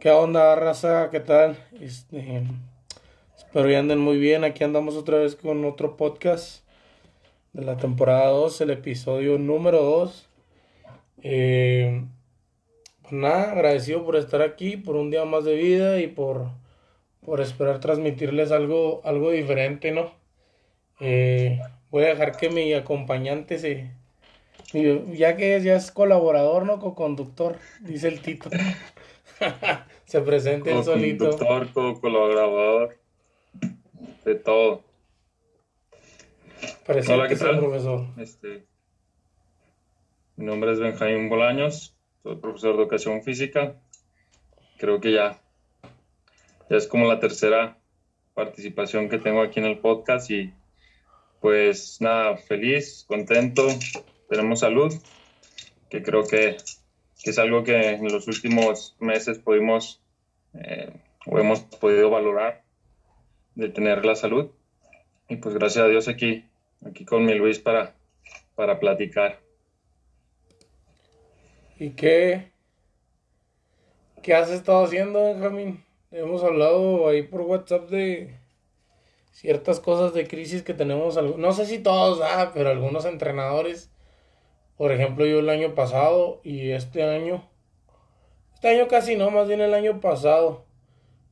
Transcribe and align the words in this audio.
¿Qué 0.00 0.10
onda, 0.10 0.56
raza? 0.56 1.10
¿Qué 1.10 1.20
tal? 1.20 1.58
Este, 1.78 2.42
espero 3.36 3.68
que 3.68 3.76
anden 3.76 3.98
muy 3.98 4.16
bien. 4.16 4.44
Aquí 4.44 4.64
andamos 4.64 4.96
otra 4.96 5.18
vez 5.18 5.36
con 5.36 5.62
otro 5.66 5.98
podcast 5.98 6.64
de 7.52 7.66
la 7.66 7.76
temporada 7.76 8.28
2, 8.28 8.62
el 8.62 8.70
episodio 8.70 9.36
número 9.36 9.82
2. 9.82 10.26
Eh, 11.22 12.02
pues 13.02 13.12
nada, 13.12 13.52
agradecido 13.52 14.02
por 14.02 14.16
estar 14.16 14.40
aquí, 14.40 14.78
por 14.78 14.96
un 14.96 15.10
día 15.10 15.26
más 15.26 15.44
de 15.44 15.56
vida 15.56 16.00
y 16.00 16.06
por, 16.06 16.46
por 17.20 17.42
esperar 17.42 17.80
transmitirles 17.80 18.52
algo, 18.52 19.02
algo 19.04 19.30
diferente, 19.32 19.92
¿no? 19.92 20.12
Eh, 21.00 21.60
voy 21.90 22.04
a 22.04 22.08
dejar 22.08 22.38
que 22.38 22.48
mi 22.48 22.72
acompañante 22.72 23.58
se... 23.58 23.90
Ya 25.12 25.36
que 25.36 25.60
ya 25.60 25.76
es 25.76 25.90
colaborador, 25.90 26.64
¿no? 26.64 26.78
Co-conductor, 26.78 27.58
dice 27.82 28.08
el 28.08 28.20
Tito. 28.22 28.48
se 30.04 30.20
presente 30.20 30.72
el 30.72 30.84
solito. 30.84 31.30
Conductor, 31.30 31.72
co-colaborador, 31.72 32.98
de 34.24 34.34
todo. 34.36 34.84
Hola, 37.08 37.28
¿qué 37.28 37.36
tal? 37.36 37.58
profesor. 37.58 38.06
Este, 38.18 38.66
mi 40.36 40.44
nombre 40.44 40.72
es 40.72 40.80
Benjamín 40.80 41.28
Bolaños, 41.28 41.96
soy 42.22 42.36
profesor 42.36 42.76
de 42.76 42.82
educación 42.82 43.22
física. 43.22 43.76
Creo 44.78 45.00
que 45.00 45.12
ya, 45.12 45.40
ya 46.68 46.76
es 46.76 46.86
como 46.86 47.06
la 47.06 47.20
tercera 47.20 47.78
participación 48.34 49.08
que 49.08 49.18
tengo 49.18 49.42
aquí 49.42 49.60
en 49.60 49.66
el 49.66 49.78
podcast 49.78 50.30
y 50.30 50.52
pues 51.40 52.00
nada, 52.00 52.36
feliz, 52.36 53.04
contento, 53.06 53.66
tenemos 54.28 54.60
salud, 54.60 54.92
que 55.88 56.02
creo 56.02 56.26
que, 56.26 56.56
es 57.24 57.38
algo 57.38 57.64
que 57.64 57.90
en 57.90 58.10
los 58.10 58.26
últimos 58.26 58.96
meses 58.98 59.38
pudimos 59.38 60.00
eh, 60.54 60.90
o 61.26 61.38
hemos 61.38 61.60
podido 61.60 62.08
valorar 62.10 62.62
de 63.54 63.68
tener 63.68 64.04
la 64.04 64.16
salud. 64.16 64.50
Y 65.28 65.36
pues 65.36 65.54
gracias 65.54 65.84
a 65.84 65.88
Dios 65.88 66.08
aquí, 66.08 66.44
aquí 66.84 67.04
con 67.04 67.24
mi 67.24 67.34
Luis 67.34 67.58
para, 67.58 67.94
para 68.54 68.80
platicar. 68.80 69.40
¿Y 71.78 71.90
qué, 71.90 72.50
qué 74.22 74.34
has 74.34 74.50
estado 74.50 74.84
haciendo, 74.84 75.22
Benjamín? 75.22 75.84
Hemos 76.10 76.42
hablado 76.42 77.08
ahí 77.08 77.22
por 77.22 77.42
WhatsApp 77.42 77.88
de 77.90 78.34
ciertas 79.30 79.78
cosas 79.78 80.12
de 80.12 80.26
crisis 80.26 80.62
que 80.62 80.74
tenemos. 80.74 81.16
No 81.38 81.52
sé 81.52 81.66
si 81.66 81.78
todos, 81.78 82.20
ah, 82.22 82.50
pero 82.52 82.70
algunos 82.70 83.04
entrenadores 83.04 83.90
por 84.80 84.92
ejemplo, 84.92 85.26
yo 85.26 85.40
el 85.40 85.50
año 85.50 85.74
pasado 85.74 86.40
y 86.42 86.70
este 86.70 87.02
año, 87.02 87.46
este 88.54 88.68
año 88.68 88.88
casi 88.88 89.14
no, 89.14 89.30
más 89.30 89.46
bien 89.46 89.60
el 89.60 89.74
año 89.74 90.00
pasado, 90.00 90.64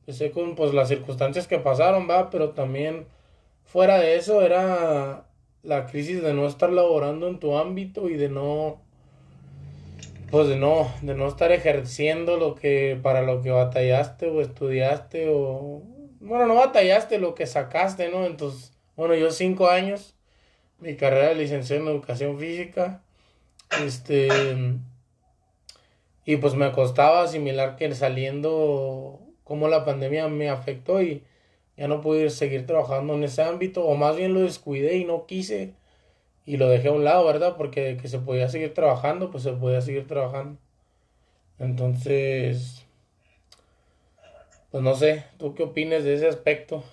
empecé 0.01 0.29
con 0.29 0.53
pues 0.53 0.71
las 0.71 0.87
circunstancias 0.87 1.47
que 1.47 1.57
pasaron, 1.57 2.07
va, 2.07 2.29
pero 2.29 2.51
también 2.51 3.07
fuera 3.63 3.97
de 3.97 4.17
eso 4.17 4.43
era 4.43 5.25
la 5.63 5.87
crisis 5.87 6.21
de 6.21 6.35
no 6.35 6.45
estar 6.45 6.71
laborando 6.71 7.27
en 7.27 7.39
tu 7.39 7.57
ámbito 7.57 8.07
y 8.07 8.17
de 8.17 8.29
no 8.29 8.83
pues 10.29 10.47
de 10.47 10.55
no 10.55 10.93
de 11.01 11.15
no 11.15 11.27
estar 11.27 11.51
ejerciendo 11.51 12.37
lo 12.37 12.53
que 12.53 12.99
para 13.01 13.23
lo 13.23 13.41
que 13.41 13.49
batallaste 13.49 14.27
o 14.27 14.41
estudiaste 14.41 15.27
o 15.27 15.81
bueno 16.19 16.45
no 16.45 16.53
batallaste 16.53 17.17
lo 17.17 17.33
que 17.33 17.47
sacaste 17.47 18.11
no 18.11 18.27
entonces 18.27 18.77
bueno 18.95 19.15
yo 19.15 19.31
cinco 19.31 19.69
años 19.69 20.15
mi 20.77 20.95
carrera 20.95 21.29
de 21.29 21.35
licenciado 21.35 21.81
en 21.81 21.87
educación 21.87 22.37
física 22.37 23.01
este. 23.83 24.27
Y 26.25 26.37
pues 26.37 26.55
me 26.55 26.71
costaba 26.71 27.23
asimilar 27.23 27.75
que 27.75 27.93
saliendo, 27.95 29.19
como 29.43 29.67
la 29.67 29.85
pandemia 29.85 30.27
me 30.27 30.49
afectó 30.49 31.01
y 31.01 31.23
ya 31.75 31.87
no 31.87 32.01
pude 32.01 32.29
seguir 32.29 32.65
trabajando 32.65 33.15
en 33.15 33.23
ese 33.23 33.41
ámbito, 33.41 33.85
o 33.85 33.95
más 33.95 34.15
bien 34.15 34.33
lo 34.33 34.41
descuidé 34.41 34.97
y 34.97 35.05
no 35.05 35.25
quise 35.25 35.73
y 36.49 36.57
lo 36.57 36.67
dejé 36.67 36.87
a 36.87 36.93
un 36.93 37.03
lado, 37.03 37.25
¿verdad? 37.25 37.55
Porque 37.57 37.97
que 38.01 38.07
se 38.07 38.17
podía 38.17 38.49
seguir 38.49 38.73
trabajando, 38.73 39.29
pues 39.29 39.43
se 39.43 39.53
podía 39.53 39.81
seguir 39.81 40.07
trabajando. 40.07 40.59
Entonces, 41.59 42.85
pues 44.71 44.83
no 44.83 44.95
sé, 44.95 45.25
¿tú 45.37 45.53
qué 45.53 45.63
opinas 45.63 46.03
de 46.03 46.15
ese 46.15 46.27
aspecto? 46.27 46.83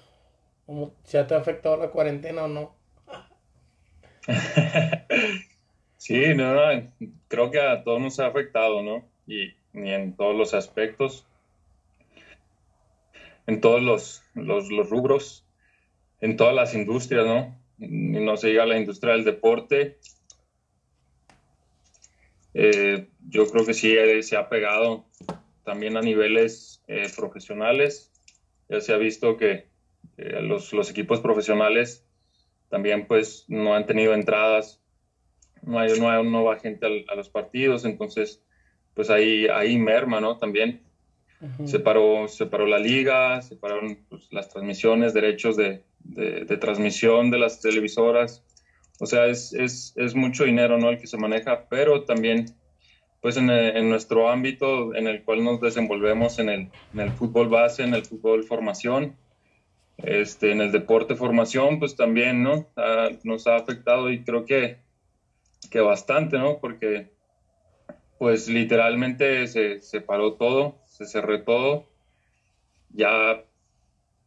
¿Cómo, 0.66 0.92
¿Ya 1.10 1.26
te 1.26 1.34
ha 1.34 1.38
afectado 1.38 1.78
la 1.78 1.88
cuarentena 1.88 2.44
o 2.44 2.48
no? 2.48 2.74
Sí, 6.06 6.34
no, 6.36 6.54
creo 7.26 7.50
que 7.50 7.58
a 7.58 7.82
todos 7.82 8.00
nos 8.00 8.20
ha 8.20 8.28
afectado, 8.28 8.80
¿no? 8.80 9.04
Y, 9.26 9.56
en 9.74 10.14
todos 10.14 10.36
los 10.36 10.54
aspectos, 10.54 11.26
en 13.48 13.60
todos 13.60 13.82
los, 13.82 14.88
rubros, 14.88 15.44
en 16.20 16.36
todas 16.36 16.54
las 16.54 16.74
industrias, 16.74 17.26
¿no? 17.26 17.60
no 17.78 18.36
se 18.36 18.50
diga 18.50 18.66
la 18.66 18.78
industria 18.78 19.14
del 19.14 19.24
deporte. 19.24 19.98
Eh, 22.54 23.08
yo 23.28 23.48
creo 23.48 23.66
que 23.66 23.74
sí 23.74 23.90
eh, 23.90 24.22
se 24.22 24.36
ha 24.36 24.48
pegado 24.48 25.06
también 25.64 25.96
a 25.96 26.02
niveles 26.02 26.84
eh, 26.86 27.10
profesionales. 27.16 28.12
Ya 28.68 28.80
se 28.80 28.92
ha 28.92 28.96
visto 28.96 29.36
que 29.36 29.66
los, 30.16 30.72
los 30.72 30.88
equipos 30.88 31.18
profesionales 31.18 32.06
también 32.68 33.08
pues 33.08 33.44
no 33.48 33.74
han 33.74 33.86
tenido 33.86 34.14
entradas 34.14 34.85
no 35.66 35.78
hay, 35.78 36.00
no 36.00 36.44
va 36.44 36.58
gente 36.58 37.04
a 37.08 37.14
los 37.14 37.28
partidos, 37.28 37.84
entonces 37.84 38.42
pues 38.94 39.10
ahí, 39.10 39.46
ahí 39.48 39.78
merma, 39.78 40.20
¿no? 40.20 40.38
También 40.38 40.80
se, 41.66 41.80
paró, 41.80 42.26
la 42.66 42.78
liga, 42.78 43.42
se 43.42 43.56
pararon 43.56 43.98
pues, 44.08 44.32
las 44.32 44.48
transmisiones, 44.48 45.12
derechos 45.12 45.56
de, 45.56 45.82
de, 45.98 46.56
transmisión 46.56 47.30
de 47.30 47.38
las 47.38 47.60
televisoras, 47.60 48.42
o 48.98 49.04
sea, 49.04 49.26
es, 49.26 49.52
es, 49.52 49.92
es, 49.96 50.14
mucho 50.14 50.44
dinero, 50.44 50.78
¿no? 50.78 50.88
El 50.88 50.98
que 50.98 51.06
se 51.06 51.18
maneja, 51.18 51.66
pero 51.68 52.04
también 52.04 52.46
pues 53.20 53.36
en, 53.36 53.50
en, 53.50 53.90
nuestro 53.90 54.30
ámbito 54.30 54.94
en 54.94 55.06
el 55.08 55.24
cual 55.24 55.44
nos 55.44 55.60
desenvolvemos 55.60 56.38
en 56.38 56.48
el, 56.48 56.70
en 56.94 57.00
el 57.00 57.10
fútbol 57.10 57.48
base, 57.48 57.82
en 57.82 57.92
el 57.92 58.04
fútbol 58.06 58.44
formación, 58.44 59.16
este, 59.98 60.52
en 60.52 60.60
el 60.60 60.72
deporte 60.72 61.16
formación, 61.16 61.78
pues 61.78 61.96
también, 61.96 62.42
¿no? 62.42 62.66
nos 63.24 63.46
ha 63.46 63.56
afectado 63.56 64.10
y 64.10 64.22
creo 64.24 64.44
que 64.44 64.78
que 65.68 65.80
bastante, 65.80 66.38
¿no? 66.38 66.58
Porque 66.60 67.12
pues 68.18 68.48
literalmente 68.48 69.46
se, 69.46 69.80
se 69.80 70.00
paró 70.00 70.34
todo, 70.34 70.78
se 70.86 71.06
cerró 71.06 71.42
todo. 71.42 71.88
Ya 72.90 73.44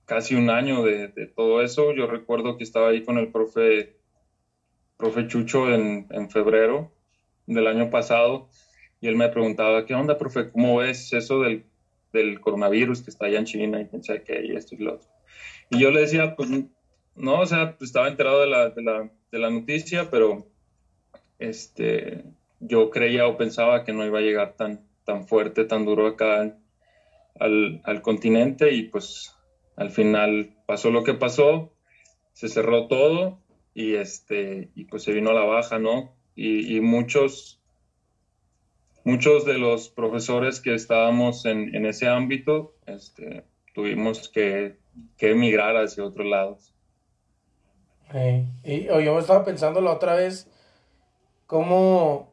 casi 0.06 0.36
un 0.36 0.50
año 0.50 0.84
de, 0.84 1.10
todo 1.36 1.62
eso. 1.62 1.94
Yo 1.94 2.08
recuerdo 2.08 2.58
que 2.58 2.64
estaba 2.64 2.90
ahí 2.90 3.04
con 3.04 3.18
el 3.18 3.32
profe, 3.32 3.96
profe 4.98 5.28
Chucho 5.28 5.74
en, 5.74 6.08
en, 6.10 6.30
febrero 6.30 6.92
del 7.46 7.68
año 7.68 7.90
pasado 7.90 8.50
y 9.02 9.08
él 9.08 9.16
me 9.16 9.30
preguntaba, 9.30 9.86
¿qué 9.86 9.94
onda, 9.94 10.18
profe? 10.18 10.52
¿Cómo 10.52 10.78
ves 10.78 11.14
eso 11.14 11.42
del, 11.42 11.64
del 12.12 12.42
coronavirus 12.42 13.02
que 13.02 13.12
está 13.12 13.28
allá 13.28 13.40
en 13.40 13.46
China 13.46 13.82
y 13.82 13.88
quién 13.88 14.04
sabe 14.04 14.24
qué 14.24 14.46
y 14.46 14.56
esto 14.56 14.76
y 14.76 14.80
lo 14.80 14.96
otro? 14.96 15.10
Y 15.70 15.80
yo 15.80 15.92
le 15.92 16.02
decía, 16.02 16.36
pues 16.36 16.50
no, 17.16 17.40
o 17.40 17.46
sea, 17.46 17.78
pues, 17.78 17.90
estaba 17.90 18.08
enterado 18.08 18.42
de 18.42 18.48
la, 18.48 18.70
de 18.70 18.82
la, 18.82 19.12
de 19.32 19.40
la 19.40 19.50
noticia, 19.50 20.10
pero 20.10 20.49
este, 21.40 22.24
yo 22.60 22.90
creía 22.90 23.28
o 23.28 23.38
pensaba 23.38 23.84
que 23.84 23.94
no 23.94 24.06
iba 24.06 24.20
a 24.20 24.24
llegar 24.24 24.54
tan, 24.54 24.82
tan 25.06 25.28
fuerte, 25.28 25.66
tan 25.66 25.86
duro 25.86 26.08
acá 26.08 26.56
al, 27.40 27.82
al 27.84 28.02
continente 28.02 28.74
y 28.74 28.84
pues 28.84 29.36
al 29.76 29.92
final 29.92 30.56
pasó 30.66 30.92
lo 30.92 31.04
que 31.04 31.14
pasó, 31.14 31.72
se 32.34 32.50
cerró 32.50 32.88
todo 32.88 33.40
y, 33.74 33.96
este, 33.96 34.70
y 34.76 34.86
pues 34.86 35.04
se 35.04 35.14
vino 35.14 35.30
a 35.30 35.34
la 35.34 35.46
baja, 35.46 35.80
¿no? 35.80 36.14
Y, 36.36 36.80
muchos, 36.80 37.62
muchos 39.04 39.46
de 39.46 39.58
los 39.58 39.90
profesores 39.90 40.62
que 40.62 40.74
estábamos 40.74 41.46
en, 41.46 41.76
en 41.76 41.86
ese 41.86 42.08
ámbito 42.08 42.76
este, 42.86 43.44
tuvimos 43.74 44.30
que, 44.30 44.78
que, 45.18 45.32
emigrar 45.32 45.76
hacia 45.76 46.06
otros 46.06 46.28
lados. 46.28 46.74
y, 48.64 48.86
yo 48.86 49.20
estaba 49.20 49.44
pensando 49.44 49.82
la 49.82 49.92
otra 49.92 50.16
vez, 50.16 50.50
cómo, 51.50 52.32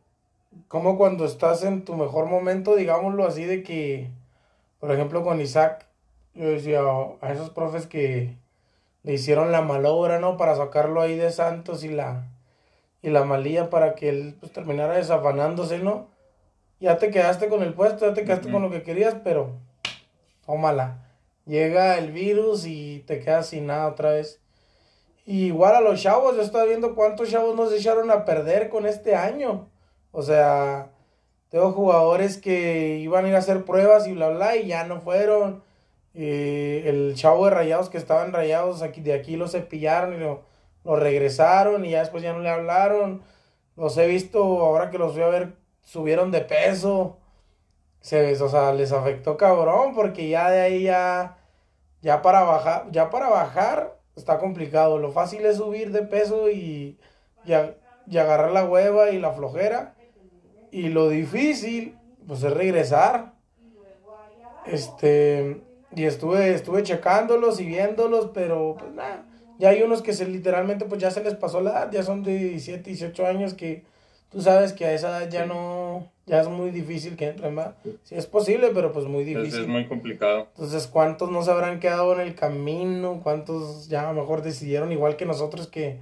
cómo 0.68 0.98
cuando 0.98 1.24
estás 1.24 1.64
en 1.64 1.86
tu 1.86 1.96
mejor 1.96 2.26
momento, 2.26 2.76
digámoslo 2.76 3.26
así, 3.26 3.44
de 3.44 3.62
que, 3.62 4.10
por 4.78 4.92
ejemplo, 4.92 5.24
con 5.24 5.40
Isaac, 5.40 5.86
yo 6.34 6.50
decía 6.50 6.82
a 7.22 7.32
esos 7.32 7.48
profes 7.48 7.86
que 7.86 8.36
le 9.04 9.14
hicieron 9.14 9.52
la 9.52 9.62
malobra, 9.62 10.20
¿no? 10.20 10.36
Para 10.36 10.54
sacarlo 10.54 11.00
ahí 11.00 11.16
de 11.16 11.32
Santos 11.32 11.82
y 11.82 11.88
la, 11.88 12.26
y 13.00 13.08
la 13.08 13.24
malía 13.24 13.70
para 13.70 13.94
que 13.94 14.10
él 14.10 14.36
pues, 14.38 14.52
terminara 14.52 14.96
desafanándose, 14.96 15.78
¿no? 15.78 16.08
Ya 16.78 16.98
te 16.98 17.10
quedaste 17.10 17.48
con 17.48 17.62
el 17.62 17.72
puesto, 17.72 18.06
ya 18.06 18.12
te 18.12 18.22
quedaste 18.24 18.52
con 18.52 18.60
lo 18.60 18.70
que 18.70 18.82
querías, 18.82 19.16
pero 19.24 19.52
tómala. 20.44 20.98
Llega 21.46 21.96
el 21.96 22.12
virus 22.12 22.66
y 22.66 23.02
te 23.06 23.20
quedas 23.20 23.46
sin 23.46 23.68
nada 23.68 23.88
otra 23.88 24.10
vez 24.10 24.42
igual 25.26 25.74
a 25.74 25.80
los 25.80 26.00
chavos, 26.00 26.36
yo 26.36 26.42
estaba 26.42 26.64
viendo 26.64 26.94
cuántos 26.94 27.30
chavos 27.30 27.54
nos 27.56 27.72
echaron 27.72 28.10
a 28.10 28.24
perder 28.24 28.68
con 28.68 28.86
este 28.86 29.14
año. 29.14 29.68
O 30.12 30.22
sea, 30.22 30.90
tengo 31.50 31.72
jugadores 31.72 32.38
que 32.38 32.98
iban 32.98 33.24
a 33.24 33.28
ir 33.28 33.34
a 33.34 33.38
hacer 33.38 33.64
pruebas 33.64 34.06
y 34.06 34.12
bla, 34.12 34.30
bla, 34.30 34.56
y 34.56 34.68
ya 34.68 34.84
no 34.84 35.00
fueron. 35.00 35.62
Eh, 36.14 36.84
el 36.86 37.14
chavo 37.14 37.44
de 37.44 37.50
rayados 37.50 37.90
que 37.90 37.98
estaban 37.98 38.32
rayados 38.32 38.80
de 38.80 39.12
aquí 39.12 39.36
lo 39.36 39.48
cepillaron 39.48 40.14
y 40.14 40.18
lo, 40.18 40.44
lo 40.84 40.96
regresaron 40.96 41.84
y 41.84 41.90
ya 41.90 42.00
después 42.00 42.22
ya 42.22 42.32
no 42.32 42.40
le 42.40 42.48
hablaron. 42.48 43.22
Los 43.76 43.98
he 43.98 44.06
visto 44.06 44.42
ahora 44.42 44.90
que 44.90 44.98
los 44.98 45.14
voy 45.14 45.22
a 45.24 45.28
ver, 45.28 45.56
subieron 45.82 46.30
de 46.30 46.40
peso. 46.40 47.18
Se, 48.00 48.40
o 48.42 48.48
sea, 48.48 48.72
les 48.72 48.92
afectó 48.92 49.36
cabrón 49.36 49.94
porque 49.94 50.28
ya 50.28 50.50
de 50.50 50.60
ahí 50.60 50.82
ya, 50.84 51.38
ya 52.02 52.22
para 52.22 52.42
bajar, 52.42 52.86
ya 52.92 53.10
para 53.10 53.28
bajar 53.28 53.95
está 54.16 54.38
complicado. 54.38 54.98
Lo 54.98 55.12
fácil 55.12 55.44
es 55.46 55.58
subir 55.58 55.92
de 55.92 56.02
peso 56.02 56.50
y, 56.50 56.98
y, 57.44 58.16
agarrar 58.16 58.50
la 58.50 58.64
hueva 58.64 59.10
y 59.10 59.20
la 59.20 59.32
flojera. 59.32 59.94
Y 60.70 60.88
lo 60.88 61.08
difícil, 61.08 61.96
pues 62.26 62.42
es 62.42 62.52
regresar. 62.52 63.34
Este, 64.66 65.62
y 65.94 66.04
estuve, 66.04 66.52
estuve 66.52 66.82
checándolos 66.82 67.60
y 67.60 67.66
viéndolos, 67.66 68.30
pero 68.34 68.76
pues 68.78 68.92
nada. 68.92 69.24
Ya 69.58 69.70
hay 69.70 69.82
unos 69.82 70.02
que 70.02 70.12
se 70.12 70.26
literalmente 70.26 70.84
pues 70.84 71.00
ya 71.00 71.10
se 71.10 71.22
les 71.22 71.34
pasó 71.34 71.60
la 71.60 71.70
edad, 71.70 71.92
ya 71.92 72.02
son 72.02 72.22
de 72.22 72.36
17, 72.36 72.90
18 72.90 73.26
años 73.26 73.54
que 73.54 73.84
tú 74.28 74.42
sabes 74.42 74.74
que 74.74 74.84
a 74.84 74.92
esa 74.92 75.08
edad 75.08 75.30
ya 75.30 75.46
no, 75.46 76.12
ya 76.26 76.40
es 76.40 76.48
muy 76.48 76.70
difícil 76.70 77.16
que 77.16 77.28
entren 77.28 77.54
más. 77.54 77.74
Sí 78.02 78.16
es 78.16 78.26
posible, 78.26 78.70
pero 78.74 78.92
pues 78.92 79.06
muy 79.06 79.24
difícil. 79.24 79.60
Es, 79.62 79.66
muy 79.68 79.86
complicado. 79.86 80.48
Entonces, 80.54 80.88
¿cuántos 80.88 81.30
no 81.30 81.42
se 81.42 81.52
habrán 81.52 81.78
quedado 81.78 82.12
en 82.14 82.20
el 82.20 82.34
camino? 82.34 83.20
¿Cuántos 83.22 83.88
ya 83.88 84.08
a 84.08 84.12
lo 84.12 84.20
mejor 84.20 84.42
decidieron 84.42 84.90
igual 84.90 85.16
que 85.16 85.24
nosotros 85.24 85.68
que 85.68 86.00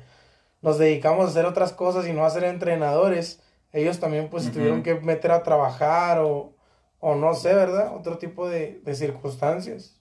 nos 0.63 0.79
dedicamos 0.79 1.27
a 1.27 1.29
hacer 1.29 1.45
otras 1.45 1.75
cosas 1.75 2.09
y 2.09 2.13
no 2.15 2.25
a 2.25 2.31
ser 2.31 2.45
entrenadores? 2.45 3.43
Ellos 3.73 4.01
también 4.01 4.31
pues 4.31 4.51
tuvieron 4.51 4.83
que 4.83 4.95
meter 4.95 5.31
a 5.31 5.43
trabajar 5.43 6.21
o, 6.21 6.55
o 7.01 7.15
no 7.17 7.35
sé, 7.35 7.53
¿verdad? 7.55 7.95
Otro 7.95 8.17
tipo 8.17 8.49
de, 8.49 8.81
de 8.83 8.95
circunstancias. 8.95 10.01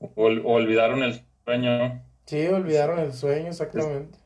O, 0.00 0.10
olvidaron 0.16 1.04
el 1.04 1.22
sueño. 1.44 2.02
Sí, 2.24 2.46
olvidaron 2.48 2.98
el 2.98 3.12
sueño, 3.12 3.48
exactamente. 3.48 4.18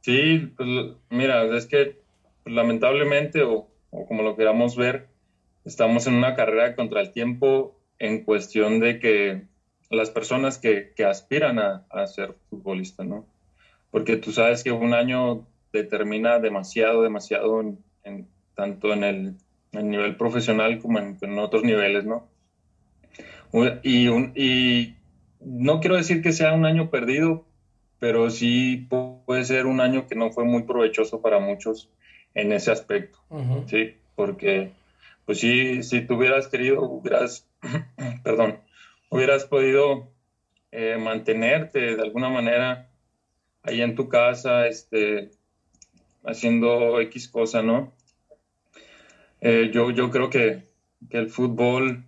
Sí, 0.00 0.52
pues 0.56 0.68
mira, 1.10 1.44
es 1.56 1.66
que 1.66 1.98
pues, 2.44 2.54
lamentablemente, 2.54 3.42
o, 3.42 3.68
como 3.90 4.22
lo 4.22 4.36
queramos 4.36 4.76
ver, 4.76 5.08
estamos 5.64 6.06
en 6.06 6.14
una 6.14 6.34
carrera 6.34 6.74
contra 6.74 7.00
el 7.00 7.12
tiempo 7.12 7.78
en 7.98 8.24
cuestión 8.24 8.80
de 8.80 8.98
que 8.98 9.42
las 9.90 10.10
personas 10.10 10.58
que, 10.58 10.92
aspiran 11.04 11.58
a, 11.58 12.06
ser 12.06 12.34
futbolista, 12.50 13.04
¿no? 13.04 13.26
Porque 13.90 14.16
tú 14.16 14.32
sabes 14.32 14.62
que 14.62 14.72
un 14.72 14.92
año 14.92 15.46
determina 15.72 16.38
demasiado, 16.38 17.02
demasiado 17.02 17.60
en, 18.04 18.28
tanto 18.54 18.92
en 18.92 19.04
el, 19.04 19.34
nivel 19.72 20.16
profesional 20.16 20.78
como 20.80 20.98
en, 20.98 21.38
otros 21.38 21.62
niveles, 21.62 22.04
¿no? 22.04 22.28
Y, 23.82 24.08
y 24.08 24.96
no 25.40 25.80
quiero 25.80 25.96
decir 25.96 26.22
que 26.22 26.32
sea 26.32 26.52
un 26.52 26.66
año 26.66 26.90
perdido, 26.90 27.46
pero 27.98 28.30
sí 28.30 28.86
puede 28.88 29.44
ser 29.44 29.66
un 29.66 29.80
año 29.80 30.06
que 30.06 30.14
no 30.14 30.30
fue 30.30 30.44
muy 30.44 30.64
provechoso 30.64 31.22
para 31.22 31.38
muchos 31.38 31.90
en 32.38 32.52
ese 32.52 32.70
aspecto, 32.70 33.18
¿sí? 33.66 33.96
Porque, 34.14 34.70
pues 35.26 35.40
sí, 35.40 35.82
si 35.82 36.02
tú 36.02 36.14
hubieras 36.14 36.46
querido, 36.46 36.82
hubieras, 36.82 37.48
perdón, 38.22 38.60
hubieras 39.10 39.44
podido 39.44 40.12
eh, 40.70 40.96
mantenerte 41.00 41.96
de 41.96 42.02
alguna 42.02 42.28
manera 42.28 42.90
ahí 43.64 43.82
en 43.82 43.96
tu 43.96 44.08
casa, 44.08 44.68
este, 44.68 45.30
haciendo 46.24 47.00
X 47.00 47.28
cosa, 47.28 47.62
¿no? 47.62 47.92
Eh, 49.40 49.70
yo, 49.72 49.90
yo 49.90 50.10
creo 50.10 50.30
que, 50.30 50.68
que, 51.10 51.18
el 51.18 51.30
fútbol 51.30 52.04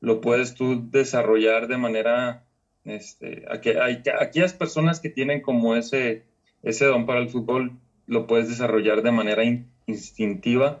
lo 0.00 0.20
puedes 0.20 0.54
tú 0.54 0.90
desarrollar 0.90 1.68
de 1.68 1.76
manera, 1.76 2.44
este, 2.84 3.44
aquí, 3.48 3.70
hay, 3.70 4.02
aquellas 4.18 4.52
personas 4.52 4.98
que 4.98 5.10
tienen 5.10 5.42
como 5.42 5.76
ese, 5.76 6.24
ese 6.64 6.86
don 6.86 7.06
para 7.06 7.20
el 7.20 7.28
fútbol, 7.28 7.78
lo 8.10 8.26
puedes 8.26 8.48
desarrollar 8.48 9.02
de 9.02 9.12
manera 9.12 9.44
instintiva, 9.86 10.80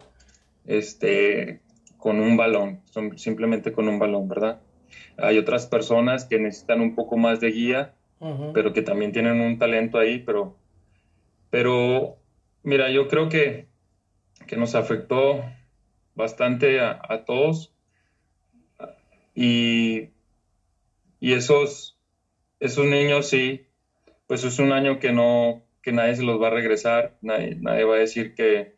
este, 0.66 1.60
con 1.96 2.18
un 2.18 2.36
balón, 2.36 2.80
simplemente 3.16 3.70
con 3.70 3.88
un 3.88 4.00
balón, 4.00 4.28
¿verdad? 4.28 4.60
Hay 5.16 5.38
otras 5.38 5.66
personas 5.66 6.24
que 6.24 6.40
necesitan 6.40 6.80
un 6.80 6.96
poco 6.96 7.16
más 7.16 7.38
de 7.38 7.52
guía, 7.52 7.94
pero 8.52 8.72
que 8.72 8.82
también 8.82 9.12
tienen 9.12 9.40
un 9.40 9.58
talento 9.58 9.98
ahí, 9.98 10.18
pero, 10.18 10.56
pero 11.50 12.16
mira, 12.64 12.90
yo 12.90 13.06
creo 13.06 13.28
que, 13.28 13.68
que 14.48 14.56
nos 14.56 14.74
afectó 14.74 15.44
bastante 16.16 16.80
a, 16.80 17.24
todos 17.24 17.72
y, 19.36 20.08
y 21.20 21.32
esos, 21.34 21.96
esos 22.58 22.86
niños 22.86 23.28
sí, 23.28 23.68
pues 24.26 24.42
es 24.42 24.58
un 24.58 24.72
año 24.72 24.98
que 24.98 25.12
no, 25.12 25.62
que 25.82 25.92
nadie 25.92 26.16
se 26.16 26.22
los 26.22 26.40
va 26.40 26.48
a 26.48 26.50
regresar, 26.50 27.16
nadie, 27.20 27.56
nadie 27.60 27.84
va 27.84 27.96
a 27.96 27.98
decir 27.98 28.34
que, 28.34 28.74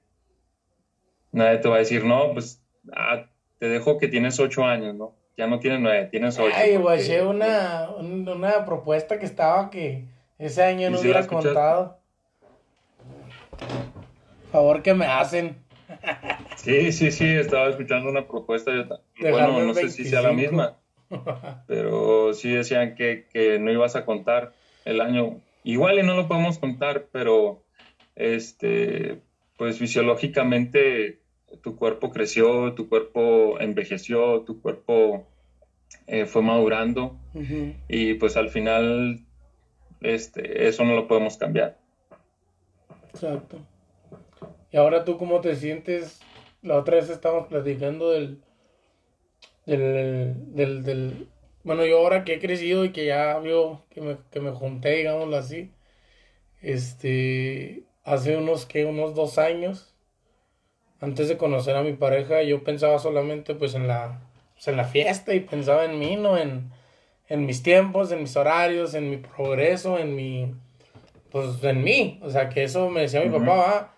nadie 1.33 1.59
te 1.59 1.69
va 1.69 1.77
a 1.77 1.81
decir, 1.81 2.05
no, 2.05 2.33
pues 2.33 2.63
ah, 2.93 3.27
te 3.59 3.69
dejo 3.69 3.99
que 3.99 4.09
tienes 4.09 4.39
ocho 4.39 4.65
años, 4.65 4.95
¿no? 4.95 5.15
Ya 5.37 5.47
no 5.47 5.59
tienes 5.59 5.81
nueve, 5.81 6.09
tienes 6.11 6.39
ocho. 6.39 6.55
Ay, 6.55 6.77
guaché 6.77 7.23
una, 7.23 7.89
una 7.99 8.65
propuesta 8.65 9.19
que 9.19 9.25
estaba 9.25 9.71
que 9.71 10.07
ese 10.39 10.63
año 10.63 10.91
no 10.91 11.01
hubiera 11.01 11.27
contado. 11.27 11.99
Favor 14.51 14.83
que 14.83 14.95
me 14.95 15.07
hacen. 15.07 15.57
Sí, 16.57 16.93
sí, 16.93 17.11
sí, 17.11 17.27
estaba 17.27 17.69
escuchando 17.71 18.11
una 18.11 18.27
propuesta. 18.27 18.71
bueno, 19.21 19.61
no 19.63 19.75
sé 19.75 19.89
si 19.89 20.05
sea 20.05 20.23
la 20.23 20.33
misma, 20.33 20.79
pero 21.67 22.35
sí 22.35 22.51
decían 22.51 22.95
que, 22.95 23.27
que 23.33 23.59
no 23.59 23.71
ibas 23.73 23.97
a 23.97 24.05
contar 24.05 24.53
el 24.85 25.01
año 25.01 25.41
Igual 25.65 25.99
y 25.99 26.03
no 26.03 26.15
lo 26.15 26.29
podemos 26.29 26.59
contar, 26.59 27.09
pero 27.13 27.63
este, 28.17 29.21
pues 29.57 29.79
fisiológicamente 29.79 31.21
tu 31.63 31.77
cuerpo 31.77 32.11
creció, 32.11 32.75
tu 32.75 32.89
cuerpo 32.89 33.61
envejeció, 33.61 34.41
tu 34.43 34.61
cuerpo 34.61 35.27
eh, 36.07 36.27
fue 36.27 36.43
madurando 36.43 37.19
y 37.89 38.15
pues 38.15 38.37
al 38.37 38.49
final 38.49 39.21
este, 40.01 40.67
eso 40.67 40.85
no 40.85 40.95
lo 40.95 41.07
podemos 41.07 41.37
cambiar. 41.37 41.79
Exacto. 43.13 43.59
Y 44.71 44.77
ahora 44.79 45.05
tú 45.05 45.19
cómo 45.19 45.41
te 45.41 45.55
sientes? 45.55 46.21
La 46.63 46.77
otra 46.77 46.97
vez 46.97 47.11
estábamos 47.11 47.49
platicando 47.49 48.11
del, 48.11 48.41
del, 49.67 50.55
del, 50.55 50.83
del 50.83 51.29
bueno, 51.65 51.85
yo 51.87 51.99
ahora 51.99 52.25
que 52.25 52.35
he 52.35 52.39
crecido 52.41 52.85
y 52.85 52.93
que 52.93 53.07
ya 53.07 53.39
veo 53.39 53.85
que 53.91 54.01
me, 54.01 54.17
que 54.31 54.41
me 54.41 54.51
junté, 54.51 54.97
digámoslo 54.97 55.37
así, 55.37 55.71
este, 56.61 57.85
hace 58.05 58.37
unos, 58.37 58.67
que 58.67 58.85
unos 58.85 59.15
dos 59.15 59.39
años, 59.39 59.95
antes 61.01 61.29
de 61.29 61.37
conocer 61.37 61.77
a 61.77 61.83
mi 61.83 61.95
pareja, 61.95 62.43
yo 62.43 62.63
pensaba 62.65 62.99
solamente 62.99 63.55
pues 63.55 63.75
en 63.75 63.89
la, 63.89 64.21
pues, 64.55 64.69
en 64.69 64.77
la 64.77 64.85
fiesta 64.85 65.35
y 65.35 65.41
pensaba 65.41 65.85
en 65.85 65.99
mí, 65.99 66.17
¿no? 66.17 66.39
En, 66.39 66.71
en 67.29 67.47
mis 67.47 67.63
tiempos, 67.63 68.13
en 68.13 68.21
mis 68.21 68.37
horarios, 68.37 68.95
en 68.95 69.11
mi 69.11 69.17
progreso, 69.17 69.99
en 69.99 70.15
mi, 70.15 70.55
pues 71.31 71.65
en 71.65 71.83
mí. 71.83 72.21
O 72.23 72.31
sea, 72.31 72.49
que 72.49 72.63
eso 72.63 72.91
me 72.91 73.01
decía 73.01 73.23
mi 73.23 73.31
papá, 73.31 73.65
ah, 73.67 73.95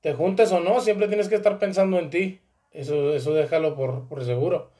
te 0.00 0.14
juntes 0.14 0.50
o 0.52 0.60
no, 0.60 0.80
siempre 0.80 1.08
tienes 1.08 1.28
que 1.28 1.36
estar 1.36 1.58
pensando 1.58 1.98
en 1.98 2.10
ti. 2.10 2.40
Eso, 2.72 3.14
eso 3.14 3.34
déjalo 3.34 3.76
por, 3.76 4.08
por 4.08 4.24
seguro. 4.24 4.71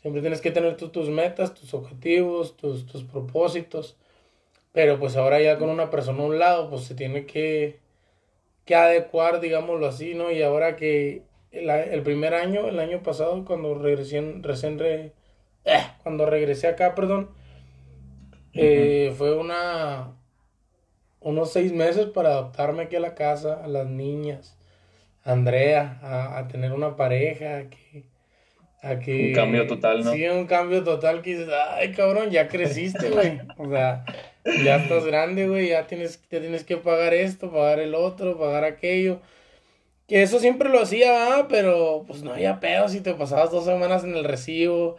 Siempre 0.00 0.22
tienes 0.22 0.40
que 0.40 0.50
tener 0.50 0.76
tus 0.76 1.08
metas, 1.10 1.54
tus 1.54 1.74
objetivos, 1.74 2.56
tus, 2.56 2.86
tus 2.86 3.04
propósitos. 3.04 3.96
Pero 4.72 4.98
pues 4.98 5.16
ahora 5.16 5.40
ya 5.40 5.58
con 5.58 5.68
una 5.68 5.90
persona 5.90 6.22
a 6.22 6.26
un 6.26 6.38
lado, 6.38 6.70
pues 6.70 6.84
se 6.84 6.94
tiene 6.94 7.26
que, 7.26 7.80
que 8.64 8.74
adecuar, 8.74 9.40
digámoslo 9.40 9.86
así, 9.86 10.14
¿no? 10.14 10.30
Y 10.30 10.42
ahora 10.42 10.76
que 10.76 11.24
el, 11.50 12.02
primer 12.02 12.34
año, 12.34 12.68
el 12.68 12.78
año 12.78 13.02
pasado, 13.02 13.44
cuando 13.44 13.74
regresé, 13.74 14.20
recién 14.40 14.78
re, 14.78 15.12
eh, 15.64 15.82
cuando 16.02 16.26
regresé 16.26 16.68
acá, 16.68 16.94
perdón, 16.94 17.30
eh, 18.52 19.12
fue 19.16 19.36
una 19.36 20.14
unos 21.20 21.52
seis 21.52 21.72
meses 21.72 22.06
para 22.06 22.30
adaptarme 22.30 22.84
aquí 22.84 22.96
a 22.96 23.00
la 23.00 23.14
casa, 23.14 23.62
a 23.62 23.68
las 23.68 23.86
niñas, 23.86 24.56
a 25.24 25.32
Andrea, 25.32 25.98
a, 26.02 26.38
a 26.38 26.48
tener 26.48 26.72
una 26.72 26.96
pareja, 26.96 27.68
que, 27.68 28.04
un 28.82 29.32
cambio 29.34 29.66
total, 29.66 30.04
¿no? 30.04 30.12
Sí, 30.12 30.26
un 30.28 30.46
cambio 30.46 30.82
total 30.82 31.22
que 31.22 31.36
dices, 31.36 31.48
ay, 31.72 31.92
cabrón, 31.92 32.30
ya 32.30 32.48
creciste, 32.48 33.10
güey. 33.10 33.40
O 33.58 33.68
sea, 33.68 34.04
ya 34.64 34.76
estás 34.76 35.04
grande, 35.04 35.48
güey, 35.48 35.68
ya 35.68 35.86
tienes, 35.86 36.20
te 36.28 36.40
tienes 36.40 36.64
que 36.64 36.76
pagar 36.76 37.12
esto, 37.12 37.50
pagar 37.50 37.78
el 37.78 37.94
otro, 37.94 38.38
pagar 38.38 38.64
aquello. 38.64 39.20
Que 40.06 40.22
eso 40.22 40.40
siempre 40.40 40.68
lo 40.70 40.80
hacía, 40.80 41.46
pero 41.48 42.04
pues 42.06 42.22
no 42.22 42.32
había 42.32 42.58
pedo 42.58 42.88
si 42.88 43.00
te 43.00 43.14
pasabas 43.14 43.50
dos 43.50 43.64
semanas 43.64 44.02
en 44.02 44.16
el 44.16 44.24
recibo. 44.24 44.96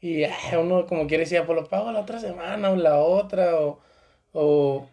Y 0.00 0.24
uno 0.58 0.86
como 0.86 1.06
quiere 1.06 1.24
decir, 1.24 1.42
pues 1.44 1.58
lo 1.58 1.66
pago 1.66 1.90
la 1.90 2.00
otra 2.00 2.18
semana 2.20 2.70
o 2.70 2.76
la 2.76 2.98
otra, 2.98 3.56
o... 3.58 3.80
o, 4.32 4.88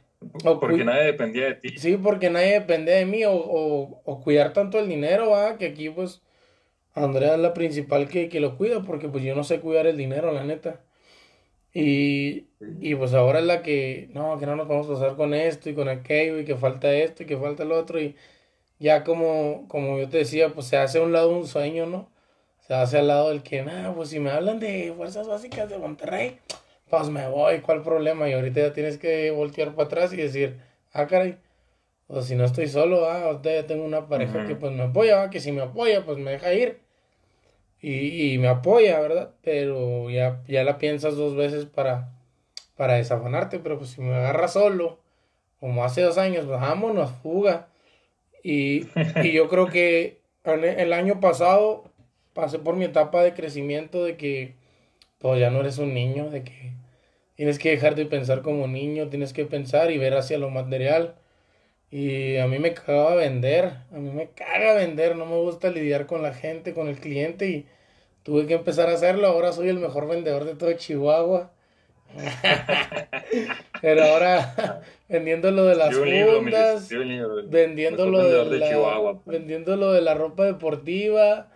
porque 0.59 0.83
nadie 0.83 1.03
dependía 1.03 1.45
de 1.45 1.55
ti. 1.55 1.69
Sí, 1.77 1.97
porque 1.97 2.29
nadie 2.29 2.53
dependía 2.53 2.95
de 2.95 3.05
mí, 3.05 3.23
o, 3.25 3.33
o, 3.33 4.01
o 4.03 4.21
cuidar 4.21 4.53
tanto 4.53 4.79
el 4.79 4.87
dinero, 4.87 5.29
va, 5.29 5.57
que 5.57 5.67
aquí 5.67 5.89
pues 5.89 6.21
Andrea 6.93 7.35
es 7.35 7.39
la 7.39 7.53
principal 7.53 8.07
que, 8.09 8.29
que 8.29 8.39
lo 8.39 8.57
cuida 8.57 8.81
porque 8.83 9.07
pues 9.09 9.23
yo 9.23 9.35
no 9.35 9.43
sé 9.43 9.59
cuidar 9.61 9.87
el 9.87 9.97
dinero, 9.97 10.31
la 10.31 10.43
neta. 10.43 10.81
Y, 11.73 12.47
y 12.59 12.95
pues 12.95 13.13
ahora 13.13 13.39
es 13.39 13.45
la 13.45 13.61
que, 13.63 14.09
no, 14.13 14.37
que 14.37 14.45
no 14.45 14.55
nos 14.55 14.67
vamos 14.67 14.87
a 14.87 14.93
pasar 14.93 15.15
con 15.15 15.33
esto 15.33 15.69
y 15.69 15.73
con 15.73 15.87
aquello 15.89 16.39
y 16.39 16.45
que 16.45 16.55
falta 16.57 16.93
esto 16.93 17.23
y 17.23 17.25
que 17.25 17.37
falta 17.37 17.63
el 17.63 17.71
otro 17.71 17.99
y 18.01 18.15
ya 18.79 19.03
como, 19.03 19.67
como 19.67 19.99
yo 19.99 20.09
te 20.09 20.17
decía, 20.17 20.49
pues 20.53 20.67
se 20.67 20.77
hace 20.77 20.97
a 20.99 21.03
un 21.03 21.13
lado 21.13 21.29
un 21.29 21.47
sueño, 21.47 21.85
¿no? 21.85 22.09
Se 22.67 22.73
hace 22.73 22.97
al 22.99 23.07
lado 23.07 23.29
del 23.29 23.43
que, 23.43 23.61
nada, 23.63 23.93
pues 23.93 24.09
si 24.09 24.19
me 24.19 24.31
hablan 24.31 24.59
de 24.59 24.93
fuerzas 24.97 25.27
básicas 25.27 25.69
de 25.69 25.77
Monterrey, 25.77 26.39
pues 26.89 27.09
me 27.09 27.27
voy, 27.27 27.59
¿cuál 27.61 27.83
problema? 27.83 28.27
Y 28.29 28.33
ahorita 28.33 28.61
ya 28.61 28.73
tienes 28.73 28.97
que 28.97 29.31
voltear 29.31 29.75
para 29.75 29.85
atrás 29.87 30.13
y 30.13 30.17
decir, 30.17 30.59
ah, 30.93 31.07
caray, 31.07 31.37
o 32.13 32.21
si 32.21 32.35
no 32.35 32.43
estoy 32.43 32.67
solo, 32.67 33.05
ah, 33.05 33.23
ahorita 33.23 33.53
ya 33.53 33.67
tengo 33.67 33.85
una 33.85 34.07
pareja 34.07 34.45
que 34.45 34.55
pues 34.55 34.73
me 34.73 34.83
apoya, 34.83 35.29
que 35.29 35.39
si 35.39 35.53
me 35.53 35.61
apoya, 35.61 36.03
pues 36.05 36.17
me 36.17 36.31
deja 36.31 36.53
ir. 36.53 36.79
Y, 37.81 38.33
y 38.33 38.37
me 38.37 38.49
apoya, 38.49 38.99
¿verdad? 38.99 39.31
Pero 39.41 40.09
ya, 40.09 40.43
ya 40.47 40.63
la 40.65 40.77
piensas 40.77 41.15
dos 41.15 41.35
veces 41.37 41.65
para, 41.65 42.09
para 42.75 42.95
desafanarte, 42.95 43.59
pero 43.59 43.77
pues 43.77 43.91
si 43.91 44.01
me 44.01 44.13
agarra 44.13 44.49
solo, 44.49 44.99
como 45.61 45.85
hace 45.85 46.01
dos 46.01 46.17
años, 46.17 46.45
pues 46.45 46.59
vámonos, 46.59 47.11
fuga. 47.23 47.69
Y, 48.43 48.87
y 49.23 49.31
yo 49.31 49.47
creo 49.47 49.67
que 49.67 50.19
el 50.43 50.91
año 50.91 51.21
pasado 51.21 51.85
pasé 52.33 52.59
por 52.59 52.75
mi 52.75 52.85
etapa 52.85 53.23
de 53.23 53.33
crecimiento 53.33 54.03
de 54.03 54.17
que 54.17 54.55
pues 55.19 55.39
ya 55.39 55.49
no 55.49 55.61
eres 55.61 55.77
un 55.77 55.93
niño, 55.93 56.29
de 56.29 56.43
que 56.43 56.73
tienes 57.35 57.57
que 57.57 57.69
dejar 57.69 57.95
de 57.95 58.05
pensar 58.05 58.41
como 58.41 58.67
niño, 58.67 59.07
tienes 59.07 59.31
que 59.31 59.45
pensar 59.45 59.91
y 59.91 59.97
ver 59.97 60.13
hacia 60.13 60.37
lo 60.37 60.49
material. 60.49 61.15
Y 61.91 62.37
a 62.37 62.47
mí 62.47 62.57
me 62.57 62.73
cagaba 62.73 63.15
vender, 63.15 63.73
a 63.91 63.97
mí 63.97 64.11
me 64.11 64.29
caga 64.29 64.75
vender, 64.75 65.17
no 65.17 65.25
me 65.25 65.35
gusta 65.35 65.69
lidiar 65.69 66.05
con 66.05 66.21
la 66.21 66.33
gente, 66.33 66.73
con 66.73 66.87
el 66.87 66.97
cliente 66.97 67.49
y 67.49 67.65
tuve 68.23 68.47
que 68.47 68.53
empezar 68.53 68.89
a 68.89 68.93
hacerlo. 68.93 69.27
Ahora 69.27 69.51
soy 69.51 69.67
el 69.67 69.77
mejor 69.77 70.07
vendedor 70.07 70.45
de 70.45 70.55
todo 70.55 70.71
Chihuahua. 70.71 71.51
Pero 73.81 74.03
ahora 74.03 74.81
vendiendo 75.09 75.51
lo 75.51 75.65
de 75.65 75.75
las 75.75 75.93
fundas, 75.95 76.89
vendiendo 77.49 78.05
lo 78.05 78.23
de, 78.23 78.59
la, 78.59 79.19
vendiendo 79.25 79.75
lo 79.75 79.91
de 79.91 80.01
la 80.01 80.13
ropa 80.13 80.45
deportiva, 80.45 81.49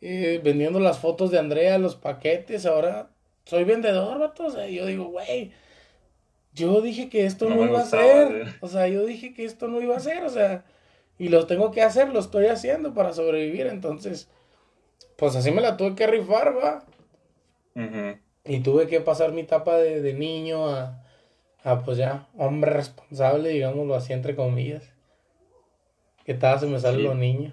eh, 0.00 0.40
vendiendo 0.44 0.78
las 0.80 0.98
fotos 0.98 1.30
de 1.30 1.38
Andrea, 1.38 1.78
los 1.78 1.96
paquetes, 1.96 2.66
ahora 2.66 3.10
soy 3.44 3.64
vendedor, 3.64 4.18
vato. 4.18 4.46
O 4.46 4.50
sea, 4.50 4.68
yo 4.68 4.86
digo, 4.86 5.06
güey, 5.06 5.52
yo 6.54 6.80
dije 6.80 7.08
que 7.08 7.26
esto 7.26 7.48
no, 7.48 7.64
iba 7.64 7.80
a 7.80 7.84
ser. 7.84 8.54
O 8.60 8.68
sea, 8.68 8.88
yo 8.88 9.04
dije 9.04 9.34
que 9.34 9.44
esto 9.44 9.68
no 9.68 9.80
iba 9.80 9.96
a 9.96 10.00
ser, 10.00 10.24
o 10.24 10.30
sea, 10.30 10.64
y 11.18 11.28
lo 11.28 11.46
tengo 11.46 11.70
que 11.70 11.82
hacer, 11.82 12.08
lo 12.08 12.20
estoy 12.20 12.46
haciendo 12.46 12.94
para 12.94 13.12
sobrevivir. 13.12 13.66
Entonces, 13.66 14.28
pues 15.16 15.36
así 15.36 15.50
me 15.50 15.60
la 15.60 15.76
tuve 15.76 15.94
que 15.94 16.06
rifar, 16.06 16.56
va. 16.56 16.84
Y 18.44 18.60
tuve 18.60 18.86
que 18.86 19.00
pasar 19.00 19.32
mi 19.32 19.42
etapa 19.42 19.76
de, 19.76 20.12
niño 20.14 20.68
a, 20.68 21.02
a, 21.62 21.80
pues 21.80 21.96
ya, 21.96 22.28
hombre 22.36 22.72
responsable, 22.72 23.50
digámoslo 23.50 23.94
así, 23.94 24.12
entre 24.12 24.34
comillas. 24.34 24.92
Que 26.24 26.34
tal 26.34 26.60
se 26.60 26.66
me 26.66 26.78
sale 26.78 27.02
lo 27.02 27.14
niño. 27.14 27.52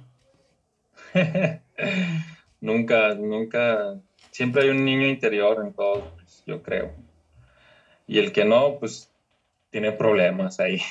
Nunca, 2.61 3.15
nunca, 3.15 4.01
siempre 4.31 4.63
hay 4.63 4.69
un 4.69 4.83
niño 4.83 5.07
interior 5.07 5.63
en 5.65 5.73
todo, 5.73 6.11
pues, 6.15 6.43
yo 6.45 6.61
creo. 6.61 6.91
Y 8.09 8.17
el 8.17 8.31
que 8.31 8.43
no, 8.43 8.79
pues 8.79 9.13
tiene 9.69 9.91
problemas 9.91 10.59
ahí. 10.59 10.81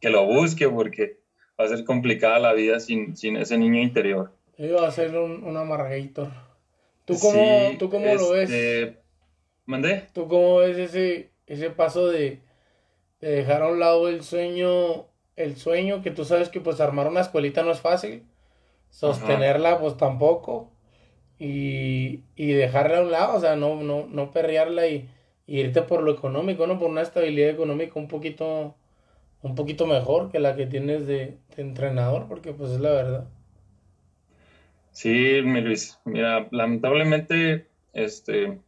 Que 0.00 0.08
lo 0.08 0.24
busque 0.24 0.70
porque 0.70 1.18
va 1.60 1.66
a 1.66 1.68
ser 1.68 1.84
complicada 1.84 2.38
la 2.38 2.54
vida 2.54 2.80
sin, 2.80 3.14
sin 3.14 3.36
ese 3.36 3.58
niño 3.58 3.78
interior. 3.78 4.32
Iba 4.56 4.88
a 4.88 4.90
ser 4.90 5.14
un, 5.18 5.44
un 5.44 5.58
amargator. 5.58 6.30
¿Tú 7.04 7.18
cómo, 7.20 7.72
¿tú 7.78 7.90
cómo 7.90 8.14
lo 8.14 8.30
ves? 8.30 8.50
Este, 8.50 9.00
¿Mandé? 9.66 10.06
¿Tú 10.14 10.28
cómo 10.28 10.56
ves 10.56 10.78
ese, 10.78 11.28
ese 11.46 11.68
paso 11.68 12.08
de, 12.08 12.40
de, 13.20 13.28
dejar 13.28 13.60
a 13.60 13.68
un 13.68 13.78
lado 13.78 14.08
el 14.08 14.22
sueño, 14.22 15.08
el 15.36 15.56
sueño 15.56 16.00
que 16.00 16.10
tú 16.10 16.24
sabes 16.24 16.48
que 16.48 16.62
pues 16.62 16.80
armar 16.80 17.06
una 17.08 17.20
escuelita 17.20 17.62
no 17.62 17.70
es 17.70 17.80
fácil, 17.80 18.22
sostenerla 18.88 19.78
pues 19.78 19.98
tampoco, 19.98 20.70
y, 21.38 22.22
y 22.34 22.52
dejarla 22.52 22.98
a 22.98 23.02
un 23.02 23.10
lado, 23.10 23.36
o 23.36 23.40
sea, 23.40 23.56
no, 23.56 23.82
no, 23.82 24.06
no 24.06 24.30
perrearla 24.30 24.86
y, 24.86 25.06
irte 25.50 25.82
por 25.82 26.02
lo 26.02 26.12
económico, 26.12 26.66
¿no? 26.66 26.78
Por 26.78 26.90
una 26.90 27.02
estabilidad 27.02 27.50
económica 27.50 27.98
un 27.98 28.06
poquito, 28.06 28.76
un 29.42 29.54
poquito 29.56 29.84
mejor 29.86 30.30
que 30.30 30.38
la 30.38 30.54
que 30.54 30.66
tienes 30.66 31.06
de, 31.06 31.38
entrenador, 31.56 32.26
porque 32.28 32.52
pues 32.52 32.70
es 32.70 32.80
la 32.80 32.90
verdad. 32.90 33.28
Sí, 34.92 35.40
mi 35.44 35.60
Luis, 35.60 35.98
mira, 36.04 36.46
lamentablemente, 36.52 37.66
este, 37.92 38.60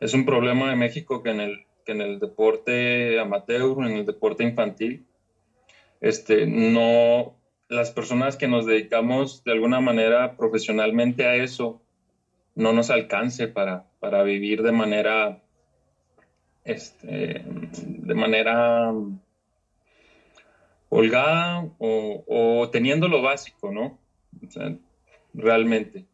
es 0.00 0.14
un 0.14 0.24
problema 0.24 0.70
de 0.70 0.76
México 0.76 1.22
que 1.22 1.30
en 1.30 1.40
el, 1.40 1.66
que 1.84 1.92
en 1.92 2.00
el 2.00 2.18
deporte 2.20 3.20
amateur, 3.20 3.78
en 3.86 3.98
el 3.98 4.06
deporte 4.06 4.44
infantil, 4.44 5.04
este, 6.00 6.46
no, 6.46 7.36
las 7.68 7.90
personas 7.90 8.36
que 8.36 8.48
nos 8.48 8.64
dedicamos 8.64 9.44
de 9.44 9.52
alguna 9.52 9.80
manera 9.80 10.36
profesionalmente 10.36 11.26
a 11.26 11.36
eso 11.36 11.82
no 12.54 12.72
nos 12.72 12.88
alcance 12.88 13.48
para, 13.48 13.84
para 14.00 14.22
vivir 14.22 14.62
de 14.62 14.72
manera 14.72 15.42
este, 16.66 17.42
de 17.46 18.14
manera 18.14 18.92
holgada 20.88 21.68
o, 21.78 22.68
teniendo 22.70 23.08
lo 23.08 23.22
básico, 23.22 23.72
¿no? 23.72 23.98
realmente. 25.32 26.04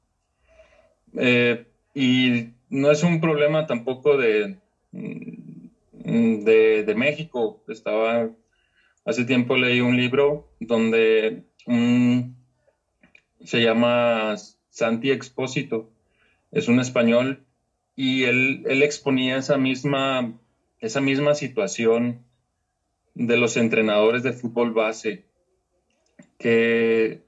Eh, 1.16 1.66
y 1.94 2.48
no 2.70 2.90
es 2.90 3.02
un 3.02 3.20
problema 3.20 3.66
tampoco 3.66 4.16
de, 4.16 4.58
de, 4.92 6.84
de 6.84 6.94
México. 6.94 7.62
Estaba 7.68 8.30
Hace 9.04 9.24
tiempo 9.24 9.56
leí 9.56 9.80
un 9.80 9.96
libro 9.96 10.48
donde 10.60 11.42
se 13.44 13.60
llama 13.60 14.36
Santi 14.70 15.10
Expósito, 15.10 15.90
es 16.52 16.68
un 16.68 16.78
español, 16.78 17.44
y 17.96 18.24
él, 18.24 18.64
él 18.66 18.82
exponía 18.82 19.36
esa 19.36 19.58
misma, 19.58 20.38
esa 20.80 21.00
misma 21.00 21.34
situación 21.34 22.24
de 23.14 23.36
los 23.36 23.56
entrenadores 23.56 24.22
de 24.22 24.32
fútbol 24.32 24.72
base, 24.72 25.24
que, 26.38 27.20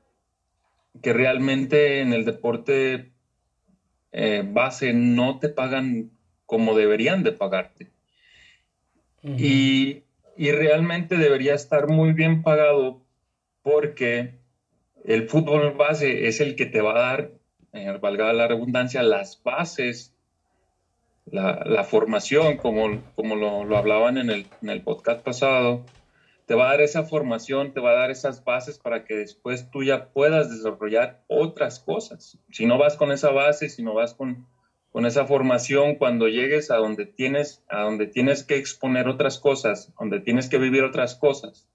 que 1.02 1.12
realmente 1.12 2.00
en 2.00 2.12
el 2.12 2.25
deporte 2.25 3.12
eh, 4.12 4.42
base 4.47 4.92
no 4.92 5.38
te 5.38 5.49
pagan 5.49 6.11
como 6.47 6.76
deberían 6.76 7.23
de 7.23 7.33
pagarte. 7.33 7.90
Y 9.23 10.04
y 10.37 10.52
realmente 10.52 11.16
debería 11.16 11.54
estar 11.54 11.88
muy 11.88 12.12
bien 12.12 12.42
pagado 12.42 13.02
porque 13.62 14.35
el 15.04 15.28
fútbol 15.28 15.73
base 15.73 16.26
es 16.26 16.40
el 16.40 16.56
que 16.56 16.66
te 16.66 16.80
va 16.80 16.92
a 16.92 17.11
dar, 17.11 17.30
eh, 17.73 17.99
valga 18.00 18.33
la 18.33 18.49
redundancia, 18.49 19.02
las 19.02 19.42
bases, 19.42 20.13
la, 21.26 21.84
formación, 21.84 22.56
como, 22.56 23.02
como 23.14 23.36
lo, 23.36 23.76
hablaban 23.76 24.18
en 24.18 24.30
el, 24.30 24.46
en 24.62 24.68
el, 24.70 24.82
podcast 24.82 25.22
pasado, 25.22 25.84
te 26.46 26.54
va 26.54 26.66
a 26.66 26.70
dar 26.72 26.80
esa 26.82 27.04
formación, 27.04 27.72
te 27.72 27.80
va 27.80 27.90
a 27.90 27.94
dar 27.94 28.10
esas 28.10 28.44
bases 28.44 28.78
para 28.78 29.04
que 29.04 29.16
después 29.16 29.70
tú 29.70 29.82
ya 29.82 30.08
puedas 30.08 30.50
desarrollar 30.50 31.22
otras 31.28 31.80
cosas. 31.80 32.38
Si 32.50 32.66
no 32.66 32.78
vas 32.78 32.96
con 32.96 33.12
esa 33.12 33.30
base, 33.30 33.68
si 33.68 33.82
no 33.82 33.94
vas 33.94 34.14
con, 34.14 34.46
con 34.92 35.06
esa 35.06 35.26
formación 35.26 35.96
cuando 35.96 36.28
llegues 36.28 36.70
a 36.70 36.76
donde 36.76 37.06
tienes, 37.06 37.64
a 37.68 37.80
donde 37.80 38.06
tienes 38.06 38.44
que 38.44 38.56
exponer 38.58 39.08
otras 39.08 39.38
cosas, 39.38 39.92
donde 39.98 40.20
tienes 40.20 40.48
que 40.48 40.58
vivir 40.58 40.84
otras 40.84 41.14
cosas, 41.14 41.66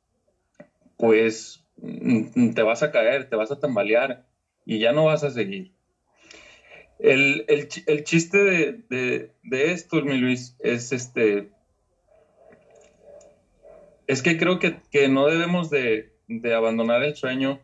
pues 0.98 1.66
mm, 1.82 2.52
te 2.54 2.62
vas 2.62 2.84
a 2.84 2.92
caer, 2.92 3.30
te 3.30 3.36
vas 3.36 3.52
a 3.52 3.60
tambalear 3.60 4.26
y 4.66 4.80
ya 4.80 4.92
no 4.92 5.06
vas 5.06 5.24
a 5.24 5.32
seguir. 5.32 5.74
El, 7.00 7.46
chiste 8.04 8.38
de, 8.90 9.32
esto, 9.52 10.02
mi 10.02 10.18
Luis, 10.18 10.56
es 10.60 10.92
este. 10.92 11.50
Es 14.06 14.22
que 14.22 14.38
creo 14.38 14.60
que, 14.60 15.08
no 15.08 15.28
debemos 15.28 15.70
de, 15.70 16.12
de 16.28 16.54
abandonar 16.54 17.04
el 17.04 17.16
sueño. 17.16 17.62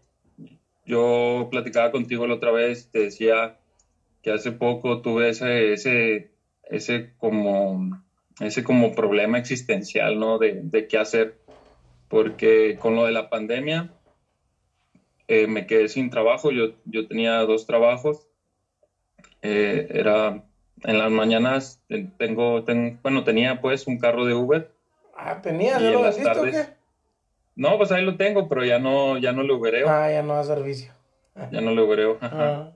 Yo 0.85 1.49
platicaba 1.51 1.91
contigo 1.91 2.27
la 2.27 2.35
otra 2.35 2.51
vez, 2.51 2.89
te 2.91 2.99
decía, 2.99 3.57
que 4.21 4.31
hace 4.31 4.51
poco 4.51 5.01
tuve 5.01 5.29
ese, 5.29 5.73
ese, 5.73 6.31
ese 6.63 7.11
como, 7.17 8.01
ese 8.39 8.63
como 8.63 8.93
problema 8.93 9.37
existencial, 9.37 10.17
¿no? 10.19 10.37
De, 10.37 10.61
de 10.63 10.87
qué 10.87 10.97
hacer, 10.97 11.37
porque 12.07 12.77
con 12.79 12.95
lo 12.95 13.05
de 13.05 13.11
la 13.11 13.29
pandemia 13.29 13.91
eh, 15.27 15.47
me 15.47 15.67
quedé 15.67 15.89
sin 15.89 16.09
trabajo, 16.09 16.51
yo, 16.51 16.73
yo 16.85 17.07
tenía 17.07 17.39
dos 17.41 17.65
trabajos, 17.65 18.27
eh, 19.47 19.87
era 19.91 20.41
en 20.83 20.99
las 20.99 21.11
mañanas 21.11 21.79
tengo, 22.17 22.63
tengo, 22.63 22.97
bueno, 23.03 23.23
tenía 23.23 23.61
pues 23.61 23.85
un 23.87 23.99
carro 23.99 24.25
de 24.25 24.33
Uber. 24.33 24.71
Ah, 25.15 25.41
tenía, 25.41 25.79
¿ya 25.79 25.91
lo 25.91 26.01
o 26.01 26.43
qué? 26.43 26.65
No, 27.55 27.77
pues 27.77 27.91
ahí 27.91 28.03
lo 28.03 28.17
tengo, 28.17 28.49
pero 28.49 28.65
ya 28.65 28.79
no, 28.79 29.17
ya 29.17 29.31
no 29.31 29.43
lo 29.43 29.57
ubereo. 29.57 29.87
Ah, 29.89 30.11
ya 30.11 30.23
no 30.23 30.35
da 30.35 30.43
servicio. 30.43 30.91
Ya 31.51 31.61
no 31.61 31.71
lo 31.71 31.85
ubereo, 31.85 32.17
ajá. 32.21 32.37
Ah. 32.39 32.71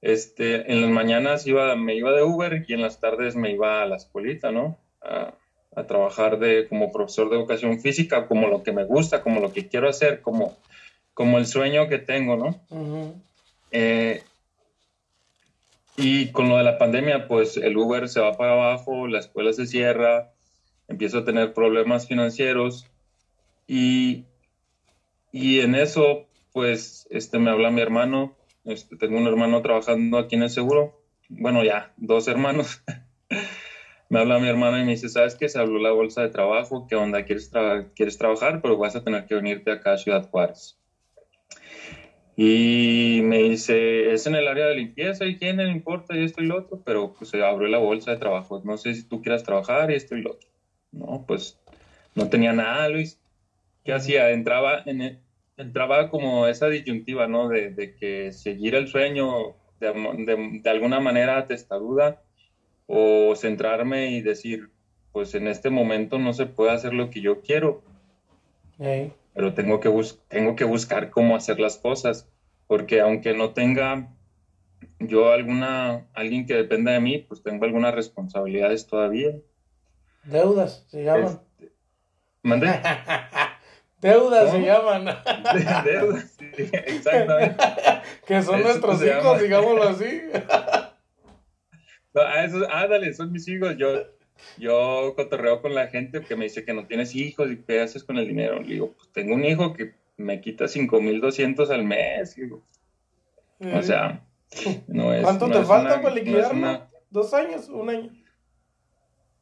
este, 0.00 0.72
en 0.72 0.82
las 0.82 0.90
mañanas 0.90 1.46
iba, 1.46 1.76
me 1.76 1.94
iba 1.94 2.12
de 2.12 2.22
Uber 2.22 2.64
y 2.66 2.72
en 2.72 2.82
las 2.82 2.98
tardes 2.98 3.36
me 3.36 3.50
iba 3.52 3.82
a 3.82 3.86
la 3.86 3.96
escuelita, 3.96 4.50
¿no? 4.50 4.78
A, 5.02 5.34
trabajar 5.86 6.38
de, 6.38 6.68
como 6.68 6.92
profesor 6.92 7.30
de 7.30 7.36
educación 7.36 7.80
física, 7.80 8.26
como 8.26 8.48
lo 8.48 8.62
que 8.62 8.72
me 8.72 8.84
gusta, 8.84 9.22
como 9.22 9.40
lo 9.40 9.50
que 9.52 9.68
quiero 9.68 9.88
hacer, 9.88 10.20
como, 10.20 10.58
como 11.14 11.38
el 11.38 11.46
sueño 11.46 11.88
que 11.88 11.96
tengo, 11.96 12.36
¿no? 12.36 12.60
Eh, 13.70 14.22
y 16.00 16.32
con 16.32 16.48
lo 16.48 16.56
de 16.56 16.64
la 16.64 16.78
pandemia, 16.78 17.28
pues 17.28 17.56
el 17.56 17.76
Uber 17.76 18.08
se 18.08 18.20
va 18.20 18.36
para 18.36 18.52
abajo, 18.52 19.06
la 19.06 19.18
escuela 19.18 19.52
se 19.52 19.66
cierra, 19.66 20.32
empiezo 20.88 21.18
a 21.18 21.24
tener 21.24 21.52
problemas 21.52 22.08
financieros 22.08 22.86
y, 23.66 24.24
y 25.30 25.60
en 25.60 25.74
eso, 25.74 26.26
pues, 26.52 27.06
este, 27.10 27.38
me 27.38 27.50
habla 27.50 27.70
mi 27.70 27.82
hermano, 27.82 28.34
este, 28.64 28.96
tengo 28.96 29.18
un 29.18 29.26
hermano 29.26 29.62
trabajando 29.62 30.18
aquí 30.18 30.36
en 30.36 30.44
el 30.44 30.50
seguro, 30.50 31.00
bueno, 31.28 31.62
ya, 31.62 31.92
dos 31.96 32.28
hermanos. 32.28 32.82
me 34.08 34.18
habla 34.18 34.38
mi 34.38 34.48
hermano 34.48 34.78
y 34.78 34.84
me 34.84 34.92
dice, 34.92 35.08
¿sabes 35.08 35.36
qué? 35.36 35.48
Se 35.48 35.60
habló 35.60 35.78
la 35.78 35.92
bolsa 35.92 36.22
de 36.22 36.30
trabajo, 36.30 36.86
¿qué 36.88 36.96
onda? 36.96 37.24
¿Quieres, 37.24 37.52
¿Quieres 37.94 38.18
trabajar? 38.18 38.60
Pero 38.62 38.76
vas 38.78 38.96
a 38.96 39.04
tener 39.04 39.26
que 39.26 39.36
venirte 39.36 39.70
acá 39.70 39.92
a 39.92 39.98
Ciudad 39.98 40.28
Juárez. 40.28 40.79
Y 42.42 43.20
me 43.22 43.36
dice, 43.36 44.12
es 44.12 44.26
en 44.26 44.34
el 44.34 44.48
área 44.48 44.64
de 44.64 44.74
limpieza, 44.74 45.26
higiene, 45.26 45.64
no 45.64 45.70
importa, 45.70 46.16
y 46.16 46.24
esto 46.24 46.42
y 46.42 46.46
lo 46.46 46.56
otro, 46.56 46.80
pero 46.82 47.12
pues 47.12 47.28
se 47.28 47.44
abrió 47.44 47.68
la 47.68 47.76
bolsa 47.76 48.12
de 48.12 48.16
trabajo. 48.16 48.62
No 48.64 48.78
sé 48.78 48.94
si 48.94 49.06
tú 49.06 49.20
quieras 49.20 49.42
trabajar 49.42 49.90
y 49.90 49.96
esto 49.96 50.16
y 50.16 50.22
lo 50.22 50.30
otro. 50.30 50.48
No, 50.90 51.26
pues 51.28 51.60
no 52.14 52.30
tenía 52.30 52.54
nada, 52.54 52.88
Luis. 52.88 53.20
¿Qué 53.84 53.92
hacía? 53.92 54.30
Entraba, 54.30 54.82
en 54.86 55.02
e, 55.02 55.20
entraba 55.58 56.08
como 56.08 56.46
esa 56.46 56.70
disyuntiva, 56.70 57.26
¿no? 57.26 57.50
De, 57.50 57.94
que 58.00 58.32
seguir 58.32 58.74
el 58.74 58.88
sueño 58.88 59.56
de, 59.78 60.62
de, 60.62 60.70
alguna 60.70 60.98
manera 60.98 61.46
testaruda 61.46 62.22
o 62.86 63.36
centrarme 63.36 64.12
y 64.12 64.22
decir, 64.22 64.70
pues 65.12 65.34
en 65.34 65.46
este 65.46 65.68
momento 65.68 66.18
no 66.18 66.32
se 66.32 66.46
puede 66.46 66.70
hacer 66.70 66.94
lo 66.94 67.10
que 67.10 67.20
yo 67.20 67.42
quiero. 67.42 67.82
Pero 69.34 69.54
tengo 69.54 69.80
que, 69.80 69.90
tengo 70.28 70.56
que 70.56 70.64
buscar 70.64 71.10
cómo 71.10 71.36
hacer 71.36 71.60
las 71.60 71.76
cosas, 71.76 72.28
porque 72.66 73.00
aunque 73.00 73.34
no 73.34 73.52
tenga 73.52 74.10
yo 74.98 75.32
alguna, 75.32 76.06
alguien 76.14 76.46
que 76.46 76.54
dependa 76.54 76.92
de 76.92 77.00
mí, 77.00 77.18
pues 77.18 77.42
tengo 77.42 77.64
algunas 77.64 77.94
responsabilidades 77.94 78.86
todavía. 78.86 79.32
Deudas 80.24 80.84
se 80.88 81.04
llaman. 81.04 81.40
Este, 81.58 81.72
¿Mandé? 82.42 82.68
Deudas 84.00 84.50
se 84.50 84.60
llaman. 84.60 85.04
Deudas, 85.84 86.36
sí, 86.38 86.70
exactamente. 86.72 87.56
que 88.26 88.42
son 88.42 88.62
nuestros 88.62 89.02
hijos, 89.04 89.42
digámoslo 89.42 89.82
así. 89.84 90.22
no, 92.14 92.20
ah, 92.22 92.44
eso, 92.44 92.66
ah, 92.70 92.86
dale, 92.86 93.12
son 93.12 93.32
mis 93.32 93.46
hijos. 93.48 93.76
Yo, 93.76 93.88
yo 94.58 95.14
cotorreo 95.16 95.62
con 95.62 95.74
la 95.74 95.88
gente 95.88 96.22
que 96.22 96.36
me 96.36 96.44
dice 96.44 96.64
que 96.64 96.72
no 96.72 96.86
tienes 96.86 97.14
hijos 97.14 97.50
y 97.50 97.58
qué 97.58 97.80
haces 97.80 98.04
con 98.04 98.18
el 98.18 98.26
dinero. 98.26 98.60
Le 98.60 98.74
digo, 98.74 98.92
pues 98.92 99.08
tengo 99.12 99.34
un 99.34 99.44
hijo 99.44 99.72
que 99.72 99.94
me 100.16 100.40
quita 100.40 100.68
5200 100.68 101.70
al 101.70 101.84
mes. 101.84 102.36
O 103.60 103.82
sea, 103.82 104.24
no 104.86 105.14
es. 105.14 105.22
¿Cuánto 105.22 105.50
te 105.50 105.62
falta 105.64 106.00
para 106.00 106.14
liquidarlo? 106.14 106.88
¿Dos 107.10 107.34
años? 107.34 107.68
¿Un 107.68 107.90
año? 107.90 108.10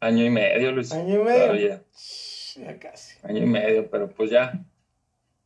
Año 0.01 0.25
y 0.25 0.31
medio, 0.31 0.73
Luis. 0.73 0.93
Año 0.93 1.21
y 1.21 1.25
medio. 1.25 1.85
Ya 2.57 2.79
casi. 2.79 3.19
Año 3.23 3.43
y 3.43 3.47
medio, 3.47 3.91
pero 3.91 4.09
pues 4.09 4.31
ya. 4.31 4.65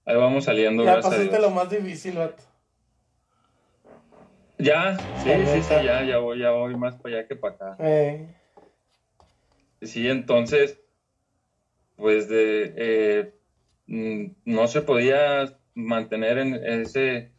Ahí 0.04 0.16
vamos 0.16 0.44
saliendo. 0.44 0.84
Ya 0.84 1.00
pasaste 1.00 1.38
lo 1.38 1.50
más 1.50 1.70
difícil, 1.70 2.16
vato. 2.16 2.42
Ya, 4.58 4.96
sí, 5.24 5.30
sí, 5.46 5.62
sí, 5.62 5.74
ya, 5.84 6.04
ya 6.04 6.18
voy, 6.18 6.38
ya 6.38 6.50
voy 6.52 6.76
más 6.76 6.94
para 6.96 7.16
allá 7.16 7.26
que 7.26 7.34
para 7.34 7.54
acá. 7.54 7.76
Eh. 7.80 8.28
Sí, 9.82 10.08
entonces, 10.08 10.78
pues 11.96 12.28
de, 12.28 12.72
eh, 12.76 13.34
mm, 13.86 14.26
no 14.44 14.68
se 14.68 14.82
podía 14.82 15.58
mantener 15.74 16.38
en 16.38 16.54
ese, 16.54 17.32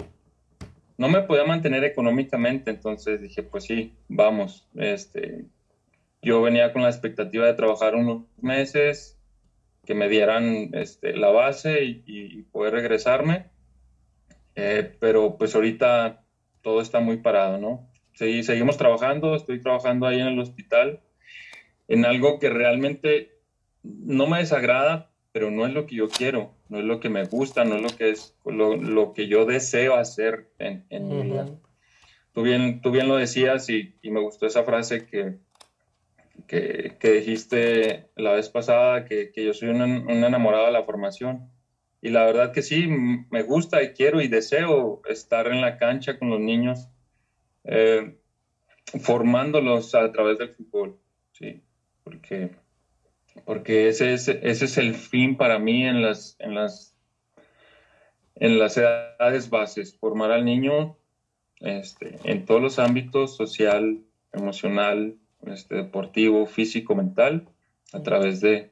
no 0.98 1.08
me 1.10 1.22
podía 1.22 1.46
mantener 1.46 1.84
económicamente, 1.84 2.70
entonces 2.70 3.22
dije, 3.22 3.44
pues 3.44 3.66
sí, 3.66 3.94
vamos, 4.10 4.68
este, 4.76 5.46
yo 6.22 6.42
venía 6.42 6.74
con 6.74 6.82
la 6.82 6.90
expectativa 6.90 7.46
de 7.46 7.54
trabajar 7.54 7.96
unos 7.96 8.26
meses, 8.42 9.18
que 9.86 9.94
me 9.94 10.10
dieran 10.10 10.70
este, 10.74 11.16
la 11.16 11.30
base 11.30 11.84
y, 11.84 12.44
poder 12.52 12.74
regresarme, 12.74 13.48
eh, 14.56 14.96
pero 15.00 15.38
pues 15.38 15.56
ahorita 15.56 16.24
todo 16.62 16.82
está 16.82 17.00
muy 17.00 17.18
parado, 17.18 17.58
¿no? 17.58 17.90
Sí, 18.14 18.44
seguimos 18.44 18.78
trabajando, 18.78 19.36
estoy 19.36 19.62
trabajando 19.62 20.08
ahí 20.08 20.22
en 20.22 20.28
el 20.28 20.40
hospital, 20.40 21.02
en 21.94 22.06
algo 22.06 22.40
que 22.40 22.50
realmente 22.50 23.40
no 23.84 24.28
me 24.28 24.40
desagrada, 24.40 25.12
pero 25.32 25.52
no 25.52 25.66
es 25.66 25.74
lo 25.74 25.86
que 25.86 25.96
yo 25.96 26.10
quiero, 26.10 26.54
no 26.70 26.80
es 26.80 26.86
lo 26.86 27.00
que 27.00 27.10
me 27.10 27.26
gusta, 27.26 27.66
no 27.66 27.76
es 27.76 27.82
lo 27.82 27.90
que 27.90 28.10
es 28.10 28.36
lo, 28.46 29.14
que 29.14 29.28
yo 29.28 29.46
deseo 29.46 29.96
hacer 29.96 30.52
en, 30.60 31.08
mi 31.08 31.24
vida. 31.24 31.48
Tú 32.34 32.42
bien, 32.42 32.82
tú 32.82 32.92
bien 32.92 33.08
lo 33.08 33.18
decías 33.18 33.70
y, 33.70 33.96
y 34.02 34.12
me 34.12 34.22
gustó 34.22 34.48
esa 34.48 34.64
frase 34.64 35.06
que, 35.06 35.38
que, 36.48 37.12
dijiste 37.12 38.10
la 38.16 38.34
vez 38.34 38.50
pasada, 38.50 39.06
que, 39.06 39.32
yo 39.36 39.54
soy 39.54 39.70
un, 39.70 39.82
enamorado 40.10 40.68
de 40.68 40.72
la 40.72 40.84
formación. 40.84 41.50
Y 42.02 42.10
la 42.10 42.26
verdad 42.26 42.52
que 42.52 42.62
sí, 42.62 42.88
me 42.88 43.44
gusta 43.44 43.82
y 43.82 43.94
quiero 43.94 44.22
y 44.22 44.28
deseo 44.28 45.02
estar 45.08 45.48
en 45.48 45.62
la 45.62 45.78
cancha 45.78 46.20
con 46.20 46.30
los 46.30 46.40
niños, 46.40 46.90
eh, 47.64 48.18
formándolos 49.00 49.96
a 49.96 50.12
través 50.12 50.38
del 50.38 50.50
fútbol, 50.50 51.00
sí, 51.32 51.62
porque, 52.04 52.52
porque 53.46 53.88
ese, 53.88 54.14
es, 54.14 54.28
ese 54.28 54.66
es 54.66 54.78
el 54.78 54.94
fin 54.94 55.38
para 55.38 55.60
mí 55.60 55.86
en 55.86 56.02
las, 56.02 56.36
en, 56.40 56.56
las, 56.56 56.96
en 58.36 58.60
las 58.60 58.78
edades 58.78 59.50
bases, 59.50 59.98
formar 59.98 60.32
al 60.32 60.46
niño 60.46 60.98
este, 61.60 62.20
en 62.24 62.46
todos 62.46 62.62
los 62.62 62.80
ámbitos, 62.80 63.36
social, 63.36 64.02
emocional, 64.34 65.16
este, 65.46 65.76
deportivo, 65.76 66.46
físico, 66.46 66.96
mental, 66.96 67.48
a 67.94 68.02
través, 68.02 68.42
de, 68.42 68.72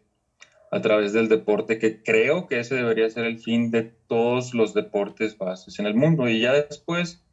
a 0.72 0.82
través 0.82 1.14
del 1.14 1.30
deporte, 1.30 1.80
que 1.80 2.02
creo 2.04 2.48
que 2.48 2.60
ese 2.60 2.76
debería 2.76 3.10
ser 3.10 3.26
el 3.26 3.40
fin 3.40 3.72
de 3.72 3.84
todos 3.84 4.54
los 4.54 4.74
deportes 4.74 5.38
bases 5.38 5.80
en 5.80 5.86
el 5.86 5.96
mundo. 5.96 6.28
Y 6.28 6.42
ya 6.42 6.54
después, 6.54 7.24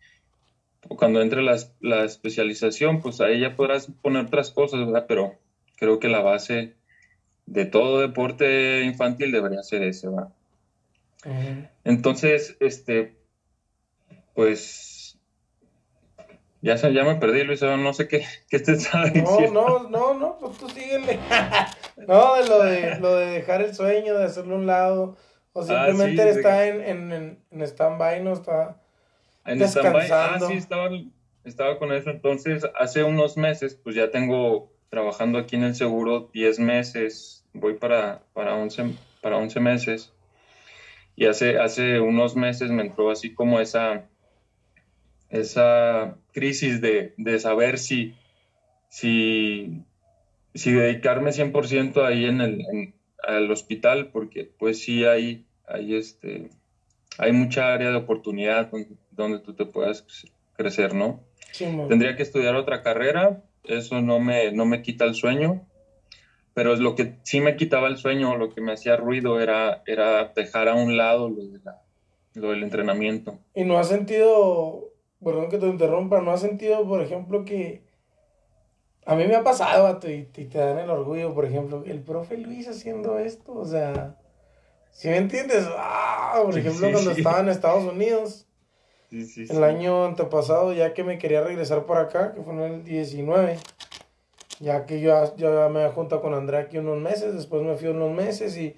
cuando 0.88 1.22
entre 1.22 1.42
la, 1.42 1.56
la 1.80 2.04
especialización, 2.04 3.00
pues 3.00 3.20
ahí 3.20 3.40
ya 3.40 3.56
podrás 3.56 3.90
poner 4.02 4.26
otras 4.26 4.50
cosas, 4.50 4.80
¿verdad? 4.80 5.06
Pero 5.08 5.38
creo 5.78 5.98
que 5.98 6.08
la 6.08 6.20
base 6.20 6.74
de 7.46 7.64
todo 7.64 8.00
deporte 8.00 8.82
infantil 8.82 9.32
debería 9.32 9.62
ser 9.62 9.82
ese, 9.82 10.08
¿verdad? 10.08 10.32
Entonces, 11.84 12.56
este, 12.60 13.16
pues 14.34 15.18
ya, 16.60 16.76
ya 16.76 17.04
me 17.04 17.16
perdí, 17.16 17.44
Luis, 17.44 17.62
no 17.62 17.92
sé 17.92 18.08
qué, 18.08 18.24
qué 18.50 18.58
te 18.58 18.72
estaba 18.72 19.06
diciendo. 19.06 19.52
No, 19.52 19.78
no, 19.84 19.88
no, 19.88 20.14
no, 20.14 20.38
pues 20.38 20.58
tú 20.58 20.68
síguele. 20.68 21.18
no, 22.06 22.36
de 22.36 22.48
lo 22.48 22.62
de, 22.62 23.00
lo 23.00 23.16
de 23.16 23.26
dejar 23.26 23.62
el 23.62 23.74
sueño, 23.74 24.18
de 24.18 24.24
hacerlo 24.24 24.56
a 24.56 24.58
un 24.58 24.66
lado, 24.66 25.16
o 25.52 25.62
ah, 25.62 25.64
simplemente 25.64 26.28
está 26.28 26.66
en, 26.66 26.82
en, 26.82 27.42
en 27.50 27.62
stand-by, 27.62 28.22
no 28.22 28.32
está 28.32 28.80
en 29.44 29.58
descansando. 29.58 30.46
Ah, 30.46 30.48
sí, 30.48 30.56
estaba, 30.56 30.90
estaba 31.44 31.78
con 31.78 31.92
eso. 31.92 32.10
Entonces, 32.10 32.66
hace 32.78 33.04
unos 33.04 33.36
meses, 33.36 33.74
pues 33.82 33.96
ya 33.96 34.10
tengo 34.10 34.72
trabajando 34.90 35.38
aquí 35.38 35.56
en 35.56 35.64
el 35.64 35.74
seguro 35.74 36.30
10 36.32 36.58
meses, 36.58 37.44
voy 37.52 37.74
para, 37.74 38.22
para, 38.32 38.54
11, 38.56 38.94
para 39.20 39.36
11 39.36 39.60
meses. 39.60 40.12
Y 41.16 41.26
hace, 41.26 41.58
hace 41.58 42.00
unos 42.00 42.36
meses 42.36 42.70
me 42.70 42.82
entró 42.82 43.10
así 43.10 43.34
como 43.34 43.60
esa 43.60 44.08
esa 45.30 46.16
crisis 46.32 46.80
de, 46.80 47.38
saber 47.38 47.78
si, 47.78 48.14
si, 48.88 49.82
si 50.54 50.72
dedicarme 50.72 51.30
100% 51.30 52.04
ahí 52.04 52.24
en 52.24 52.40
el 52.40 52.94
al 53.26 53.50
hospital, 53.50 54.10
porque 54.10 54.44
pues 54.44 54.80
sí 54.80 55.04
hay, 55.04 55.44
hay, 55.66 55.96
este, 55.96 56.50
hay 57.18 57.32
mucha 57.32 57.74
área 57.74 57.90
de 57.90 57.96
oportunidad 57.96 58.70
donde, 59.10 59.40
tú 59.40 59.54
te 59.54 59.66
puedas 59.66 60.04
crecer, 60.56 60.94
¿no? 60.94 61.20
Tendría 61.88 62.16
que 62.16 62.22
estudiar 62.22 62.54
otra 62.54 62.82
carrera, 62.82 63.42
eso 63.64 64.00
no 64.00 64.20
me, 64.20 64.52
no 64.52 64.64
me 64.64 64.82
quita 64.82 65.04
el 65.04 65.14
sueño, 65.14 65.66
pero 66.54 66.74
lo 66.76 66.94
que 66.94 67.16
sí 67.22 67.40
me 67.40 67.56
quitaba 67.56 67.88
el 67.88 67.96
sueño, 67.96 68.36
lo 68.36 68.50
que 68.50 68.60
me 68.60 68.72
hacía 68.72 68.96
ruido 68.96 69.40
era, 69.40 69.82
era 69.86 70.32
dejar 70.34 70.68
a 70.68 70.74
un 70.74 70.96
lado 70.96 71.28
lo, 71.28 71.42
de 71.42 71.60
lo 72.34 72.50
del 72.50 72.62
entrenamiento. 72.62 73.38
¿Y 73.54 73.64
no 73.64 73.78
has 73.78 73.88
sentido 73.88 74.88
perdón 75.22 75.48
que 75.48 75.58
te 75.58 75.66
interrumpa, 75.66 76.20
¿no 76.20 76.30
has 76.30 76.40
sentido, 76.40 76.86
por 76.86 77.02
ejemplo, 77.02 77.44
que 77.44 77.82
a 79.04 79.14
mí 79.14 79.26
me 79.26 79.36
ha 79.36 79.42
pasado, 79.42 79.98
y, 80.08 80.24
te 80.24 80.58
dan 80.58 80.78
el 80.78 80.90
orgullo, 80.90 81.34
por 81.34 81.44
ejemplo, 81.44 81.82
el 81.86 82.02
profe 82.02 82.36
Luis 82.36 82.68
haciendo 82.68 83.18
esto, 83.18 83.54
o 83.54 83.64
sea, 83.64 84.16
si 84.90 85.08
me 85.08 85.16
entiendes, 85.16 85.66
ah, 85.76 86.40
por 86.44 86.56
ejemplo, 86.58 86.90
cuando 86.92 87.10
estaba 87.12 87.40
en 87.40 87.48
Estados 87.48 87.84
Unidos, 87.84 88.47
el 89.10 89.64
año 89.64 90.04
antepasado, 90.04 90.72
ya 90.72 90.92
que 90.92 91.04
me 91.04 91.18
quería 91.18 91.40
regresar 91.42 91.86
por 91.86 91.98
acá, 91.98 92.32
que 92.32 92.42
fue 92.42 92.52
en 92.54 92.60
el 92.60 92.84
19, 92.84 93.58
ya 94.60 94.84
que 94.84 95.00
yo, 95.00 95.36
yo 95.36 95.50
me 95.70 95.80
había 95.80 95.92
juntado 95.92 96.20
con 96.20 96.34
Andrea 96.34 96.60
aquí 96.60 96.78
unos 96.78 96.98
meses, 96.98 97.34
después 97.34 97.62
me 97.62 97.76
fui 97.76 97.88
unos 97.88 98.12
meses 98.12 98.56
y, 98.56 98.76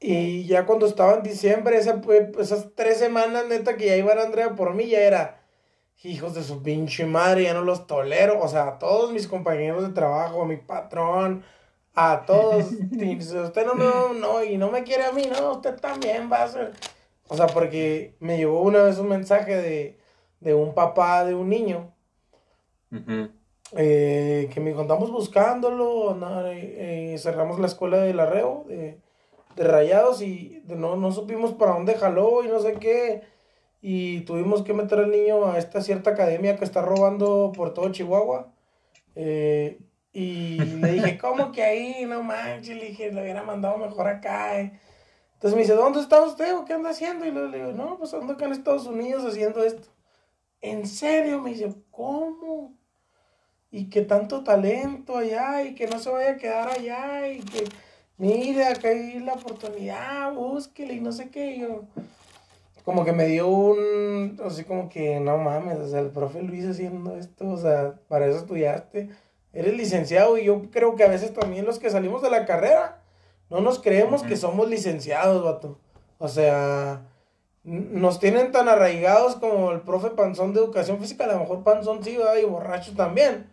y 0.00 0.44
ya 0.46 0.66
cuando 0.66 0.86
estaba 0.86 1.14
en 1.14 1.22
diciembre, 1.22 1.76
esa, 1.76 2.00
esas 2.38 2.68
tres 2.74 2.98
semanas 2.98 3.46
neta 3.48 3.76
que 3.76 3.86
ya 3.86 3.96
iba 3.96 4.12
Andrea 4.12 4.54
por 4.56 4.74
mí, 4.74 4.88
ya 4.88 5.00
era, 5.00 5.42
hijos 6.02 6.34
de 6.34 6.42
su 6.42 6.62
pinche 6.62 7.06
madre, 7.06 7.44
ya 7.44 7.54
no 7.54 7.62
los 7.62 7.86
tolero, 7.86 8.40
o 8.40 8.48
sea, 8.48 8.66
a 8.66 8.78
todos 8.78 9.12
mis 9.12 9.28
compañeros 9.28 9.86
de 9.86 9.92
trabajo, 9.92 10.42
a 10.42 10.46
mi 10.46 10.56
patrón, 10.56 11.44
a 11.94 12.24
todos, 12.26 12.64
usted 12.72 13.66
no, 13.66 13.74
no, 13.74 14.12
no, 14.12 14.42
y 14.42 14.58
no 14.58 14.72
me 14.72 14.82
quiere 14.82 15.04
a 15.04 15.12
mí, 15.12 15.28
no, 15.30 15.52
usted 15.52 15.76
también 15.78 16.28
va 16.32 16.42
a 16.42 16.48
ser 16.48 16.72
o 17.30 17.36
sea, 17.36 17.46
porque 17.46 18.16
me 18.18 18.36
llegó 18.36 18.60
una 18.60 18.82
vez 18.82 18.98
un 18.98 19.08
mensaje 19.08 19.96
de, 20.40 20.54
un 20.54 20.74
papá 20.74 21.24
de 21.24 21.36
un 21.36 21.48
niño 21.48 21.94
eh, 23.76 24.50
que 24.52 24.60
me 24.60 24.72
contamos 24.72 25.12
buscándolo, 25.12 26.18
eh, 26.50 27.14
cerramos 27.20 27.60
la 27.60 27.68
escuela 27.68 27.98
del 27.98 28.18
arreo 28.18 28.64
de, 28.66 28.98
de 29.54 29.64
rayados 29.64 30.22
y 30.22 30.64
no, 30.66 30.96
no 30.96 31.12
supimos 31.12 31.52
para 31.52 31.74
dónde 31.74 31.94
jaló 31.94 32.42
y 32.44 32.48
no 32.48 32.58
sé 32.58 32.74
qué. 32.74 33.22
Y 33.80 34.22
tuvimos 34.22 34.62
que 34.62 34.74
meter 34.74 34.98
al 34.98 35.12
niño 35.12 35.46
a 35.46 35.56
esta 35.56 35.82
cierta 35.82 36.10
academia 36.10 36.56
que 36.56 36.64
está 36.64 36.82
robando 36.82 37.52
por 37.54 37.72
todo 37.74 37.92
Chihuahua. 37.92 38.52
Eh, 39.14 39.78
y 40.12 40.58
le 40.58 40.92
dije, 40.94 41.16
¿cómo 41.22 41.52
que 41.52 41.62
ahí? 41.62 42.04
No 42.06 42.24
manches, 42.24 42.76
le 42.76 42.86
dije, 42.86 43.12
le 43.12 43.22
hubiera 43.22 43.44
mandado 43.44 43.78
mejor 43.78 44.08
acá. 44.08 44.72
Entonces 45.40 45.56
me 45.56 45.62
dice, 45.62 45.74
¿dónde 45.74 46.00
está 46.00 46.22
usted 46.22 46.54
o 46.54 46.66
qué 46.66 46.74
anda 46.74 46.90
haciendo? 46.90 47.24
Y 47.24 47.30
le 47.30 47.48
digo, 47.48 47.72
no, 47.72 47.96
pues 47.96 48.12
ando 48.12 48.34
acá 48.34 48.44
en 48.44 48.52
Estados 48.52 48.86
Unidos 48.86 49.24
haciendo 49.24 49.64
esto. 49.64 49.88
¿En 50.60 50.86
serio? 50.86 51.40
Me 51.40 51.48
dice, 51.48 51.74
¿cómo? 51.90 52.74
Y 53.70 53.88
que 53.88 54.02
tanto 54.02 54.44
talento 54.44 55.16
allá 55.16 55.62
y 55.62 55.74
que 55.74 55.86
no 55.86 55.98
se 55.98 56.10
vaya 56.10 56.32
a 56.32 56.36
quedar 56.36 56.68
allá 56.68 57.26
y 57.26 57.40
que, 57.40 57.64
mire, 58.18 58.66
acá 58.66 58.88
hay 58.88 59.18
la 59.20 59.32
oportunidad, 59.32 60.30
búsquele 60.34 60.92
y 60.92 61.00
no 61.00 61.10
sé 61.10 61.30
qué. 61.30 61.66
como 62.84 63.06
que 63.06 63.14
me 63.14 63.24
dio 63.24 63.48
un, 63.48 64.38
así 64.44 64.64
como 64.64 64.90
que, 64.90 65.20
no 65.20 65.38
mames, 65.38 65.78
o 65.78 65.88
sea, 65.88 66.00
el 66.00 66.10
profe 66.10 66.42
Luis 66.42 66.66
haciendo 66.66 67.16
esto, 67.16 67.48
o 67.48 67.56
sea, 67.56 67.94
para 68.08 68.26
eso 68.26 68.40
estudiaste. 68.40 69.08
Eres 69.54 69.74
licenciado 69.74 70.36
y 70.36 70.44
yo 70.44 70.70
creo 70.70 70.96
que 70.96 71.04
a 71.04 71.08
veces 71.08 71.32
también 71.32 71.64
los 71.64 71.78
que 71.78 71.88
salimos 71.88 72.20
de 72.20 72.28
la 72.28 72.44
carrera, 72.44 72.99
no 73.50 73.60
nos 73.60 73.80
creemos 73.80 74.22
que 74.22 74.36
somos 74.36 74.68
licenciados, 74.70 75.42
vato. 75.44 75.78
O 76.18 76.28
sea, 76.28 77.02
nos 77.64 78.20
tienen 78.20 78.52
tan 78.52 78.68
arraigados 78.68 79.36
como 79.36 79.72
el 79.72 79.80
profe 79.80 80.10
Panzón 80.10 80.54
de 80.54 80.60
Educación 80.60 81.00
Física. 81.00 81.24
A 81.24 81.32
lo 81.32 81.40
mejor 81.40 81.64
Panzón 81.64 82.02
sí, 82.04 82.16
va 82.16 82.38
y 82.38 82.44
borracho 82.44 82.92
también. 82.94 83.50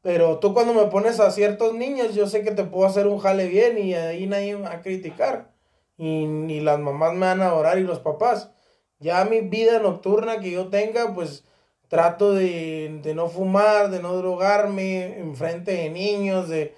Pero 0.00 0.38
tú 0.38 0.54
cuando 0.54 0.74
me 0.74 0.86
pones 0.86 1.20
a 1.20 1.30
ciertos 1.30 1.74
niños, 1.74 2.14
yo 2.14 2.26
sé 2.26 2.42
que 2.42 2.50
te 2.50 2.64
puedo 2.64 2.86
hacer 2.86 3.06
un 3.06 3.18
jale 3.18 3.46
bien 3.48 3.78
y 3.78 3.94
ahí 3.94 4.26
nadie 4.26 4.56
me 4.56 4.62
va 4.62 4.72
a 4.72 4.82
criticar. 4.82 5.52
Y 5.96 6.26
ni 6.26 6.60
las 6.60 6.78
mamás 6.78 7.12
me 7.12 7.26
van 7.26 7.42
a 7.42 7.48
adorar 7.48 7.78
y 7.78 7.82
los 7.82 8.00
papás. 8.00 8.50
Ya 8.98 9.24
mi 9.24 9.40
vida 9.40 9.78
nocturna 9.78 10.40
que 10.40 10.50
yo 10.50 10.68
tenga, 10.68 11.14
pues 11.14 11.44
trato 11.88 12.32
de, 12.32 13.00
de 13.02 13.14
no 13.14 13.28
fumar, 13.28 13.90
de 13.90 14.00
no 14.00 14.14
drogarme 14.16 15.18
en 15.18 15.36
frente 15.36 15.72
de 15.72 15.90
niños, 15.90 16.48
de 16.48 16.74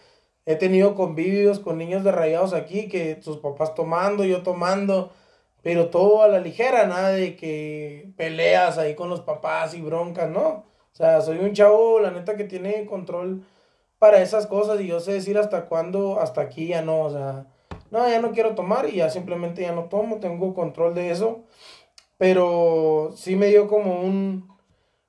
He 0.47 0.55
tenido 0.55 0.95
convivios 0.95 1.59
con 1.59 1.77
niños 1.77 2.05
de 2.05 2.13
rayados 2.13 2.55
aquí, 2.55 2.89
que 2.89 3.21
sus 3.21 3.39
papás 3.39 3.75
tomando, 3.75 4.25
yo 4.25 4.45
tomando, 4.45 5.11
pero 5.63 5.91
todo 5.91 6.23
a 6.23 6.29
la 6.29 6.39
ligera, 6.39 6.87
nada 6.87 7.11
de 7.11 7.35
que 7.35 8.13
peleas 8.17 8.79
ahí 8.79 8.95
con 8.95 9.11
los 9.11 9.23
papás 9.23 9.75
y 9.75 9.81
broncas, 9.81 10.31
¿no? 10.31 10.49
O 10.49 10.65
sea, 10.93 11.21
soy 11.21 11.39
un 11.39 11.53
chavo, 11.53 11.99
la 11.99 12.13
neta, 12.13 12.37
que 12.37 12.45
tiene 12.45 12.87
control 12.87 13.45
para 13.99 14.23
esas 14.23 14.47
cosas 14.47 14.81
y 14.81 14.87
yo 14.87 15.01
sé 15.01 15.15
decir 15.15 15.37
hasta 15.37 15.67
cuándo, 15.67 16.21
hasta 16.21 16.43
aquí 16.43 16.69
ya 16.69 16.81
no, 16.81 17.01
o 17.01 17.11
sea, 17.11 17.47
no, 17.91 18.09
ya 18.09 18.21
no 18.21 18.31
quiero 18.31 18.55
tomar 18.55 18.89
y 18.89 18.97
ya 18.99 19.11
simplemente 19.11 19.63
ya 19.63 19.73
no 19.73 19.85
tomo, 19.87 20.21
tengo 20.21 20.55
control 20.55 20.95
de 20.95 21.11
eso, 21.11 21.41
pero 22.19 23.13
sí 23.17 23.35
me 23.35 23.49
dio 23.49 23.67
como 23.69 24.01
un, 24.01 24.49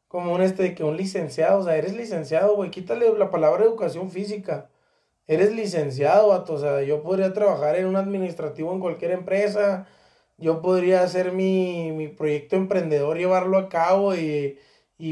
como 0.07 0.33
un 0.33 0.41
este, 0.41 0.73
que 0.73 0.83
un 0.83 0.97
licenciado, 0.97 1.59
o 1.59 1.63
sea, 1.63 1.75
eres 1.77 1.95
licenciado, 1.95 2.55
güey, 2.55 2.71
quítale 2.71 3.15
la 3.17 3.29
palabra 3.29 3.63
educación 3.65 4.09
física 4.09 4.69
eres 5.27 5.53
licenciado, 5.53 6.29
vato. 6.29 6.53
O 6.53 6.59
sea, 6.59 6.81
yo 6.83 7.03
podría 7.03 7.33
trabajar 7.33 7.75
en 7.75 7.85
un 7.87 7.95
administrativo 7.95 8.73
en 8.73 8.79
cualquier 8.79 9.11
empresa. 9.11 9.87
Yo 10.37 10.61
podría 10.61 11.03
hacer 11.03 11.31
mi, 11.33 12.13
proyecto 12.17 12.55
emprendedor, 12.55 13.17
llevarlo 13.17 13.57
a 13.57 13.69
cabo 13.69 14.15
y, 14.15 14.57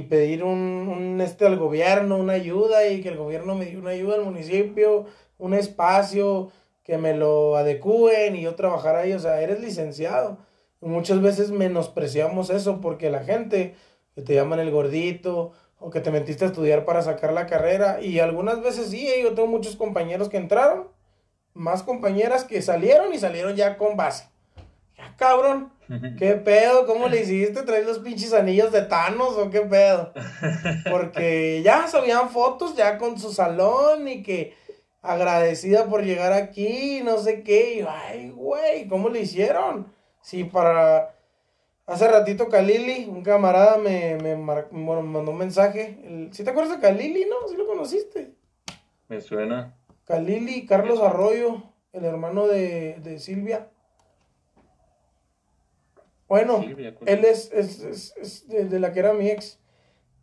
pedir 0.10 0.44
un, 0.44 1.20
este 1.22 1.46
al 1.46 1.58
gobierno, 1.58 2.18
una 2.18 2.34
ayuda 2.34 2.88
y 2.88 3.02
que 3.02 3.10
el 3.10 3.18
gobierno 3.18 3.56
me 3.56 3.66
dé 3.66 3.78
una 3.78 3.92
ayuda 3.92 4.16
al 4.16 4.26
municipio, 4.26 5.06
un 5.38 5.54
espacio, 5.54 6.52
que 6.84 6.98
me 6.98 7.16
lo 7.16 7.56
adecúen 7.58 8.36
y 8.36 8.42
yo 8.42 8.56
trabajar 8.56 8.96
ahí. 8.96 9.14
O 9.14 9.20
sea, 9.20 9.42
eres 9.42 9.60
licenciado. 9.62 10.38
muchas 10.82 11.22
veces 11.22 11.52
menospreciamos 11.52 12.50
eso 12.50 12.82
porque 12.82 13.10
la 13.10 13.24
gente 13.24 13.76
que 14.16 14.22
te 14.22 14.36
llaman 14.36 14.60
el 14.60 14.72
gordito 14.72 15.54
o 15.86 15.92
que 15.92 16.02
te 16.02 16.10
metiste 16.10 16.44
a 16.44 16.48
estudiar 16.48 16.84
para 16.84 17.04
sacar 17.04 17.32
la 17.32 17.46
carrera. 17.46 18.02
Y 18.02 18.18
algunas 18.18 18.60
veces 18.60 18.90
sí, 18.90 19.08
eh, 19.08 19.22
yo 19.22 19.36
tengo 19.36 19.48
muchos 19.48 19.76
compañeros 19.76 20.30
que 20.30 20.38
entraron, 20.38 20.88
más 21.54 21.84
compañeras 21.84 22.44
que 22.44 22.64
salieron 22.64 23.14
y 23.14 23.20
salieron 23.20 23.56
ya 23.56 23.78
con 23.78 23.96
base. 23.96 24.28
Ya 24.98 25.16
cabrón, 25.16 25.72
¿qué 26.18 26.32
pedo? 26.32 26.88
¿Cómo 26.88 27.08
le 27.08 27.22
hiciste? 27.22 27.62
¿Traes 27.62 27.86
los 27.86 28.00
pinches 28.00 28.34
anillos 28.34 28.72
de 28.72 28.82
Thanos 28.82 29.38
o 29.38 29.52
qué 29.52 29.62
pedo? 29.62 30.12
Porque 30.90 31.62
ya 31.64 31.88
subían 31.88 32.32
fotos 32.32 32.76
ya 32.76 32.98
con 32.98 33.20
su 33.20 33.32
salón 33.32 34.08
y 34.08 34.24
que 34.24 34.56
agradecida 35.04 35.86
por 35.86 36.04
llegar 36.04 36.34
aquí, 36.34 37.02
no 37.04 37.20
sé 37.20 37.44
qué. 37.44 37.76
Y 37.76 37.86
ay, 37.88 38.32
güey, 38.32 38.88
¿cómo 38.88 39.10
le 39.10 39.20
hicieron? 39.20 39.94
Sí, 40.22 40.46
para 40.46 41.15
Hace 41.88 42.08
ratito 42.08 42.50
Kalili, 42.50 43.06
un 43.06 43.22
camarada, 43.22 43.78
me, 43.78 44.16
me 44.16 44.36
mandó 44.36 45.32
un 45.32 45.38
mensaje. 45.38 46.30
¿Sí 46.32 46.44
te 46.44 46.50
acuerdas 46.50 46.78
de 46.78 46.82
Kalili, 46.82 47.26
no? 47.26 47.48
¿Sí 47.48 47.56
lo 47.56 47.68
conociste? 47.68 48.34
Me 49.08 49.22
suena. 49.22 49.78
Kalili, 50.06 50.66
Carlos 50.66 51.00
Arroyo, 51.00 51.64
el 51.94 52.06
hermano 52.06 52.48
de, 52.48 53.18
Silvia. 53.20 53.70
Bueno, 56.28 56.64
él 57.06 57.24
es, 57.24 57.52
es, 57.52 58.48
de, 58.48 58.80
la 58.80 58.92
que 58.92 59.00
era 59.00 59.14
mi 59.14 59.30
ex. 59.30 59.60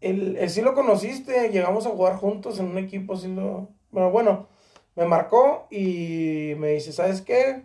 Él, 0.00 0.38
sí 0.48 0.62
lo 0.62 0.74
conociste, 0.74 1.48
llegamos 1.50 1.86
a 1.86 1.90
jugar 1.90 2.16
juntos 2.16 2.58
en 2.58 2.66
un 2.66 2.78
equipo, 2.78 3.16
sí 3.16 3.28
lo... 3.28 3.68
Bueno, 3.92 4.10
bueno, 4.10 4.48
me 4.96 5.04
marcó 5.04 5.68
y 5.70 6.54
me 6.58 6.70
dice, 6.70 6.92
¿sabes 6.92 7.22
qué? 7.22 7.62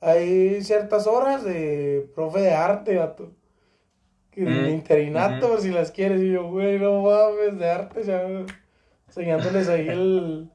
Hay 0.00 0.62
ciertas 0.62 1.06
horas 1.06 1.44
de 1.44 2.10
profe 2.14 2.40
de 2.40 2.52
arte, 2.54 2.96
vato. 2.96 3.30
Que 4.30 4.42
mm, 4.42 4.68
interinato, 4.68 5.58
si 5.58 5.70
las 5.70 5.90
quieres. 5.90 6.20
Y 6.20 6.32
yo, 6.32 6.50
güey, 6.50 6.78
no 6.78 7.02
mames, 7.02 7.58
de 7.58 7.70
arte, 7.70 8.02
ya. 8.04 8.22
Enseñándoles 9.08 9.68
ahí 9.68 9.88
el, 9.88 10.50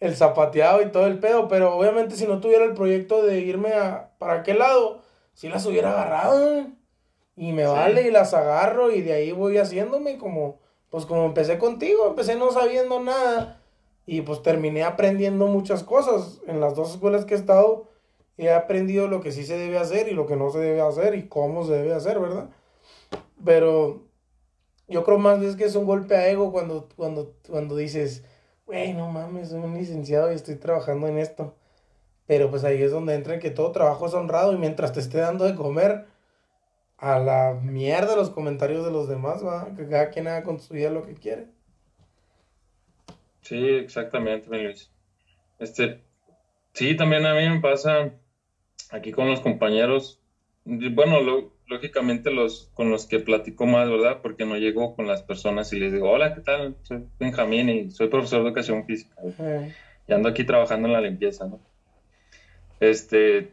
el 0.00 0.16
zapateado 0.16 0.82
y 0.82 0.90
todo 0.90 1.06
el 1.06 1.18
pedo. 1.18 1.48
Pero 1.48 1.76
obviamente, 1.76 2.16
si 2.16 2.26
no 2.26 2.40
tuviera 2.40 2.64
el 2.64 2.74
proyecto 2.74 3.22
de 3.22 3.40
irme 3.40 3.74
a, 3.74 4.10
para 4.18 4.34
aquel 4.34 4.58
lado, 4.58 5.02
si 5.34 5.48
las 5.48 5.64
hubiera 5.66 5.90
agarrado, 5.92 6.66
Y 7.36 7.52
me 7.52 7.66
vale 7.66 8.02
y 8.08 8.10
las 8.10 8.34
agarro 8.34 8.90
y 8.90 9.02
de 9.02 9.12
ahí 9.12 9.30
voy 9.32 9.58
haciéndome 9.58 10.18
como, 10.18 10.58
pues 10.90 11.06
como 11.06 11.26
empecé 11.26 11.58
contigo, 11.58 12.08
empecé 12.08 12.34
no 12.34 12.50
sabiendo 12.50 13.00
nada 13.00 13.62
y 14.06 14.22
pues 14.22 14.42
terminé 14.42 14.82
aprendiendo 14.82 15.46
muchas 15.46 15.84
cosas 15.84 16.40
en 16.48 16.60
las 16.60 16.74
dos 16.74 16.90
escuelas 16.92 17.24
que 17.24 17.34
he 17.34 17.36
estado 17.36 17.86
he 18.38 18.52
aprendido 18.52 19.08
lo 19.08 19.20
que 19.20 19.32
sí 19.32 19.44
se 19.44 19.58
debe 19.58 19.78
hacer 19.78 20.08
y 20.08 20.14
lo 20.14 20.26
que 20.26 20.36
no 20.36 20.50
se 20.50 20.60
debe 20.60 20.80
hacer 20.80 21.16
y 21.16 21.28
cómo 21.28 21.66
se 21.66 21.72
debe 21.72 21.92
hacer, 21.92 22.20
¿verdad? 22.20 22.48
Pero 23.44 24.06
yo 24.86 25.04
creo 25.04 25.18
más 25.18 25.42
es 25.42 25.56
que 25.56 25.64
es 25.64 25.74
un 25.74 25.84
golpe 25.84 26.16
a 26.16 26.28
ego 26.28 26.52
cuando, 26.52 26.88
cuando, 26.96 27.34
cuando 27.48 27.76
dices, 27.76 28.24
güey, 28.64 28.94
no 28.94 29.10
mames, 29.10 29.50
soy 29.50 29.60
un 29.60 29.74
licenciado 29.74 30.32
y 30.32 30.36
estoy 30.36 30.54
trabajando 30.54 31.08
en 31.08 31.18
esto. 31.18 31.54
Pero 32.26 32.48
pues 32.48 32.64
ahí 32.64 32.82
es 32.82 32.92
donde 32.92 33.14
entra 33.14 33.38
que 33.38 33.50
todo 33.50 33.72
trabajo 33.72 34.06
es 34.06 34.14
honrado 34.14 34.52
y 34.52 34.58
mientras 34.58 34.92
te 34.92 35.00
esté 35.00 35.18
dando 35.18 35.44
de 35.44 35.54
comer, 35.54 36.06
a 36.98 37.18
la 37.18 37.54
mierda 37.54 38.16
los 38.16 38.30
comentarios 38.30 38.84
de 38.84 38.90
los 38.90 39.08
demás, 39.08 39.44
va, 39.44 39.74
que 39.76 39.88
cada 39.88 40.10
quien 40.10 40.28
haga 40.28 40.42
con 40.42 40.60
su 40.60 40.74
vida 40.74 40.90
lo 40.90 41.04
que 41.04 41.14
quiere. 41.14 41.46
Sí, 43.40 43.68
exactamente, 43.68 44.48
Luis. 44.48 44.90
Este, 45.58 46.02
sí, 46.72 46.96
también 46.96 47.24
a 47.24 47.34
mí 47.34 47.48
me 47.48 47.60
pasa 47.60 48.12
aquí 48.90 49.12
con 49.12 49.28
los 49.28 49.40
compañeros, 49.40 50.20
bueno, 50.64 51.50
lógicamente 51.66 52.30
los 52.30 52.70
con 52.74 52.90
los 52.90 53.06
que 53.06 53.18
platico 53.18 53.66
más, 53.66 53.88
¿verdad? 53.88 54.20
Porque 54.22 54.44
no 54.44 54.56
llego 54.56 54.94
con 54.94 55.06
las 55.06 55.22
personas 55.22 55.72
y 55.72 55.78
les 55.78 55.92
digo, 55.92 56.10
hola, 56.10 56.34
¿qué 56.34 56.40
tal? 56.40 56.76
Soy 56.82 57.04
Benjamín 57.18 57.68
y 57.68 57.90
soy 57.90 58.08
profesor 58.08 58.42
de 58.42 58.48
educación 58.48 58.84
física. 58.84 59.14
Y 60.06 60.12
ando 60.12 60.28
aquí 60.28 60.44
trabajando 60.44 60.88
en 60.88 60.94
la 60.94 61.00
limpieza, 61.00 61.46
¿no? 61.46 61.60
Este, 62.80 63.52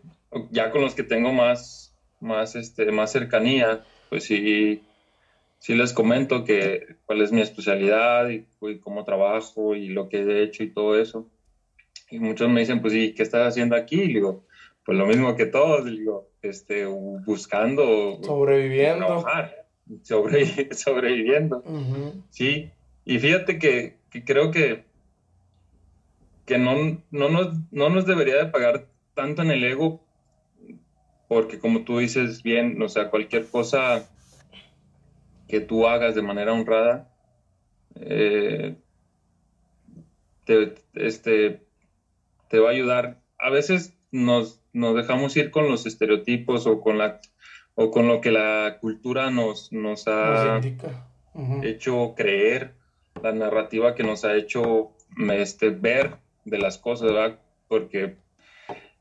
ya 0.52 0.72
con 0.72 0.82
los 0.82 0.96
que 0.96 1.04
tengo 1.04 1.34
más, 1.34 1.96
más, 2.20 2.56
este, 2.56 2.92
más 2.92 3.12
cercanía, 3.12 3.84
pues 4.10 4.26
sí, 4.26 4.84
sí 5.60 5.76
les 5.76 5.94
comento 5.94 6.44
que 6.44 6.96
cuál 7.06 7.22
es 7.22 7.32
mi 7.32 7.42
especialidad 7.42 8.30
y, 8.30 8.46
cómo 8.80 9.04
trabajo 9.04 9.76
y 9.76 9.90
lo 9.90 10.10
que 10.10 10.22
he 10.22 10.44
hecho 10.44 10.64
y 10.64 10.72
todo 10.72 11.00
eso. 11.00 11.30
Y 12.10 12.20
muchos 12.20 12.50
me 12.50 12.60
dicen, 12.60 12.82
pues, 12.82 12.94
¿y 12.94 13.14
qué 13.14 13.24
estás 13.24 13.48
haciendo 13.48 13.76
aquí? 13.76 14.02
Y 14.02 14.14
digo, 14.14 14.45
pues 14.86 14.98
lo 14.98 15.08
mismo 15.08 15.36
que 15.36 15.48
todos, 15.48 15.84
digo, 15.86 16.30
este, 16.44 16.86
buscando. 16.86 18.20
Sobreviviendo. 18.22 19.08
Trabajar, 19.08 19.66
sobreviviendo. 20.04 21.64
Sí, 22.30 22.72
y 23.04 23.20
fíjate 23.20 23.58
que, 23.58 23.98
creo 24.26 24.52
que, 24.52 24.86
que 26.46 26.60
no, 26.60 27.02
no, 27.10 27.30
nos, 27.30 27.58
no 27.72 27.90
nos 27.90 28.06
debería 28.06 28.36
de 28.36 28.46
pagar 28.46 28.88
tanto 29.16 29.42
en 29.42 29.52
el 29.52 29.64
ego, 29.64 30.06
porque 31.28 31.58
como 31.58 31.84
tú 31.84 31.98
dices 31.98 32.44
bien, 32.44 32.80
o 32.82 32.88
sea, 32.88 33.10
cualquier 33.10 33.48
cosa 33.48 34.08
que 35.48 35.62
tú 35.62 35.88
hagas 35.88 36.14
de 36.14 36.22
manera 36.22 36.54
honrada, 36.54 37.12
eh, 37.96 38.76
te, 40.46 40.76
este, 40.94 41.66
te 42.50 42.60
va 42.60 42.70
a 42.70 42.74
ayudar. 42.74 43.22
A 43.40 43.50
veces 43.50 43.98
nos, 44.12 44.62
nos, 44.76 44.96
dejamos 44.96 45.36
ir 45.38 45.52
con 45.52 45.70
los 45.70 45.86
estereotipos 45.86 46.68
o 46.68 46.82
con, 46.82 46.98
la, 46.98 47.20
o 47.76 47.92
con 47.92 48.08
lo 48.08 48.22
que 48.22 48.32
la 48.32 48.78
cultura 48.80 49.32
nos, 49.32 49.72
nos 49.72 50.08
ha 50.08 50.60
hecho 51.64 52.14
creer, 52.16 52.76
la 53.24 53.32
narrativa 53.32 53.96
que 53.96 54.04
nos 54.04 54.26
ha 54.26 54.36
hecho 54.36 54.92
este, 55.34 55.70
ver 55.70 56.18
de 56.44 56.58
las 56.58 56.78
cosas, 56.78 57.12
¿verdad? 57.12 57.40
Porque 57.68 58.18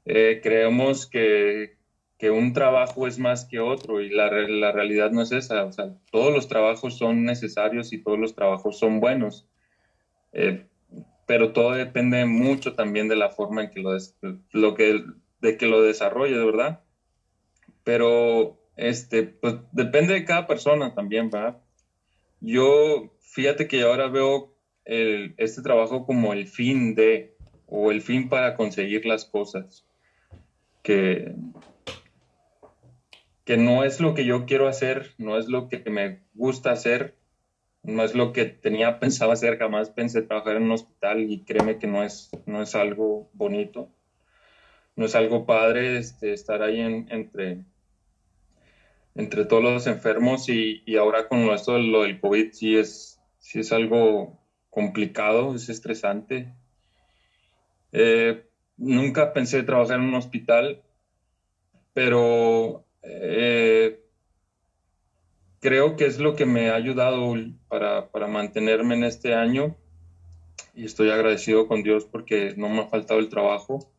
eh, 0.05 0.41
creemos 0.43 1.07
que, 1.07 1.77
que 2.19 2.31
un 2.31 2.53
trabajo 2.53 3.07
es 3.07 3.19
más 3.19 3.45
que 3.45 3.59
otro 3.61 4.01
y 4.01 4.11
la, 4.11 4.31
la, 4.31 4.73
realidad 4.73 5.11
no 5.11 5.23
es 5.23 5.33
esa. 5.33 5.65
O 5.65 5.73
sea, 5.73 5.95
todos 6.11 6.33
los 6.33 6.49
trabajos 6.49 6.97
son 6.97 7.25
necesarios 7.25 7.93
y 7.93 8.03
todos 8.03 8.19
los 8.19 8.35
trabajos 8.35 8.79
son 8.79 9.01
buenos. 9.01 9.49
Eh, 10.33 10.67
pero 11.27 11.53
todo 11.53 11.73
depende 11.73 12.25
mucho 12.27 12.75
también 12.75 13.09
de 13.09 13.17
la 13.17 13.31
forma 13.31 13.63
en 13.63 13.71
que 13.71 13.81
lo, 13.81 13.97
lo 14.53 14.75
que 14.75 15.03
de 15.45 15.59
que 15.59 15.67
lo 15.67 15.83
desarrolles, 15.83 16.43
¿verdad? 16.43 16.81
Pero 17.85 18.59
este 18.77 19.25
pues 19.25 19.57
depende 19.73 20.15
de 20.15 20.25
cada 20.25 20.47
persona 20.47 20.95
también, 20.95 21.29
¿verdad? 21.29 21.59
Yo 22.41 23.13
fíjate 23.21 23.69
que 23.69 23.83
ahora 23.83 24.09
veo 24.09 24.57
el, 24.87 25.35
este 25.37 25.61
trabajo 25.61 26.07
como 26.07 26.33
el 26.33 26.47
fin 26.47 26.95
de 26.95 27.37
o 27.67 27.91
el 27.91 28.01
fin 28.01 28.31
para 28.31 28.57
conseguir 28.57 29.05
las 29.05 29.27
cosas 29.27 29.85
que 30.83 31.35
que 33.45 33.59
no 33.59 33.85
es 33.85 34.01
lo 34.01 34.15
que 34.15 34.25
yo 34.25 34.47
quiero 34.47 34.67
hacer, 34.67 35.13
no 35.19 35.37
es 35.37 35.49
lo 35.49 35.69
que 35.69 35.79
me 35.91 36.21
gusta 36.33 36.73
hacer, 36.73 37.19
no 37.83 38.03
es 38.03 38.15
lo 38.15 38.33
que 38.33 38.47
tenía 38.47 38.99
pensado 38.99 39.33
hacer, 39.33 39.59
jamás 39.59 39.91
pensé 39.91 40.23
trabajar 40.23 40.57
en 40.57 40.63
un 40.63 40.73
hospital 40.73 41.31
y 41.31 41.45
créeme 41.45 41.79
que 41.79 41.87
no 41.87 42.03
es, 42.03 42.31
no 42.47 42.63
es 42.63 42.75
algo 42.75 43.29
bonito, 43.35 43.91
no 44.97 45.07
es 45.07 45.15
algo 45.15 45.47
padre 45.47 45.99
este, 45.99 46.33
estar 46.33 46.63
ahí 46.63 46.81
entre, 46.81 47.65
entre 49.15 49.45
todos 49.45 49.63
los 49.63 49.87
enfermos 49.87 50.49
y, 50.49 50.83
ahora 50.97 51.29
con 51.29 51.41
esto 51.51 51.79
lo 51.79 52.03
del 52.03 52.21
COVID 52.21 52.53
sí 52.53 52.77
es, 52.77 53.21
sí 53.39 53.61
es 53.61 53.73
algo 53.73 54.41
complicado, 54.71 55.55
es 55.55 55.69
estresante. 55.69 56.53
Eh, 57.93 58.47
nunca 58.77 59.33
pensé 59.33 59.63
trabajar 59.63 60.01
en 60.01 60.07
un 60.07 60.15
hospital, 60.15 60.83
pero 61.93 62.85
eh, 63.03 64.01
creo 65.61 65.97
que 65.97 66.07
es 66.07 66.19
lo 66.19 66.35
que 66.35 66.45
me 66.45 66.71
ha 66.71 66.75
ayudado 66.75 67.35
para, 67.69 68.11
para, 68.11 68.27
mantenerme 68.27 68.97
en 68.97 69.05
este 69.05 69.35
año 69.35 69.77
y 70.75 70.85
estoy 70.85 71.11
agradecido 71.11 71.69
con 71.69 71.83
Dios 71.83 72.05
porque 72.05 72.55
no 72.57 72.69
me 72.69 72.81
ha 72.81 72.87
faltado 72.87 73.21
el 73.21 73.29
trabajo. 73.29 73.94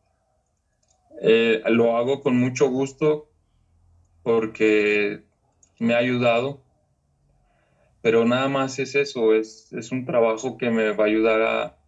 Eh, 1.22 1.62
lo 1.66 1.96
hago 1.96 2.20
con 2.20 2.36
mucho 2.36 2.68
gusto 2.68 3.28
porque 4.22 5.22
me 5.78 5.94
ha 5.94 5.98
ayudado, 5.98 6.62
pero 8.02 8.24
nada 8.24 8.48
más 8.48 8.78
es 8.78 8.94
eso, 8.94 9.34
es, 9.34 9.72
es 9.72 9.92
un 9.92 10.04
trabajo 10.04 10.56
que 10.56 10.70
me 10.70 10.92
va 10.92 11.04
a 11.04 11.06
ayudar 11.06 11.42
a, 11.42 11.78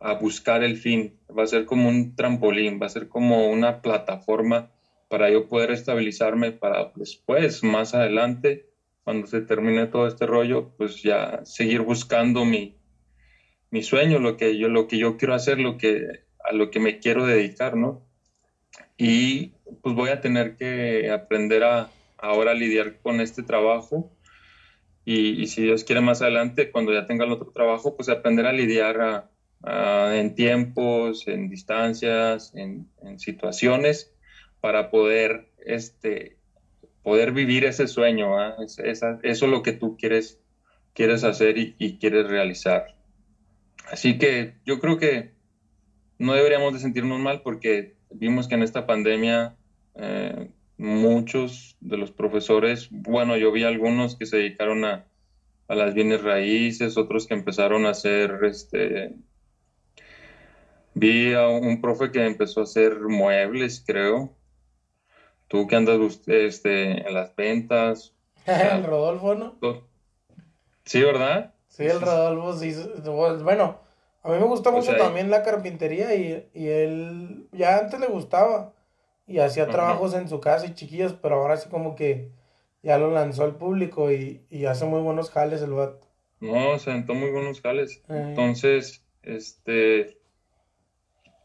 a 0.00 0.14
buscar 0.14 0.62
el 0.62 0.76
fin, 0.76 1.18
va 1.36 1.42
a 1.42 1.46
ser 1.46 1.64
como 1.64 1.88
un 1.88 2.14
trampolín, 2.14 2.80
va 2.80 2.86
a 2.86 2.90
ser 2.90 3.08
como 3.08 3.48
una 3.48 3.82
plataforma 3.82 4.70
para 5.08 5.30
yo 5.30 5.48
poder 5.48 5.70
estabilizarme 5.70 6.52
para 6.52 6.92
después, 6.96 7.62
más 7.62 7.94
adelante, 7.94 8.70
cuando 9.04 9.26
se 9.26 9.40
termine 9.40 9.86
todo 9.86 10.08
este 10.08 10.26
rollo, 10.26 10.74
pues 10.76 11.02
ya 11.02 11.40
seguir 11.44 11.82
buscando 11.82 12.44
mi, 12.44 12.76
mi 13.70 13.82
sueño, 13.82 14.18
lo 14.18 14.36
que 14.36 14.58
yo, 14.58 14.68
lo 14.68 14.88
que 14.88 14.98
yo 14.98 15.16
quiero 15.16 15.34
hacer, 15.34 15.58
lo 15.58 15.78
que, 15.78 16.24
a 16.44 16.52
lo 16.52 16.70
que 16.70 16.80
me 16.80 16.98
quiero 16.98 17.26
dedicar, 17.26 17.76
¿no? 17.76 18.05
Y 18.96 19.52
pues 19.82 19.94
voy 19.94 20.10
a 20.10 20.20
tener 20.20 20.56
que 20.56 21.10
aprender 21.10 21.64
a 21.64 21.90
ahora 22.18 22.54
lidiar 22.54 22.98
con 23.02 23.20
este 23.20 23.42
trabajo 23.42 24.10
y, 25.04 25.40
y 25.40 25.46
si 25.46 25.62
Dios 25.62 25.84
quiere 25.84 26.00
más 26.00 26.20
adelante, 26.20 26.72
cuando 26.72 26.92
ya 26.92 27.06
tenga 27.06 27.24
el 27.24 27.32
otro 27.32 27.52
trabajo, 27.52 27.94
pues 27.94 28.08
aprender 28.08 28.46
a 28.46 28.52
lidiar 28.52 29.30
en 29.64 30.34
tiempos, 30.34 31.28
en 31.28 31.48
distancias, 31.48 32.52
en, 32.54 32.88
situaciones 33.18 34.12
para 34.60 34.90
poder, 34.90 35.48
este, 35.64 36.38
poder 37.02 37.32
vivir 37.32 37.64
ese 37.64 37.86
sueño. 37.86 38.38
¿ah? 38.38 38.56
eso 38.58 39.18
es 39.22 39.42
lo 39.42 39.62
que 39.62 39.72
tú 39.72 39.96
quieres, 39.96 40.40
quieres 40.92 41.22
hacer 41.24 41.56
y, 41.56 41.98
quieres 41.98 42.26
realizar. 42.26 42.96
Así 43.90 44.18
que 44.18 44.54
yo 44.64 44.80
creo 44.80 44.98
que 44.98 45.34
no 46.18 46.34
deberíamos 46.34 46.72
de 46.72 46.80
sentirnos 46.80 47.20
mal 47.20 47.42
porque 47.42 47.95
vimos 48.18 48.48
que 48.48 48.54
en 48.54 48.62
esta 48.62 48.86
pandemia 48.86 49.56
eh, 49.94 50.50
muchos 50.76 51.76
de 51.80 51.96
los 51.96 52.10
profesores, 52.10 52.88
bueno, 52.90 53.36
yo 53.36 53.52
vi 53.52 53.64
algunos 53.64 54.16
que 54.16 54.26
se 54.26 54.36
dedicaron 54.38 54.84
a, 54.84 55.06
a 55.68 55.74
las 55.74 55.94
bienes 55.94 56.22
raíces, 56.22 56.96
otros 56.96 57.26
que 57.26 57.34
empezaron 57.34 57.86
a 57.86 57.90
hacer 57.90 58.38
este, 58.42 59.14
Vi 60.98 61.34
a 61.34 61.48
un 61.48 61.82
profe 61.82 62.10
que 62.10 62.24
empezó 62.24 62.60
a 62.60 62.62
hacer 62.62 63.00
muebles, 63.00 63.84
creo, 63.86 64.34
Tú 65.46 65.66
que 65.66 65.76
andas 65.76 66.20
este, 66.26 67.06
en 67.06 67.12
las 67.12 67.36
ventas. 67.36 68.14
el 68.46 68.82
Rodolfo, 68.82 69.34
¿no? 69.34 69.58
Sí, 70.86 71.02
¿verdad? 71.02 71.52
Sí, 71.68 71.84
el 71.84 72.00
Rodolfo 72.00 72.58
sí. 72.58 72.74
Bueno, 73.44 73.78
a 74.26 74.32
mí 74.32 74.38
me 74.38 74.46
gusta 74.46 74.70
mucho 74.70 74.96
también 74.96 75.30
la 75.30 75.42
carpintería 75.42 76.14
y, 76.14 76.48
y, 76.52 76.68
él 76.68 77.46
ya 77.52 77.78
antes 77.78 78.00
le 78.00 78.06
gustaba 78.06 78.72
y 79.26 79.38
hacía 79.38 79.68
trabajos 79.68 80.14
en 80.14 80.28
su 80.28 80.40
casa 80.40 80.66
y 80.66 80.74
chiquillos, 80.74 81.14
pero 81.14 81.36
ahora 81.36 81.56
sí 81.56 81.68
como 81.68 81.94
que 81.94 82.30
ya 82.82 82.98
lo 82.98 83.10
lanzó 83.10 83.44
al 83.44 83.56
público 83.56 84.10
y, 84.10 84.44
y 84.50 84.66
hace 84.66 84.84
muy 84.84 85.00
buenos 85.00 85.30
jales 85.30 85.62
el 85.62 85.72
vato. 85.72 86.06
No, 86.40 86.78
se 86.78 86.90
aventó 86.90 87.14
muy 87.14 87.30
buenos 87.30 87.60
jales. 87.60 88.02
Eh. 88.08 88.24
Entonces, 88.28 89.04
este, 89.22 90.18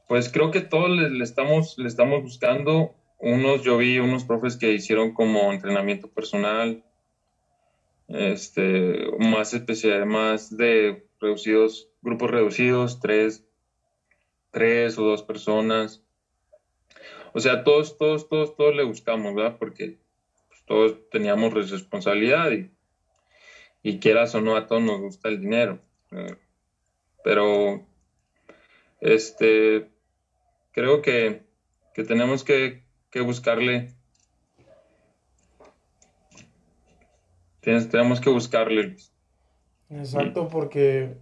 pues 0.07 0.29
creo 0.29 0.51
que 0.51 0.61
todos 0.61 0.89
le, 0.89 1.23
estamos, 1.23 1.77
le 1.77 1.87
estamos 1.87 2.21
buscando 2.23 2.95
unos, 3.19 3.61
yo 3.63 3.77
vi 3.77 3.99
unos 3.99 4.23
profes 4.23 4.57
que 4.57 4.73
hicieron 4.73 5.13
como 5.13 5.53
entrenamiento 5.53 6.09
personal, 6.09 6.83
este, 8.07 9.05
más 9.19 9.53
especial, 9.53 10.05
más 10.05 10.57
de 10.57 11.05
reducidos, 11.19 11.90
grupos 12.01 12.31
reducidos, 12.31 12.99
tres, 12.99 13.45
tres 14.51 14.97
o 14.97 15.03
dos 15.03 15.23
personas. 15.23 16.03
O 17.33 17.39
sea, 17.39 17.63
todos, 17.63 17.97
todos, 17.97 18.27
todos, 18.27 18.55
todos 18.55 18.75
le 18.75 18.83
buscamos, 18.83 19.33
¿verdad? 19.35 19.57
Porque 19.57 19.97
pues, 20.49 20.63
todos 20.65 21.09
teníamos 21.09 21.53
responsabilidad 21.53 22.51
y, 22.51 22.71
y 23.83 23.99
quieras 23.99 24.35
o 24.35 24.41
no, 24.41 24.55
a 24.55 24.67
todos 24.67 24.81
nos 24.81 24.99
gusta 24.99 25.29
el 25.29 25.39
dinero. 25.39 25.79
Eh, 26.11 26.35
pero, 27.23 27.85
este, 28.99 29.89
creo 30.71 31.01
que, 31.01 31.43
que 31.93 32.03
tenemos 32.03 32.43
que 32.43 32.83
que 33.11 33.19
buscarle. 33.19 33.93
tenemos 37.61 38.19
que 38.19 38.29
buscarle. 38.29 38.95
Exacto, 39.89 40.47
porque, 40.47 41.17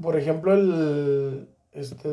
por 0.00 0.16
ejemplo, 0.16 0.54
el, 0.54 1.48
este, 1.72 2.08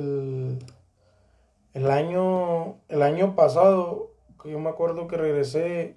el, 1.73 1.91
año, 1.91 2.77
el 2.89 3.01
año 3.01 3.35
pasado, 3.35 4.11
que 4.41 4.51
yo 4.51 4.59
me 4.59 4.69
acuerdo 4.69 5.07
que 5.07 5.17
regresé, 5.17 5.95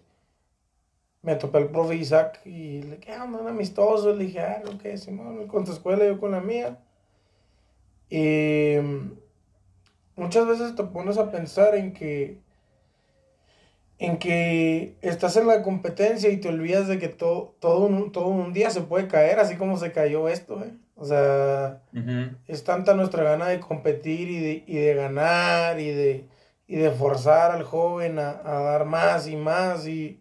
me 1.22 1.36
topé 1.36 1.58
el 1.58 1.68
profe 1.68 1.96
Isaac 1.96 2.40
y 2.44 2.82
le 2.82 2.96
dije, 2.96 3.12
ah, 3.12 3.26
man, 3.26 3.48
amistoso, 3.48 4.14
le 4.14 4.24
dije, 4.24 4.40
ah, 4.40 4.62
lo 4.64 4.78
que 4.78 4.98
Simón, 4.98 5.46
con 5.48 5.64
tu 5.64 5.72
escuela, 5.72 6.04
yo 6.04 6.20
con 6.20 6.32
la 6.32 6.40
mía. 6.40 6.78
Y 8.10 8.76
muchas 10.16 10.46
veces 10.46 10.74
te 10.74 10.84
pones 10.84 11.18
a 11.18 11.30
pensar 11.30 11.74
en 11.74 11.92
que 11.92 12.44
en 13.98 14.18
que 14.18 14.96
estás 15.02 15.36
en 15.36 15.46
la 15.46 15.62
competencia 15.62 16.28
y 16.30 16.38
te 16.38 16.48
olvidas 16.48 16.88
de 16.88 16.98
que 16.98 17.08
todo, 17.08 17.54
todo, 17.60 17.86
un, 17.86 18.12
todo 18.12 18.26
un 18.26 18.52
día 18.52 18.70
se 18.70 18.82
puede 18.82 19.08
caer, 19.08 19.38
así 19.38 19.56
como 19.56 19.76
se 19.76 19.92
cayó 19.92 20.28
esto, 20.28 20.62
¿eh? 20.62 20.72
O 20.96 21.04
sea, 21.04 21.82
es 22.46 22.64
tanta 22.64 22.94
nuestra 22.94 23.24
gana 23.24 23.48
de 23.48 23.60
competir 23.60 24.30
y 24.30 24.38
de, 24.40 24.64
y 24.66 24.76
de 24.76 24.94
ganar 24.94 25.80
y 25.80 25.90
de, 25.90 26.28
y 26.66 26.76
de 26.76 26.90
forzar 26.90 27.50
al 27.52 27.64
joven 27.64 28.18
a, 28.18 28.40
a 28.44 28.60
dar 28.62 28.84
más 28.84 29.26
y 29.28 29.36
más 29.36 29.86
y, 29.88 30.20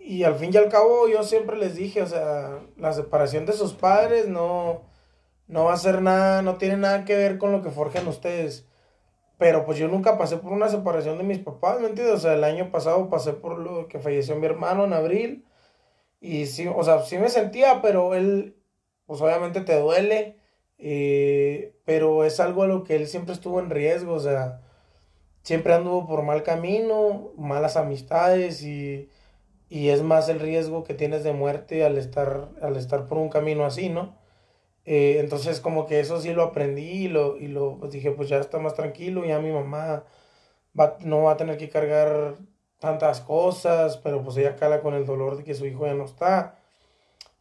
y 0.00 0.24
al 0.24 0.34
fin 0.36 0.50
y 0.52 0.56
al 0.56 0.68
cabo 0.68 1.08
yo 1.08 1.22
siempre 1.22 1.56
les 1.56 1.74
dije, 1.76 2.02
o 2.02 2.06
sea, 2.06 2.60
la 2.76 2.92
separación 2.92 3.46
de 3.46 3.52
sus 3.52 3.74
padres 3.74 4.28
no, 4.28 4.82
no 5.46 5.64
va 5.64 5.74
a 5.74 5.76
ser 5.76 6.02
nada, 6.02 6.42
no 6.42 6.56
tiene 6.56 6.76
nada 6.78 7.04
que 7.04 7.16
ver 7.16 7.38
con 7.38 7.52
lo 7.52 7.62
que 7.62 7.70
forjen 7.70 8.08
ustedes. 8.08 8.66
Pero 9.38 9.64
pues 9.66 9.78
yo 9.78 9.88
nunca 9.88 10.18
pasé 10.18 10.36
por 10.38 10.52
una 10.52 10.68
separación 10.68 11.18
de 11.18 11.24
mis 11.24 11.38
papás, 11.38 11.80
¿me 11.80 11.88
entiendes? 11.88 12.14
O 12.16 12.20
sea, 12.20 12.34
el 12.34 12.44
año 12.44 12.70
pasado 12.70 13.10
pasé 13.10 13.32
por 13.32 13.58
lo 13.58 13.88
que 13.88 13.98
falleció 13.98 14.36
mi 14.36 14.46
hermano 14.46 14.84
en 14.84 14.92
abril. 14.92 15.44
Y 16.20 16.46
sí, 16.46 16.68
o 16.68 16.82
sea, 16.84 17.02
sí 17.02 17.18
me 17.18 17.28
sentía, 17.28 17.82
pero 17.82 18.14
él, 18.14 18.56
pues 19.12 19.22
obviamente 19.22 19.60
te 19.62 19.78
duele. 19.78 20.36
Eh, 20.78 21.76
pero 21.84 22.24
es 22.24 22.40
algo 22.40 22.64
a 22.64 22.66
lo 22.66 22.84
que 22.84 22.96
él 22.96 23.06
siempre 23.06 23.34
estuvo 23.34 23.60
en 23.60 23.70
riesgo, 23.70 24.14
o 24.14 24.20
sea, 24.20 24.62
siempre 25.42 25.74
anduvo 25.74 26.06
por 26.08 26.22
mal 26.24 26.42
camino, 26.42 27.32
malas 27.36 27.76
amistades 27.76 28.62
y 28.62 29.10
y 29.72 29.88
es 29.90 30.02
más 30.02 30.28
el 30.28 30.40
riesgo 30.40 30.84
que 30.84 30.94
tienes 30.94 31.24
de 31.24 31.32
muerte 31.32 31.84
al 31.84 31.96
estar, 31.98 32.50
al 32.60 32.76
estar 32.76 33.06
por 33.06 33.18
un 33.18 33.30
camino 33.30 33.64
así, 33.64 33.88
¿no? 33.88 34.16
Eh, 34.84 35.18
entonces 35.20 35.60
como 35.60 35.86
que 35.86 36.00
eso 36.00 36.20
sí 36.20 36.32
lo 36.34 36.42
aprendí 36.44 37.06
y 37.06 37.08
lo, 37.08 37.38
y 37.38 37.48
lo 37.48 37.78
pues 37.78 37.92
dije, 37.92 38.12
pues 38.12 38.28
ya 38.28 38.38
está 38.38 38.58
más 38.58 38.74
tranquilo, 38.74 39.24
ya 39.24 39.40
mi 39.40 39.50
mamá 39.52 40.04
va, 40.78 40.98
no 41.00 41.22
va 41.24 41.32
a 41.32 41.36
tener 41.38 41.58
que 41.58 41.70
cargar 41.70 42.36
tantas 42.80 43.20
cosas, 43.22 43.98
pero 43.98 44.22
pues 44.24 44.36
ella 44.38 44.56
cala 44.56 44.82
con 44.82 44.94
el 44.94 45.06
dolor 45.06 45.38
de 45.38 45.44
que 45.44 45.54
su 45.54 45.66
hijo 45.66 45.86
ya 45.86 45.94
no 45.94 46.04
está. 46.04 46.58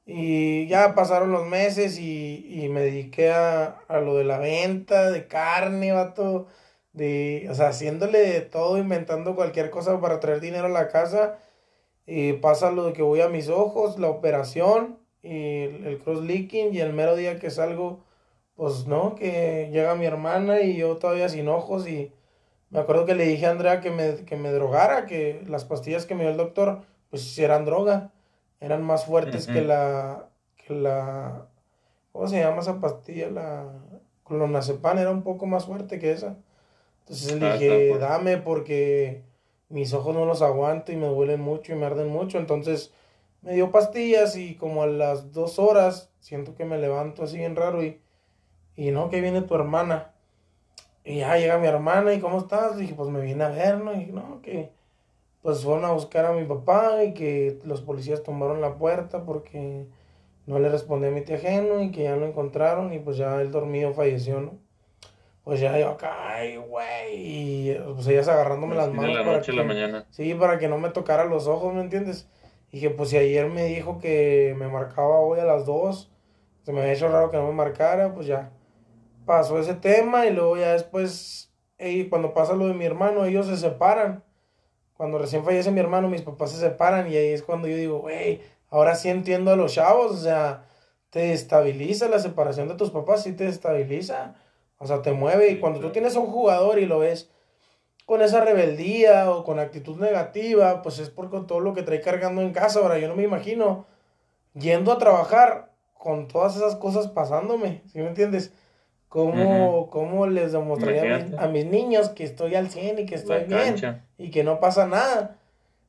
Y 0.05 0.67
ya 0.67 0.95
pasaron 0.95 1.31
los 1.31 1.45
meses 1.47 1.99
y, 1.99 2.63
y 2.63 2.69
me 2.69 2.81
dediqué 2.81 3.31
a, 3.31 3.81
a, 3.87 3.99
lo 3.99 4.15
de 4.17 4.23
la 4.23 4.39
venta 4.39 5.11
de 5.11 5.27
carne, 5.27 5.91
vato, 5.93 6.47
de, 6.93 7.47
o 7.49 7.55
sea, 7.55 7.69
haciéndole 7.69 8.19
de 8.19 8.41
todo, 8.41 8.77
inventando 8.77 9.35
cualquier 9.35 9.69
cosa 9.69 9.99
para 10.01 10.19
traer 10.19 10.41
dinero 10.41 10.65
a 10.67 10.69
la 10.69 10.89
casa. 10.89 11.39
Y 12.05 12.33
pasa 12.33 12.71
lo 12.71 12.85
de 12.85 12.93
que 12.93 13.03
voy 13.03 13.21
a 13.21 13.29
mis 13.29 13.49
ojos, 13.49 13.99
la 13.99 14.09
operación 14.09 14.99
y 15.23 15.63
el, 15.63 15.99
cross 16.03 16.23
leaking 16.23 16.73
y 16.73 16.79
el 16.79 16.93
mero 16.93 17.15
día 17.15 17.39
que 17.39 17.49
salgo, 17.51 18.03
pues 18.55 18.87
no, 18.87 19.15
que 19.15 19.69
llega 19.71 19.95
mi 19.95 20.05
hermana 20.05 20.61
y 20.61 20.77
yo 20.77 20.97
todavía 20.97 21.29
sin 21.29 21.47
ojos 21.47 21.87
y 21.87 22.11
me 22.69 22.79
acuerdo 22.79 23.05
que 23.05 23.15
le 23.15 23.25
dije 23.25 23.45
a 23.45 23.51
Andrea 23.51 23.81
que 23.81 23.91
me, 23.91 24.25
que 24.25 24.35
me 24.37 24.51
drogara, 24.51 25.05
que 25.05 25.43
las 25.47 25.65
pastillas 25.65 26.05
que 26.05 26.15
me 26.15 26.23
dio 26.23 26.31
el 26.31 26.37
doctor, 26.37 26.83
pues 27.09 27.37
eran 27.37 27.65
droga, 27.65 28.13
eran 28.61 28.83
más 28.83 29.05
fuertes 29.05 29.47
que 29.47 29.61
la, 29.61 30.29
que 30.55 30.73
la, 30.73 31.47
¿cómo 32.11 32.27
se 32.27 32.39
llama 32.39 32.61
esa 32.61 32.79
pastilla? 32.79 33.29
La 33.29 33.67
clonazepam 34.23 34.99
era 34.99 35.11
un 35.11 35.23
poco 35.23 35.47
más 35.47 35.65
fuerte 35.65 35.99
que 35.99 36.11
esa. 36.11 36.37
Entonces 36.99 37.39
le 37.39 37.47
ah, 37.47 37.53
dije, 37.53 37.97
dame 37.97 38.37
porque 38.37 39.23
mis 39.67 39.93
ojos 39.93 40.15
no 40.15 40.25
los 40.25 40.43
aguanto 40.43 40.91
y 40.91 40.95
me 40.95 41.07
duelen 41.07 41.41
mucho 41.41 41.73
y 41.73 41.75
me 41.75 41.87
arden 41.87 42.09
mucho. 42.09 42.37
Entonces 42.37 42.93
me 43.41 43.53
dio 43.53 43.71
pastillas 43.71 44.37
y 44.37 44.55
como 44.55 44.83
a 44.83 44.87
las 44.87 45.33
dos 45.33 45.57
horas 45.57 46.11
siento 46.19 46.55
que 46.55 46.63
me 46.63 46.77
levanto 46.77 47.23
así 47.23 47.37
bien 47.37 47.55
raro 47.55 47.83
y, 47.83 47.99
y 48.75 48.91
no, 48.91 49.09
que 49.09 49.21
viene 49.21 49.41
tu 49.41 49.55
hermana. 49.55 50.13
Y 51.03 51.17
ya 51.17 51.35
llega 51.37 51.57
mi 51.57 51.65
hermana 51.65 52.13
y 52.13 52.19
¿cómo 52.19 52.37
estás? 52.37 52.77
dije, 52.77 52.93
pues 52.93 53.09
me 53.09 53.21
viene 53.21 53.43
a 53.43 53.49
ver, 53.49 53.79
¿no? 53.79 53.99
Y 53.99 54.05
no, 54.05 54.39
que 54.43 54.71
pues 55.41 55.63
fueron 55.63 55.85
a 55.85 55.91
buscar 55.91 56.25
a 56.25 56.33
mi 56.33 56.45
papá 56.45 57.03
y 57.03 57.13
que 57.13 57.59
los 57.63 57.81
policías 57.81 58.23
tomaron 58.23 58.61
la 58.61 58.77
puerta 58.77 59.25
porque 59.25 59.87
no 60.45 60.59
le 60.59 60.69
respondí 60.69 61.07
a 61.07 61.11
mi 61.11 61.21
tía 61.21 61.37
ajeno 61.37 61.81
y 61.81 61.91
que 61.91 62.03
ya 62.03 62.15
lo 62.15 62.25
encontraron 62.25 62.93
y 62.93 62.99
pues 62.99 63.17
ya 63.17 63.41
el 63.41 63.51
dormido 63.51 63.93
falleció, 63.93 64.41
¿no? 64.41 64.59
pues 65.43 65.59
ya 65.59 65.77
yo 65.79 65.89
acá, 65.89 66.35
ay, 66.35 66.57
güey, 66.57 67.15
y 67.15 67.73
pues 67.95 68.07
ellas 68.07 68.27
agarrándome 68.27 68.75
las 68.75 68.91
manos. 68.91 69.13
la 69.13 69.23
noche 69.23 69.53
la 69.53 69.63
mañana. 69.63 70.05
Sí, 70.11 70.33
para 70.35 70.59
que 70.59 70.67
no 70.67 70.77
me 70.77 70.89
tocara 70.89 71.25
los 71.25 71.47
ojos, 71.47 71.73
¿me 71.73 71.81
entiendes? 71.81 72.27
Y 72.71 72.77
dije, 72.77 72.91
pues 72.91 73.09
si 73.09 73.17
ayer 73.17 73.49
me 73.49 73.65
dijo 73.65 73.97
que 73.99 74.55
me 74.57 74.67
marcaba 74.67 75.19
hoy 75.19 75.39
a 75.39 75.45
las 75.45 75.65
2, 75.65 76.11
se 76.63 76.71
me 76.71 76.81
había 76.81 76.93
hecho 76.93 77.09
raro 77.09 77.31
que 77.31 77.37
no 77.37 77.47
me 77.47 77.53
marcara, 77.53 78.13
pues 78.13 78.27
ya 78.27 78.51
pasó 79.25 79.59
ese 79.59 79.73
tema 79.73 80.27
y 80.27 80.31
luego 80.31 80.57
ya 80.57 80.73
después, 80.73 81.51
y 81.79 82.05
cuando 82.05 82.33
pasa 82.33 82.53
lo 82.53 82.67
de 82.67 82.73
mi 82.73 82.85
hermano, 82.85 83.25
ellos 83.25 83.47
se 83.47 83.57
separan. 83.57 84.23
Cuando 85.01 85.17
recién 85.17 85.43
fallece 85.43 85.71
mi 85.71 85.79
hermano, 85.79 86.09
mis 86.09 86.21
papás 86.21 86.51
se 86.51 86.59
separan 86.59 87.11
y 87.11 87.15
ahí 87.15 87.29
es 87.29 87.41
cuando 87.41 87.67
yo 87.67 87.75
digo, 87.75 88.01
güey, 88.01 88.39
ahora 88.69 88.93
sí 88.93 89.09
entiendo 89.09 89.49
a 89.49 89.55
los 89.55 89.73
chavos, 89.73 90.11
o 90.11 90.17
sea, 90.17 90.67
te 91.09 91.33
estabiliza 91.33 92.07
la 92.07 92.19
separación 92.19 92.67
de 92.67 92.75
tus 92.75 92.91
papás, 92.91 93.23
sí 93.23 93.33
te 93.33 93.47
estabiliza 93.47 94.35
o 94.77 94.85
sea, 94.85 95.01
te 95.01 95.11
mueve 95.11 95.49
y 95.49 95.59
cuando 95.59 95.79
tú 95.79 95.91
tienes 95.91 96.15
a 96.15 96.19
un 96.19 96.27
jugador 96.27 96.77
y 96.77 96.85
lo 96.85 96.99
ves 96.99 97.31
con 98.05 98.21
esa 98.21 98.41
rebeldía 98.41 99.31
o 99.31 99.43
con 99.43 99.57
actitud 99.57 99.99
negativa, 99.99 100.83
pues 100.83 100.99
es 100.99 101.09
porque 101.09 101.39
todo 101.47 101.61
lo 101.61 101.73
que 101.73 101.81
trae 101.81 101.99
cargando 101.99 102.43
en 102.43 102.53
casa. 102.53 102.79
Ahora, 102.79 102.99
yo 102.99 103.07
no 103.07 103.15
me 103.15 103.23
imagino 103.23 103.87
yendo 104.53 104.91
a 104.91 104.99
trabajar 104.99 105.71
con 105.95 106.27
todas 106.27 106.57
esas 106.57 106.75
cosas 106.75 107.07
pasándome, 107.07 107.81
¿sí 107.87 107.97
me 107.97 108.07
entiendes? 108.07 108.53
¿Cómo, 109.11 110.25
les 110.27 110.53
demostraría 110.53 111.27
a 111.37 111.47
mis, 111.49 111.65
niños 111.65 112.07
que 112.07 112.23
estoy 112.23 112.55
al 112.55 112.69
100 112.69 112.99
y 112.99 113.05
que 113.05 113.15
estoy 113.15 113.43
bien 113.43 113.75
y 114.17 114.31
que 114.31 114.45
no 114.45 114.61
pasa 114.61 114.87
nada? 114.87 115.35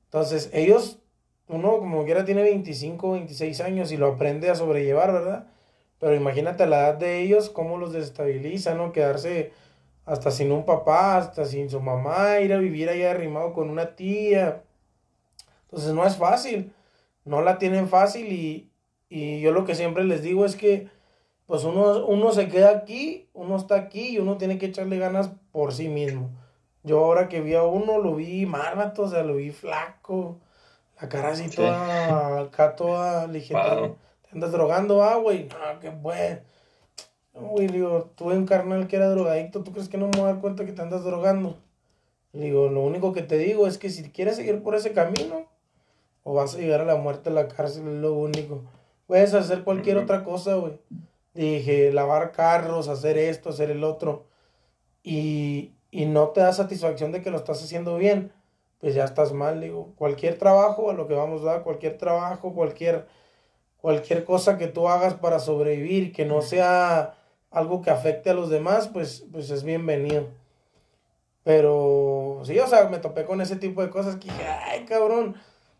Entonces, 0.07 0.51
ellos, 0.53 0.99
uno 1.47 1.79
como 1.79 2.05
quiera 2.05 2.25
tiene 2.25 2.43
25, 2.43 3.13
26 3.13 3.61
años 3.61 3.93
y 3.93 3.97
lo 3.97 4.09
aprende 4.09 4.51
a 4.51 4.57
sobrellevar, 4.57 5.13
¿verdad? 5.13 5.47
Pero 6.01 6.17
imagínate 6.17 6.67
la 6.67 6.81
edad 6.81 6.95
de 6.95 7.21
ellos, 7.21 7.49
cómo 7.49 7.79
los 7.79 7.93
desestabiliza, 7.93 8.75
¿no? 8.75 8.91
Quedarse 8.91 9.53
hasta 10.05 10.33
sin 10.33 10.51
un 10.51 10.65
papá, 10.65 11.17
hasta 11.19 11.45
sin 11.45 11.71
su 11.71 11.81
mamá, 11.81 12.41
ir 12.41 12.53
a 12.53 12.59
vivir 12.59 12.89
allá 12.89 13.13
arrimado 13.13 13.53
con 13.53 13.71
una 13.71 13.95
tía. 13.95 14.65
Entonces 15.67 15.95
no 15.95 16.05
es 16.05 16.17
fácil, 16.17 16.73
no 17.25 17.41
la 17.41 17.59
tienen 17.59 17.87
fácil 17.87 18.33
y, 18.33 18.69
y 19.09 19.41
yo 19.41 19.53
lo 19.53 19.65
que 19.65 19.77
siempre 19.77 20.03
les 20.03 20.25
digo 20.25 20.45
es 20.45 20.57
que 20.57 20.89
pues 21.47 21.65
uno, 21.65 22.07
uno 22.07 22.33
se 22.33 22.49
queda 22.49 22.71
aquí, 22.71 23.29
uno 23.35 23.57
está 23.57 23.75
aquí 23.77 24.11
y 24.11 24.19
uno 24.19 24.39
tiene 24.39 24.59
que 24.59 24.67
echarle 24.67 24.99
ganas 24.99 25.31
por 25.51 25.73
sí 25.73 25.89
mismo. 25.89 26.31
Yo 26.83 26.99
ahora 26.99 27.29
que 27.29 27.41
vi 27.41 27.55
a 27.55 27.63
uno 27.63 27.99
lo 27.99 28.17
vi 28.17 28.47
marmato, 28.47 29.03
o 29.03 29.09
sea, 29.09 29.23
lo 29.23 29.37
vi 29.37 29.51
flaco, 29.51 30.41
la 31.01 31.09
cara 31.09 31.31
así 31.31 31.49
toda, 31.49 32.41
acá 32.41 32.75
toda 32.75 33.27
ligera 33.27 33.95
andas 34.33 34.53
drogando, 34.53 35.03
ah, 35.03 35.17
güey, 35.17 35.49
ah, 35.63 35.79
qué 35.81 35.91
bueno. 35.91 36.41
güey, 37.35 37.67
digo, 37.69 38.11
tuve 38.17 38.37
un 38.37 38.47
carnal 38.47 38.87
que 38.89 38.97
era 38.97 39.09
drogadicto, 39.09 39.63
¿tú 39.63 39.73
crees 39.73 39.89
que 39.89 39.99
no 39.99 40.07
me 40.07 40.19
voy 40.19 40.23
a 40.23 40.33
dar 40.33 40.41
cuenta 40.41 40.65
que 40.65 40.73
te 40.73 40.83
andas 40.83 41.05
drogando? 41.05 41.59
Digo, 42.33 42.69
lo 42.69 42.81
único 42.81 43.13
que 43.13 43.23
te 43.23 43.37
digo 43.37 43.67
es 43.67 43.77
que 43.79 43.91
si 43.91 44.11
quieres 44.11 44.37
seguir 44.37 44.63
por 44.63 44.75
ese 44.75 44.93
camino, 44.93 45.47
o 46.25 46.35
vas 46.35 46.55
a 46.55 46.59
llegar 46.59 46.81
a 46.81 46.85
la 46.85 46.97
muerte 46.97 47.31
a 47.31 47.33
la 47.33 47.49
cárcel, 47.49 47.89
es 47.89 47.95
lo 47.95 48.15
único. 48.15 48.63
Puedes 49.07 49.35
hacer 49.35 49.65
cualquier 49.65 49.99
otra 49.99 50.25
cosa, 50.25 50.55
güey. 50.55 50.79
Dije, 51.35 51.93
lavar 51.93 52.33
carros, 52.33 52.89
hacer 52.89 53.19
esto, 53.19 53.51
hacer 53.51 53.71
el 53.71 53.85
otro. 53.85 54.27
Y, 55.03 55.73
y 55.91 56.07
no 56.07 56.29
te 56.29 56.41
da 56.41 56.53
satisfacción 56.53 57.13
de 57.13 57.23
que 57.23 57.31
lo 57.31 57.39
estás 57.39 57.63
haciendo 57.63 57.97
bien, 57.97 58.33
pues 58.81 58.95
ya 58.95 59.05
estás 59.05 59.33
mal. 59.33 59.61
Digo, 59.61 59.93
cualquier 59.97 60.39
trabajo, 60.39 60.91
a 60.91 60.95
lo 60.95 61.09
que 61.09 61.15
vamos 61.15 61.43
a 61.43 61.47
dar, 61.47 61.63
cualquier 61.63 61.99
trabajo, 61.99 62.53
cualquier 62.53 63.07
cualquier 63.83 64.25
cosa 64.25 64.57
que 64.57 64.69
tú 64.69 64.89
hagas 64.89 65.15
para 65.15 65.41
sobrevivir, 65.41 66.13
que 66.13 66.25
no 66.25 66.41
sea 66.41 67.15
algo 67.51 67.83
que 67.83 67.91
afecte 67.91 68.31
a 68.31 68.35
los 68.35 68.49
demás, 68.49 68.89
pues, 68.89 69.27
pues 69.31 69.51
es 69.51 69.65
bienvenido. 69.65 70.29
Pero 71.43 72.41
sí, 72.45 72.59
o 72.61 72.67
sea, 72.69 72.89
me 72.89 72.99
topé 72.99 73.25
con 73.25 73.41
ese 73.41 73.57
tipo 73.57 73.83
de 73.83 73.91
cosas 73.91 74.17
que 74.17 74.31
dije, 74.31 74.47
ay, 74.47 74.85
cabrón, 74.85 75.35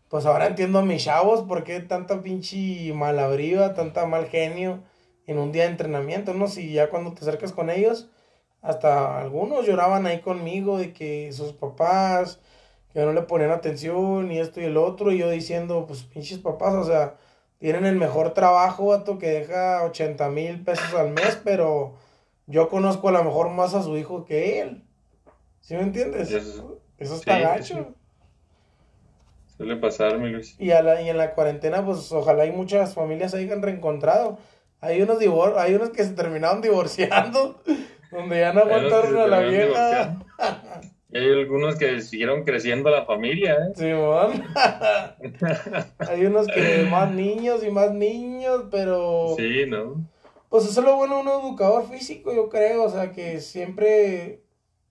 pues 0.09 0.25
ahora 0.25 0.47
entiendo 0.47 0.79
a 0.79 0.83
mis 0.83 1.05
chavos 1.05 1.43
por 1.43 1.63
qué 1.63 1.79
tanta 1.79 2.21
pinche 2.21 2.91
malabriva, 2.93 3.73
tanta 3.73 4.05
mal 4.05 4.27
genio 4.27 4.79
en 5.27 5.39
un 5.39 5.51
día 5.51 5.63
de 5.63 5.69
entrenamiento, 5.69 6.33
¿no? 6.33 6.47
Si 6.47 6.73
ya 6.73 6.89
cuando 6.89 7.13
te 7.13 7.21
acercas 7.21 7.51
con 7.51 7.69
ellos, 7.69 8.09
hasta 8.61 9.19
algunos 9.19 9.65
lloraban 9.65 10.05
ahí 10.07 10.21
conmigo 10.21 10.77
de 10.77 10.93
que 10.93 11.31
sus 11.33 11.53
papás, 11.53 12.39
que 12.93 13.01
no 13.01 13.13
le 13.13 13.23
ponían 13.23 13.51
atención 13.51 14.31
y 14.31 14.39
esto 14.39 14.61
y 14.61 14.65
el 14.65 14.77
otro, 14.77 15.11
y 15.11 15.17
yo 15.19 15.29
diciendo, 15.29 15.85
pues 15.87 16.03
pinches 16.03 16.39
papás, 16.39 16.73
o 16.73 16.85
sea, 16.85 17.15
tienen 17.59 17.85
el 17.85 17.95
mejor 17.95 18.33
trabajo, 18.33 18.87
vato, 18.87 19.17
que 19.17 19.27
deja 19.27 19.83
80 19.83 20.29
mil 20.29 20.63
pesos 20.63 20.93
al 20.93 21.11
mes, 21.11 21.39
pero 21.43 21.95
yo 22.45 22.69
conozco 22.69 23.09
a 23.09 23.13
lo 23.13 23.23
mejor 23.23 23.49
más 23.49 23.73
a 23.73 23.83
su 23.83 23.97
hijo 23.97 24.25
que 24.25 24.61
él. 24.61 24.83
¿Sí 25.61 25.75
me 25.75 25.83
entiendes? 25.83 26.29
Eso, 26.29 26.79
está 26.99 27.39
gacho. 27.39 27.93
Suele 29.55 29.77
pasar, 29.77 30.19
mi 30.19 30.29
Luis. 30.29 30.59
Y, 30.59 30.71
a 30.71 30.81
la, 30.81 31.01
y 31.01 31.09
en 31.09 31.17
la 31.17 31.35
cuarentena, 31.35 31.85
pues 31.85 32.11
ojalá 32.11 32.43
hay 32.43 32.51
muchas 32.51 32.95
familias 32.95 33.31
se 33.31 33.37
hayan 33.37 33.61
reencontrado. 33.61 34.37
Hay 34.83 35.01
unos, 35.01 35.17
divor 35.17 35.55
hay 35.57 35.75
unos 35.75 35.91
que 35.91 36.03
se 36.03 36.11
terminaron 36.11 36.61
divorciando, 36.61 37.61
donde 38.11 38.39
ya 38.41 38.51
no 38.51 38.61
aguantaron 38.61 39.17
a 39.17 39.27
la 39.27 39.39
vieja. 39.39 40.17
Y 41.09 41.17
hay 41.17 41.31
algunos 41.31 41.77
que 41.77 42.01
siguieron 42.01 42.43
creciendo 42.43 42.89
la 42.89 43.05
familia, 43.05 43.53
¿eh? 43.53 43.73
Simón. 43.75 44.43
hay 45.99 46.25
unos 46.25 46.47
que 46.47 46.85
más 46.91 47.09
niños 47.13 47.63
y 47.63 47.71
más 47.71 47.93
niños, 47.93 48.65
pero. 48.71 49.35
Sí, 49.37 49.65
¿no? 49.67 50.05
Pues 50.49 50.65
eso 50.65 50.81
es 50.81 50.85
lo 50.85 50.97
bueno 50.97 51.15
de 51.15 51.21
un 51.21 51.27
educador 51.29 51.87
físico, 51.87 52.33
yo 52.33 52.49
creo. 52.49 52.83
O 52.83 52.89
sea, 52.89 53.13
que 53.13 53.39
siempre. 53.39 54.41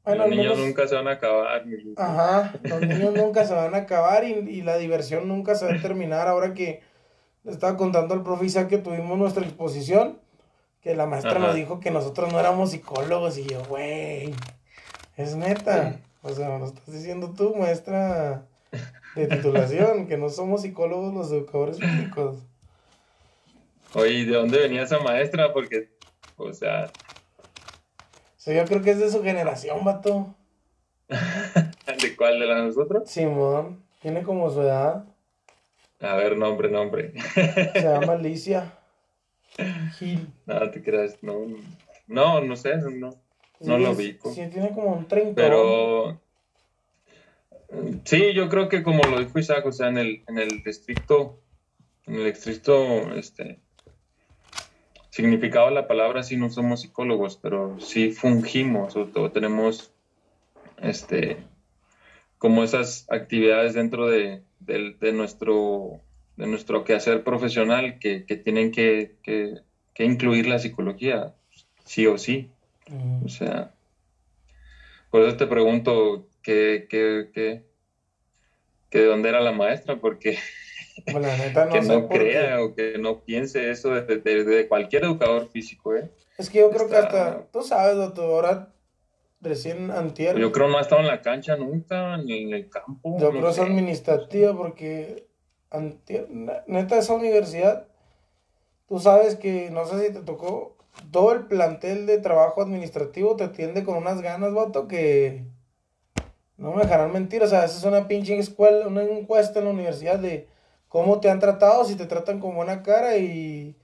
los 0.07 0.28
niños 0.30 0.57
nunca 0.57 0.88
se 0.88 0.95
van 0.95 1.09
a 1.09 1.12
acabar. 1.12 1.64
Ajá, 1.99 2.55
los 2.62 2.80
niños 2.80 3.12
nunca 3.14 3.45
se 3.45 3.53
van 3.53 3.74
a 3.74 3.78
acabar 3.78 4.24
y, 4.24 4.32
y, 4.32 4.62
la 4.62 4.78
diversión 4.78 5.28
nunca 5.28 5.55
se 5.55 5.66
va 5.66 5.74
a 5.74 5.82
terminar. 5.82 6.28
Ahora 6.28 6.55
que 6.55 6.80
le 7.45 7.53
estaba 7.53 7.76
contando 7.76 8.14
al 8.14 8.22
profe 8.22 8.47
Isaac 8.47 8.68
que 8.68 8.78
tuvimos 8.78 9.18
nuestra 9.18 9.45
exposición, 9.45 10.18
que 10.80 10.95
la 10.95 11.07
maestra 11.07 11.38
nos 11.38 11.55
dijo 11.55 11.80
que 11.80 11.90
nosotros 11.90 12.32
no 12.32 12.40
éramos 12.40 12.70
psicólogos 12.70 13.38
y 13.38 13.45
yo, 13.45 13.64
güey, 13.64 14.34
es 15.16 15.36
neta. 15.36 16.01
O 16.22 16.32
sea, 16.32 16.59
lo 16.59 16.66
estás 16.66 16.93
diciendo 16.93 17.34
tú, 17.36 17.55
maestra 17.57 18.47
de 19.16 19.26
titulación, 19.26 20.07
que 20.09 20.16
no 20.16 20.28
somos 20.28 20.62
psicólogos 20.62 21.12
los 21.14 21.32
educadores 21.32 21.78
físicos. 21.78 22.36
Oye, 23.95 24.24
¿de 24.24 24.34
dónde 24.34 24.59
venía 24.59 24.82
esa 24.82 25.01
maestra? 25.01 25.53
Porque, 25.53 25.90
o 26.36 26.53
sea... 26.53 26.90
Sí, 28.36 28.55
yo 28.55 28.64
creo 28.64 28.82
que 28.82 28.90
es 28.90 28.99
de 28.99 29.11
su 29.11 29.22
generación, 29.22 29.84
vato. 29.84 30.34
¿De 31.09 32.16
cuál? 32.16 32.40
¿De 32.40 32.47
la 32.47 32.57
de 32.57 32.62
nosotros? 32.62 33.09
Simón, 33.09 33.84
tiene 34.01 34.22
como 34.22 34.51
su 34.51 34.62
edad. 34.62 35.05
A 36.03 36.17
ver, 36.17 36.37
nombre, 36.37 36.69
nombre. 36.69 37.13
Se 37.35 37.81
llama 37.83 38.13
Alicia. 38.15 38.79
Gil. 39.99 40.27
No, 40.47 40.71
te 40.71 40.83
creas, 40.83 41.23
no. 41.23 41.47
No, 42.09 42.41
no 42.41 42.57
sé, 42.57 42.77
no. 42.77 43.15
No 43.61 43.79
lo 43.79 43.95
vi. 43.95 44.19
Sí, 44.35 44.49
tiene 44.53 44.71
como 44.75 44.95
un 44.95 45.07
30. 45.07 45.35
Pero. 45.35 46.21
Sí, 48.05 48.35
yo 48.35 48.49
creo 48.49 48.69
que 48.69 48.83
como 48.83 49.03
lo 49.05 49.21
dijo 49.21 49.39
Isaac, 49.39 49.65
o 49.65 49.73
sea, 49.73 49.89
en 49.89 49.99
el, 49.99 50.25
en 50.27 50.39
el 50.39 50.63
distrito, 50.63 51.41
en 52.07 52.17
el 52.17 52.25
distrito, 52.25 53.15
este, 53.15 53.61
significaba 55.09 55.71
la 55.71 55.87
palabra, 55.87 56.23
sí 56.23 56.37
no 56.37 56.51
somos 56.51 56.83
psicólogos, 56.83 57.37
pero 57.37 57.81
sí 57.81 58.11
fungimos 58.11 58.95
o, 58.97 59.31
tenemos, 59.31 59.93
este, 60.83 61.39
como 62.37 62.63
esas 62.63 63.07
actividades 63.11 63.73
dentro 63.73 64.07
de, 64.07 64.43
nuestro 65.13 66.01
de 66.37 66.47
nuestro 66.47 66.85
quehacer 66.85 67.25
profesional 67.25 67.99
que, 67.99 68.21
tienen 68.43 68.73
que, 68.73 69.13
que, 69.23 70.05
incluir 70.05 70.47
la 70.47 70.59
psicología, 70.59 71.35
sí 71.85 72.07
o 72.07 72.19
sí. 72.19 72.51
O 73.25 73.29
sea, 73.29 73.73
por 75.11 75.23
eso 75.23 75.37
te 75.37 75.47
pregunto 75.47 76.27
que, 76.43 76.87
que, 76.89 77.63
de 78.91 79.05
dónde 79.05 79.29
era 79.29 79.41
la 79.41 79.53
maestra, 79.53 80.01
porque 80.01 80.39
no 81.07 81.21
que 81.73 81.81
no 81.83 82.09
crea 82.09 82.63
o 82.63 82.75
que 82.75 82.99
no 82.99 83.21
piense 83.21 83.71
eso 83.71 83.91
de, 83.91 84.67
cualquier 84.69 85.05
educador 85.05 85.51
físico, 85.51 85.95
¿eh? 85.95 86.11
Es 86.39 86.51
que 86.51 86.59
yo 86.59 86.71
creo 86.71 86.89
que 86.89 86.97
hasta, 86.97 87.47
tú 87.53 87.63
sabes, 87.63 87.97
doctor, 87.97 88.25
ahora 88.25 88.73
recién 89.43 89.90
antier. 89.90 90.38
Yo 90.38 90.53
creo 90.53 90.68
no 90.68 90.78
ha 90.78 90.80
estado 90.80 91.03
en 91.03 91.09
la 91.09 91.20
cancha 91.20 91.57
nunca, 91.57 92.16
ni 92.16 92.45
en 92.45 92.55
el 92.55 92.70
campo. 92.70 93.18
Yo 93.18 93.30
creo 93.30 93.43
que 93.43 93.51
es 93.51 93.59
administrativa 93.59 94.57
porque 94.57 95.26
antier, 95.70 96.28
neta, 96.66 96.99
esa 96.99 97.14
universidad, 97.14 97.86
tú 98.88 98.99
sabes 98.99 99.36
que, 99.36 99.70
no 99.70 99.84
sé 99.84 100.07
si 100.07 100.12
te 100.12 100.20
tocó, 100.20 100.76
todo 101.11 101.32
el 101.32 101.47
plantel 101.47 102.07
de 102.07 102.18
trabajo 102.18 102.62
administrativo 102.62 103.36
te 103.36 103.45
atiende 103.45 103.84
con 103.84 103.97
unas 103.97 104.20
ganas, 104.22 104.55
vato, 104.55 104.86
que 104.88 105.45
no 106.57 106.72
me 106.72 106.82
dejarán 106.82 107.12
mentir. 107.12 107.43
O 107.43 107.47
sea, 107.47 107.64
esa 107.64 107.78
es 107.78 107.84
una 107.84 108.09
pinche 108.09 108.38
escuela, 108.38 108.86
una 108.86 109.03
encuesta 109.03 109.59
en 109.59 109.66
la 109.66 109.72
universidad 109.72 110.18
de 110.18 110.49
cómo 110.88 111.20
te 111.20 111.30
han 111.30 111.40
tratado, 111.40 111.84
si 111.84 111.97
te 111.97 112.07
tratan 112.07 112.38
con 112.38 112.55
buena 112.55 112.82
cara 112.82 113.16
y 113.16 113.76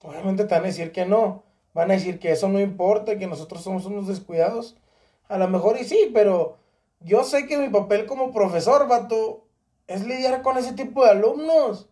obviamente 0.00 0.44
te 0.44 0.54
van 0.54 0.64
a 0.64 0.68
decir 0.68 0.92
que 0.92 1.06
no. 1.06 1.44
Van 1.74 1.90
a 1.90 1.94
decir 1.94 2.18
que 2.18 2.32
eso 2.32 2.48
no 2.48 2.58
importa, 2.58 3.18
que 3.18 3.26
nosotros 3.26 3.62
somos 3.62 3.84
unos 3.84 4.08
descuidados. 4.08 4.78
A 5.28 5.38
lo 5.38 5.48
mejor 5.48 5.78
y 5.80 5.84
sí, 5.84 6.10
pero 6.12 6.56
yo 7.00 7.24
sé 7.24 7.46
que 7.46 7.58
mi 7.58 7.68
papel 7.68 8.06
como 8.06 8.32
profesor, 8.32 8.88
vato, 8.88 9.44
es 9.86 10.06
lidiar 10.06 10.42
con 10.42 10.58
ese 10.58 10.72
tipo 10.72 11.04
de 11.04 11.10
alumnos. 11.10 11.88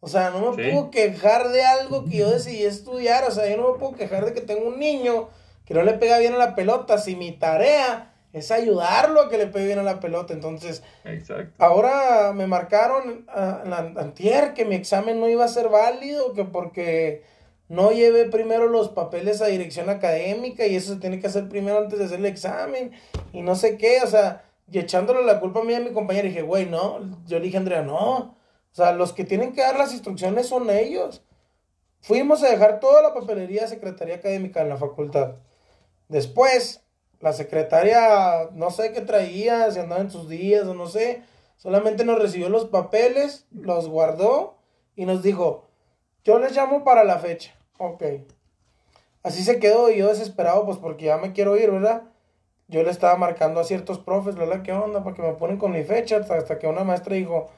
O 0.00 0.08
sea, 0.08 0.30
no 0.30 0.52
me 0.52 0.70
puedo 0.70 0.90
quejar 0.90 1.48
de 1.48 1.64
algo 1.64 2.04
que 2.04 2.18
yo 2.18 2.30
decidí 2.30 2.64
estudiar. 2.64 3.24
O 3.24 3.30
sea, 3.30 3.48
yo 3.48 3.56
no 3.56 3.72
me 3.72 3.78
puedo 3.78 3.94
quejar 3.94 4.24
de 4.24 4.32
que 4.32 4.40
tengo 4.40 4.68
un 4.68 4.78
niño 4.78 5.28
que 5.64 5.74
no 5.74 5.82
le 5.82 5.94
pega 5.94 6.18
bien 6.18 6.34
a 6.34 6.38
la 6.38 6.54
pelota. 6.54 6.98
Si 6.98 7.16
mi 7.16 7.32
tarea 7.32 8.14
es 8.32 8.50
ayudarlo 8.50 9.22
a 9.22 9.28
que 9.28 9.38
le 9.38 9.46
pegue 9.46 9.66
bien 9.66 9.78
a 9.78 9.82
la 9.82 10.00
pelota. 10.00 10.34
Entonces, 10.34 10.82
ahora 11.58 12.32
me 12.32 12.46
marcaron 12.46 13.26
a, 13.28 13.92
antier 13.96 14.54
que 14.54 14.64
mi 14.64 14.76
examen 14.76 15.18
no 15.18 15.28
iba 15.28 15.44
a 15.44 15.48
ser 15.48 15.68
válido, 15.68 16.32
que 16.32 16.44
porque 16.44 17.24
no 17.68 17.92
llevé 17.92 18.26
primero 18.26 18.68
los 18.68 18.88
papeles 18.88 19.42
a 19.42 19.46
dirección 19.46 19.90
académica 19.90 20.66
y 20.66 20.76
eso 20.76 20.94
se 20.94 21.00
tiene 21.00 21.20
que 21.20 21.26
hacer 21.26 21.48
primero 21.48 21.78
antes 21.78 21.98
de 21.98 22.06
hacer 22.06 22.18
el 22.20 22.26
examen 22.26 22.92
y 23.32 23.42
no 23.42 23.54
sé 23.56 23.76
qué. 23.76 24.00
O 24.02 24.06
sea, 24.06 24.44
y 24.70 24.78
echándole 24.78 25.24
la 25.24 25.40
culpa 25.40 25.60
a 25.60 25.64
mí 25.64 25.72
y 25.72 25.76
a 25.76 25.80
mi 25.80 25.92
compañera, 25.92 26.28
dije, 26.28 26.42
güey, 26.42 26.66
no. 26.66 27.00
Yo 27.26 27.38
le 27.38 27.46
dije 27.46 27.58
Andrea, 27.58 27.82
no 27.82 28.38
o 28.72 28.74
sea, 28.80 28.92
los 28.92 29.12
que 29.12 29.24
tienen 29.24 29.52
que 29.52 29.62
dar 29.62 29.76
las 29.76 29.92
instrucciones 29.92 30.46
son 30.46 30.70
ellos. 30.70 31.22
Fuimos 32.00 32.42
a 32.42 32.48
dejar 32.48 32.80
toda 32.80 33.02
la 33.02 33.14
papelería 33.14 33.62
de 33.62 33.68
Secretaría 33.68 34.16
Académica 34.16 34.60
en 34.60 34.68
la 34.68 34.76
facultad. 34.76 35.36
Después, 36.08 36.84
la 37.20 37.32
secretaria, 37.32 38.50
no 38.52 38.70
sé 38.70 38.92
qué 38.92 39.00
traía, 39.00 39.70
si 39.70 39.80
andaba 39.80 40.00
en 40.00 40.10
sus 40.10 40.28
días 40.28 40.66
o 40.66 40.74
no 40.74 40.86
sé, 40.86 41.22
solamente 41.56 42.04
nos 42.04 42.20
recibió 42.20 42.48
los 42.48 42.66
papeles, 42.66 43.46
los 43.50 43.88
guardó 43.88 44.58
y 44.94 45.06
nos 45.06 45.22
dijo, 45.22 45.64
yo 46.22 46.38
les 46.38 46.54
llamo 46.54 46.84
para 46.84 47.02
la 47.02 47.18
fecha. 47.18 47.57
Ok. 47.78 48.02
Así 49.22 49.42
se 49.42 49.58
quedó 49.58 49.90
yo 49.90 50.08
desesperado, 50.08 50.64
pues 50.66 50.78
porque 50.78 51.06
ya 51.06 51.16
me 51.16 51.32
quiero 51.32 51.56
ir, 51.56 51.70
¿verdad? 51.70 52.02
Yo 52.68 52.82
le 52.82 52.90
estaba 52.90 53.16
marcando 53.16 53.60
a 53.60 53.64
ciertos 53.64 53.98
profes, 53.98 54.36
¿verdad? 54.36 54.62
¿Qué 54.62 54.72
onda? 54.72 55.02
Para 55.02 55.16
que 55.16 55.22
me 55.22 55.32
ponen 55.32 55.56
con 55.56 55.72
mi 55.72 55.82
fecha, 55.84 56.16
hasta 56.16 56.58
que 56.58 56.66
una 56.66 56.84
maestra 56.84 57.14
dijo, 57.16 57.48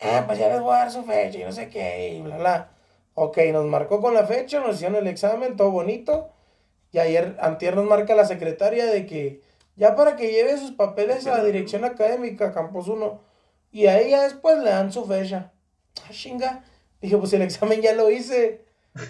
ah, 0.00 0.24
pues 0.26 0.38
ya 0.38 0.48
les 0.48 0.60
voy 0.60 0.74
a 0.74 0.78
dar 0.78 0.90
su 0.92 1.02
fecha 1.02 1.38
y 1.38 1.44
no 1.44 1.52
sé 1.52 1.68
qué, 1.68 2.14
y 2.14 2.22
bla, 2.22 2.38
bla. 2.38 2.70
Ok, 3.14 3.38
nos 3.52 3.66
marcó 3.66 4.00
con 4.00 4.14
la 4.14 4.24
fecha, 4.26 4.60
nos 4.60 4.76
hicieron 4.76 4.96
el 4.96 5.06
examen, 5.06 5.56
todo 5.56 5.70
bonito. 5.70 6.30
Y 6.92 6.98
ayer, 6.98 7.36
antier 7.40 7.76
nos 7.76 7.86
marca 7.86 8.14
la 8.14 8.24
secretaria 8.24 8.86
de 8.86 9.06
que 9.06 9.42
ya 9.76 9.96
para 9.96 10.16
que 10.16 10.30
lleve 10.30 10.58
sus 10.58 10.72
papeles 10.72 11.26
a 11.26 11.38
la 11.38 11.44
dirección 11.44 11.84
académica, 11.84 12.52
Campos 12.52 12.88
1. 12.88 13.20
Y 13.72 13.86
a 13.86 13.98
ella 14.00 14.22
después 14.22 14.58
le 14.58 14.70
dan 14.70 14.92
su 14.92 15.04
fecha. 15.06 15.52
Ah, 16.04 16.10
chinga. 16.12 16.64
Dije, 17.00 17.16
pues 17.16 17.32
el 17.32 17.42
examen 17.42 17.80
ya 17.80 17.92
lo 17.94 18.10
hice. 18.10 18.64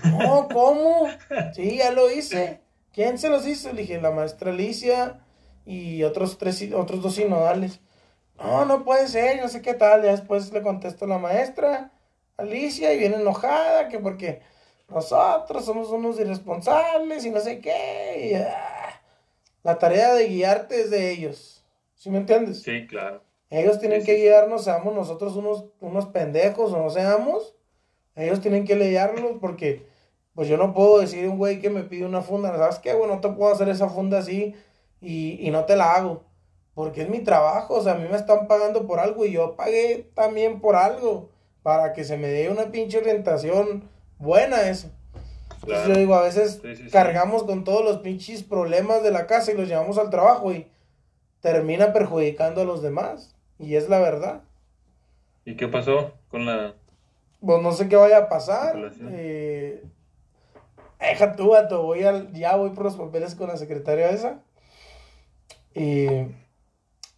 No, 0.04 0.48
¿cómo? 0.52 1.08
Sí, 1.54 1.78
ya 1.78 1.90
lo 1.90 2.10
hice. 2.10 2.60
¿Quién 2.92 3.18
se 3.18 3.28
los 3.28 3.46
hizo? 3.46 3.72
Le 3.72 3.82
dije, 3.82 4.00
la 4.00 4.10
maestra 4.10 4.50
Alicia 4.50 5.20
y 5.64 6.02
otros 6.02 6.38
tres, 6.38 6.62
otros 6.72 7.02
dos 7.02 7.14
sinodales 7.14 7.80
no, 8.42 8.64
no 8.64 8.84
puede 8.84 9.08
ser, 9.08 9.40
no 9.40 9.48
sé 9.48 9.62
qué 9.62 9.74
tal. 9.74 10.02
Ya 10.02 10.12
después 10.12 10.52
le 10.52 10.62
contesto 10.62 11.04
a 11.04 11.08
la 11.08 11.18
maestra, 11.18 11.92
Alicia, 12.36 12.92
y 12.92 12.98
viene 12.98 13.16
enojada, 13.16 13.88
que 13.88 13.98
porque 13.98 14.42
nosotros 14.88 15.64
somos 15.64 15.90
unos 15.90 16.18
irresponsables 16.18 17.24
y 17.24 17.30
no 17.30 17.40
sé 17.40 17.60
qué. 17.60 18.44
Ah, 18.46 19.00
la 19.62 19.78
tarea 19.78 20.14
de 20.14 20.28
guiarte 20.28 20.80
es 20.82 20.90
de 20.90 21.12
ellos. 21.12 21.64
¿Sí 21.94 22.10
me 22.10 22.18
entiendes? 22.18 22.62
Sí, 22.62 22.86
claro. 22.86 23.22
Ellos 23.48 23.78
tienen 23.78 24.04
que 24.04 24.16
guiarnos, 24.16 24.64
seamos 24.64 24.94
nosotros 24.94 25.36
unos, 25.36 25.66
unos 25.80 26.06
pendejos 26.06 26.72
o 26.72 26.78
no 26.78 26.90
seamos. 26.90 27.54
Ellos 28.14 28.40
tienen 28.40 28.64
que 28.64 28.76
leerlos 28.76 29.38
porque, 29.40 29.86
pues 30.34 30.48
yo 30.48 30.56
no 30.56 30.74
puedo 30.74 30.98
decir 30.98 31.28
un 31.28 31.38
güey 31.38 31.60
que 31.60 31.70
me 31.70 31.82
pide 31.82 32.04
una 32.04 32.22
funda, 32.22 32.56
¿sabes 32.56 32.78
qué? 32.78 32.94
Bueno, 32.94 33.16
no 33.16 33.20
te 33.20 33.28
puedo 33.30 33.52
hacer 33.52 33.68
esa 33.68 33.88
funda 33.88 34.18
así 34.18 34.54
y, 35.00 35.46
y 35.46 35.50
no 35.50 35.64
te 35.64 35.76
la 35.76 35.92
hago. 35.94 36.24
Porque 36.74 37.02
es 37.02 37.08
mi 37.08 37.20
trabajo, 37.20 37.74
o 37.74 37.82
sea, 37.82 37.92
a 37.92 37.96
mí 37.96 38.08
me 38.08 38.16
están 38.16 38.46
pagando 38.48 38.86
por 38.86 38.98
algo 38.98 39.26
y 39.26 39.32
yo 39.32 39.56
pagué 39.56 40.10
también 40.14 40.60
por 40.60 40.74
algo 40.74 41.28
para 41.62 41.92
que 41.92 42.04
se 42.04 42.16
me 42.16 42.28
dé 42.28 42.50
una 42.50 42.70
pinche 42.70 42.98
orientación 42.98 43.88
buena 44.18 44.68
eso. 44.68 44.90
Entonces 45.62 45.88
yo 45.88 45.94
digo, 45.94 46.14
a 46.14 46.22
veces 46.22 46.60
cargamos 46.90 47.44
con 47.44 47.62
todos 47.62 47.84
los 47.84 47.98
pinches 47.98 48.42
problemas 48.42 49.02
de 49.02 49.12
la 49.12 49.26
casa 49.26 49.52
y 49.52 49.56
los 49.56 49.68
llevamos 49.68 49.96
al 49.96 50.10
trabajo 50.10 50.52
y 50.52 50.66
termina 51.40 51.92
perjudicando 51.92 52.62
a 52.62 52.64
los 52.64 52.82
demás. 52.82 53.36
Y 53.58 53.76
es 53.76 53.88
la 53.88 54.00
verdad. 54.00 54.42
¿Y 55.44 55.56
qué 55.56 55.68
pasó 55.68 56.12
con 56.30 56.46
la... 56.46 56.74
Pues 57.44 57.60
no 57.60 57.72
sé 57.72 57.88
qué 57.88 57.96
vaya 57.96 58.18
a 58.18 58.28
pasar. 58.28 58.92
Eh, 59.10 59.84
deja 61.00 61.34
tú, 61.34 61.54
voy 61.82 62.00
ya 62.32 62.56
voy 62.56 62.70
por 62.70 62.84
los 62.84 62.96
papeles 62.96 63.34
con 63.34 63.48
la 63.48 63.56
secretaria 63.56 64.10
esa. 64.10 64.42
Y 65.74 66.06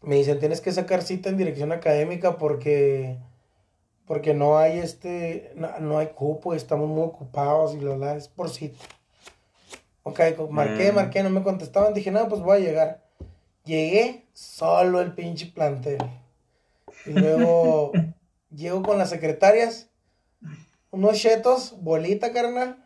me 0.02 0.16
dicen, 0.16 0.38
tienes 0.38 0.60
que 0.60 0.72
sacar 0.72 1.02
cita 1.02 1.28
en 1.28 1.36
dirección 1.36 1.72
académica 1.72 2.38
porque, 2.38 3.18
porque 4.06 4.34
no 4.34 4.58
hay 4.58 4.78
este, 4.78 5.52
no, 5.54 5.98
hay 5.98 6.08
cupo, 6.08 6.54
estamos 6.54 6.88
muy 6.88 7.02
ocupados 7.02 7.74
y 7.74 7.80
la 7.80 7.90
verdad 7.90 8.16
es 8.16 8.28
por 8.28 8.48
cita. 8.48 8.78
Ok, 10.04 10.20
marqué, 10.50 10.92
mm. 10.92 10.94
marqué, 10.94 11.22
no 11.22 11.30
me 11.30 11.42
contestaban, 11.42 11.94
dije, 11.94 12.10
no, 12.10 12.28
pues 12.28 12.42
voy 12.42 12.58
a 12.58 12.60
llegar. 12.60 13.04
Llegué 13.64 14.26
solo 14.34 15.00
el 15.00 15.14
pinche 15.14 15.46
plantel. 15.46 15.98
Y 17.06 17.10
luego 17.10 17.92
llego 18.54 18.82
con 18.82 18.98
las 18.98 19.10
secretarias, 19.10 19.90
unos 20.94 21.18
chetos, 21.18 21.76
bolita, 21.80 22.32
carnal, 22.32 22.84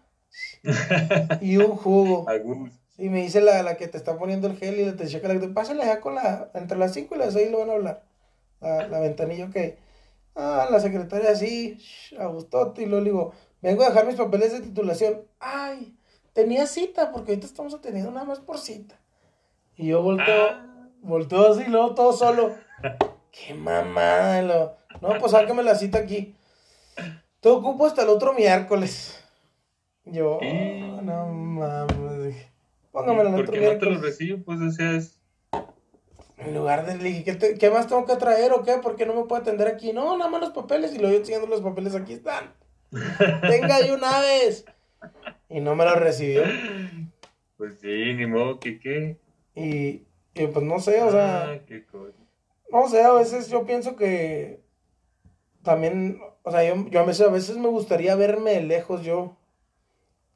y 1.40 1.56
un 1.56 1.76
jugo. 1.76 2.26
Y 3.00 3.10
me 3.10 3.22
dice 3.22 3.40
la, 3.40 3.62
la 3.62 3.76
que 3.76 3.86
te 3.86 3.96
está 3.96 4.18
poniendo 4.18 4.48
el 4.48 4.56
gel 4.56 4.80
y 4.80 4.84
le 4.84 4.90
te 4.90 5.06
checa 5.06 5.28
la 5.28 5.38
que 5.38 5.46
pásale 5.46 5.84
allá 5.84 6.00
con 6.00 6.16
la, 6.16 6.50
entre 6.54 6.76
las 6.76 6.94
5 6.94 7.14
y 7.14 7.18
las 7.18 7.32
6 7.34 7.52
lo 7.52 7.60
van 7.60 7.70
a 7.70 7.72
hablar. 7.74 8.02
La, 8.60 8.88
la 8.88 8.98
ventanilla, 8.98 9.50
que 9.50 9.78
Ah, 10.40 10.68
la 10.70 10.78
secretaria 10.78 11.34
sí, 11.34 11.78
a 12.16 12.26
gustote. 12.26 12.82
Y 12.82 12.86
luego 12.86 13.04
le 13.04 13.10
digo, 13.10 13.32
vengo 13.60 13.82
a 13.82 13.88
dejar 13.88 14.06
mis 14.06 14.14
papeles 14.14 14.52
de 14.52 14.60
titulación. 14.60 15.22
Ay, 15.40 15.98
tenía 16.32 16.68
cita, 16.68 17.10
porque 17.10 17.32
ahorita 17.32 17.46
estamos 17.46 17.74
atendiendo 17.74 18.12
nada 18.12 18.24
más 18.24 18.38
por 18.38 18.58
cita. 18.58 18.94
Y 19.76 19.88
yo 19.88 20.00
volteo, 20.00 20.46
ah. 20.48 20.88
volteo 21.02 21.52
así, 21.52 21.64
luego 21.64 21.96
todo 21.96 22.12
solo. 22.12 22.54
Qué 23.32 23.52
mamada. 23.52 24.42
Lo... 24.42 24.76
No, 25.00 25.18
pues 25.18 25.32
sácame 25.32 25.64
la 25.64 25.74
cita 25.74 25.98
aquí. 25.98 26.36
Te 27.40 27.48
ocupo 27.48 27.86
hasta 27.86 28.02
el 28.02 28.08
otro 28.08 28.32
miércoles. 28.32 29.22
Yo, 30.04 30.38
oh, 30.42 31.02
no 31.02 31.26
mames. 31.28 32.36
Póngamelo 32.90 33.28
el 33.28 33.42
otro 33.42 33.52
miércoles. 33.52 33.60
¿Por 33.60 33.60
qué 33.60 33.74
no 33.74 33.78
te 33.78 33.86
lo 33.86 34.00
recibo? 34.00 34.44
Pues, 34.44 34.60
o 34.60 34.70
sea, 34.70 34.92
es... 34.92 35.18
En 36.38 36.54
lugar 36.54 36.86
de, 36.86 36.96
le 36.96 37.04
dije, 37.10 37.38
¿qué, 37.58 37.70
más 37.70 37.88
tengo 37.88 38.06
que 38.06 38.16
traer 38.16 38.52
o 38.52 38.62
qué? 38.62 38.74
¿Por 38.78 38.96
qué 38.96 39.06
no 39.06 39.14
me 39.14 39.24
puedo 39.24 39.42
atender 39.42 39.66
aquí? 39.68 39.92
No, 39.92 40.16
nada 40.16 40.30
más 40.30 40.40
los 40.40 40.50
papeles. 40.50 40.94
Y 40.94 40.98
lo 40.98 41.08
voy 41.08 41.16
enseñando 41.16 41.46
los 41.46 41.60
papeles, 41.60 41.94
aquí 41.94 42.14
están. 42.14 42.54
Venga 42.90 43.80
de 43.80 43.92
una 43.92 44.20
vez. 44.20 44.64
Y 45.48 45.60
no 45.60 45.74
me 45.74 45.84
lo 45.84 45.94
recibió. 45.96 46.42
Pues 47.56 47.78
sí, 47.80 48.14
ni 48.14 48.26
modo 48.26 48.60
que 48.60 48.78
qué. 48.78 49.18
Y, 49.54 50.06
y 50.34 50.46
pues 50.52 50.64
no 50.64 50.78
sé, 50.78 51.02
o 51.02 51.10
sea. 51.10 51.50
Ah, 51.50 51.58
qué 51.66 51.84
cosa. 51.86 52.16
No 52.70 52.88
sé, 52.88 53.02
a 53.02 53.12
veces 53.12 53.48
yo 53.48 53.66
pienso 53.66 53.96
que 53.96 54.60
también, 55.62 56.20
o 56.48 56.50
sea, 56.50 56.64
yo, 56.64 56.88
yo 56.88 57.00
a, 57.00 57.04
veces, 57.04 57.26
a 57.26 57.30
veces 57.30 57.58
me 57.58 57.68
gustaría 57.68 58.16
verme 58.16 58.52
de 58.52 58.62
lejos 58.62 59.02
yo. 59.02 59.36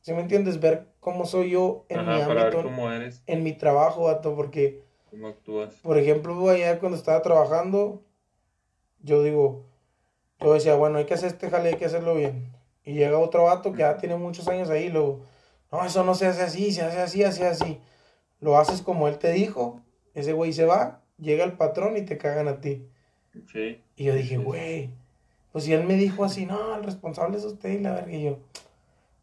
¿Sí 0.03 0.13
me 0.13 0.21
entiendes? 0.21 0.61
Ver 0.61 0.89
cómo 1.01 1.25
soy 1.25 1.51
yo 1.51 1.87
en 1.89 2.07
mi 2.07 2.21
ámbito. 2.21 2.63
cómo 2.63 2.91
eres. 2.91 3.23
En 3.27 3.43
mi 3.43 3.55
trabajo, 3.55 4.05
vato, 4.05 4.37
porque 4.37 4.83
¿Cómo 5.11 5.29
actúas? 5.29 5.75
Por 5.77 5.97
ejemplo, 5.97 6.51
ayer 6.51 6.79
cuando 6.79 6.99
estaba 6.99 7.23
trabajando, 7.23 8.03
yo 9.01 9.23
digo, 9.23 9.65
yo 10.39 10.53
decía, 10.53 10.75
bueno, 10.75 10.99
hay 10.99 11.07
que 11.07 11.15
hacer 11.15 11.29
este 11.29 11.49
jale, 11.49 11.71
hay 11.71 11.77
que 11.77 11.87
hacerlo 11.87 12.15
bien. 12.15 12.53
Y 12.85 12.93
llega 12.93 13.19
otro 13.19 13.45
vato 13.45 13.73
que 13.73 13.79
ya 13.79 13.97
tiene 13.97 14.17
muchos 14.17 14.49
años 14.49 14.69
ahí, 14.69 14.91
luego, 14.91 15.25
no, 15.71 15.83
eso 15.85 16.05
no 16.05 16.15
se 16.15 16.27
hace 16.27 16.43
así, 16.43 16.73
se 16.73 16.83
hace 16.83 17.01
así, 17.01 17.25
así, 17.25 17.43
así. 17.43 17.81
Lo 18.39 18.59
haces 18.59 18.83
como 18.83 19.09
él 19.09 19.19
te 19.19 19.33
dijo, 19.33 19.81
ese 20.13 20.35
güey 20.35 20.53
se 20.53 20.67
va, 20.67 21.01
llega 21.17 21.45
el 21.45 21.53
patrón 21.55 21.97
y 21.97 22.03
te 22.03 22.19
cagan 22.19 22.49
a 22.49 22.61
ti. 22.61 22.87
Sí. 23.51 23.83
Y 23.97 24.05
yo 24.05 24.15
dije, 24.15 24.37
güey, 24.37 24.91
pues 25.53 25.65
si 25.65 25.73
él 25.73 25.85
me 25.85 25.95
dijo 25.95 26.25
así, 26.25 26.47
no, 26.47 26.75
el 26.77 26.83
responsable 26.83 27.37
es 27.37 27.45
usted 27.45 27.71
y 27.71 27.79
la 27.79 27.93
verga, 27.93 28.13
y 28.13 28.25
yo, 28.25 28.39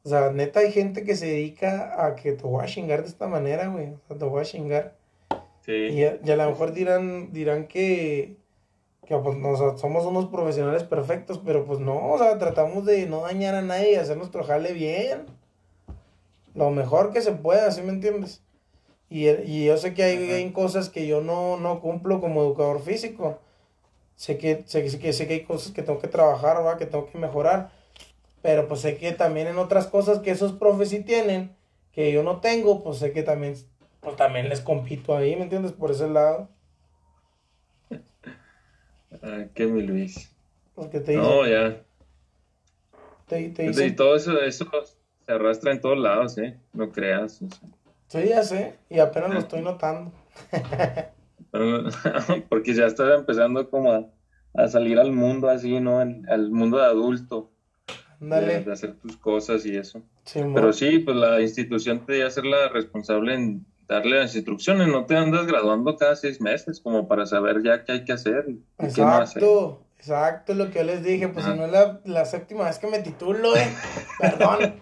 o 0.03 0.09
sea, 0.09 0.32
neta 0.32 0.61
hay 0.61 0.71
gente 0.71 1.03
que 1.03 1.15
se 1.15 1.25
dedica 1.25 2.05
a 2.05 2.15
que 2.15 2.32
te 2.34 2.43
voy 2.43 2.63
a 2.63 2.67
chingar 2.67 3.01
de 3.01 3.09
esta 3.09 3.27
manera, 3.27 3.67
güey, 3.67 3.88
o 3.89 3.99
sea, 4.07 4.17
te 4.17 4.25
voy 4.25 4.41
a 4.41 4.45
chingar. 4.45 4.95
Y, 5.67 6.03
a, 6.03 6.36
lo 6.36 6.49
mejor 6.49 6.73
dirán, 6.73 7.32
dirán 7.32 7.67
que, 7.67 8.38
que 9.05 9.15
pues, 9.17 9.38
somos 9.80 10.05
unos 10.05 10.25
profesionales 10.25 10.84
perfectos, 10.84 11.39
pero 11.45 11.63
pues 11.65 11.80
no, 11.80 12.11
o 12.11 12.17
sea, 12.17 12.39
tratamos 12.39 12.86
de 12.86 13.05
no 13.05 13.21
dañar 13.21 13.53
a 13.53 13.61
nadie 13.61 13.91
y 13.91 13.95
hacer 13.95 14.17
nuestro 14.17 14.43
jale 14.43 14.73
bien. 14.73 15.25
Lo 16.55 16.71
mejor 16.71 17.13
que 17.13 17.21
se 17.21 17.34
pueda, 17.34 17.69
¿sí 17.69 17.84
me 17.84 17.91
entiendes? 17.91 18.41
Y, 19.11 19.27
y 19.30 19.65
yo 19.65 19.77
sé 19.77 19.93
que 19.93 20.03
hay, 20.03 20.32
hay, 20.32 20.51
cosas 20.51 20.89
que 20.89 21.05
yo 21.05 21.21
no, 21.21 21.57
no 21.57 21.82
cumplo 21.82 22.19
como 22.19 22.41
educador 22.41 22.82
físico. 22.82 23.39
Sé 24.20 24.38
que, 24.38 24.63
sé, 24.65 24.82
que, 24.99 25.13
sé 25.13 25.28
que 25.28 25.34
hay 25.34 25.43
cosas 25.43 25.72
que 25.72 25.82
tengo 25.82 25.97
que 25.99 26.09
trabajar, 26.09 26.57
¿va? 26.57 26.78
que 26.78 26.86
tengo 26.86 27.09
que 27.09 27.17
mejorar. 27.17 27.72
Pero 28.41 28.67
pues 28.67 28.82
sé 28.82 28.97
que 28.97 29.13
también 29.13 29.47
en 29.47 29.57
otras 29.57 29.88
cosas 29.88 30.20
que 30.20 30.32
esos 30.32 30.51
profes 30.51 30.89
sí 30.89 31.01
tienen, 31.05 31.55
que 31.93 32.11
yo 32.11 32.22
no 32.22 32.41
tengo, 32.41 32.84
pues 32.84 32.97
sé 32.97 33.13
que 33.13 33.24
también 33.24 33.55
pues 34.01 34.17
también 34.17 34.49
les 34.49 34.59
compito 34.59 35.15
ahí, 35.15 35.38
¿me 35.38 35.43
entiendes? 35.43 35.72
Por 35.72 35.91
ese 35.91 36.09
lado. 36.09 36.49
Ah, 39.24 39.45
qué 39.53 39.67
mi 39.67 39.84
Luis. 39.84 40.30
Porque 40.76 40.99
te 40.99 41.15
No, 41.15 41.47
ya. 41.47 41.82
Te, 43.26 43.47
te 43.51 43.86
Y 43.86 43.95
todo 43.95 44.17
eso, 44.17 44.38
eso 44.41 44.70
se 45.26 45.32
arrastra 45.32 45.72
en 45.72 45.80
todos 45.80 45.97
lados, 45.97 46.38
¿eh? 46.39 46.59
No 46.74 46.91
creas. 46.91 47.39
Sí, 48.07 48.28
ya 48.28 48.43
sé. 48.43 48.76
Y 48.89 48.99
apenas 48.99 49.30
lo 49.30 49.39
estoy 49.39 49.61
notando. 49.61 50.11
Porque 52.50 52.74
ya 52.74 52.86
estás 52.86 53.18
empezando 53.18 53.70
como 53.70 54.12
a, 54.54 54.68
salir 54.68 55.00
al 55.00 55.12
mundo 55.12 55.50
así, 55.50 55.80
¿no? 55.80 56.00
Al, 56.00 56.52
mundo 56.52 56.78
de 56.78 56.86
adulto. 56.86 57.52
De, 58.20 58.64
de, 58.64 58.72
hacer 58.72 58.95
tus 58.95 59.16
cosas 59.16 59.66
y 59.66 59.78
eso. 59.78 60.02
Sí, 60.26 60.41
Pero 60.54 60.74
sí, 60.74 61.00
pues 61.00 61.16
la 61.16 61.39
institución 61.39 62.06
te 62.06 62.14
debe 62.14 62.30
ser 62.30 62.45
la 62.45 62.68
responsable 62.68 63.34
en 63.34 63.66
darle 63.88 64.20
las 64.20 64.36
instrucciones, 64.36 64.88
no 64.88 65.06
te 65.06 65.16
andas 65.16 65.47
graduando 65.47 65.97
cada 65.97 66.16
seis 66.16 66.39
meses 66.39 66.80
como 66.80 67.08
para 67.08 67.26
saber 67.26 67.64
ya 67.64 67.84
qué 67.84 67.93
hay 67.93 68.06
que 68.06 68.12
hacer 68.12 68.45
y 68.47 68.62
exacto, 68.78 68.95
qué 68.95 69.02
no 69.02 69.14
hacer. 69.14 69.43
Exacto, 69.97 70.54
lo 70.54 70.70
que 70.70 70.80
yo 70.80 70.86
les 70.86 71.04
dije, 71.04 71.28
pues 71.28 71.43
si 71.43 71.52
no 71.52 71.66
es 71.66 71.72
la, 71.72 72.00
la, 72.06 72.24
séptima 72.24 72.64
vez 72.66 72.80
que 72.80 72.88
me 72.88 73.00
titulo, 73.00 73.58
eh, 73.58 73.68
perdón. 74.18 74.76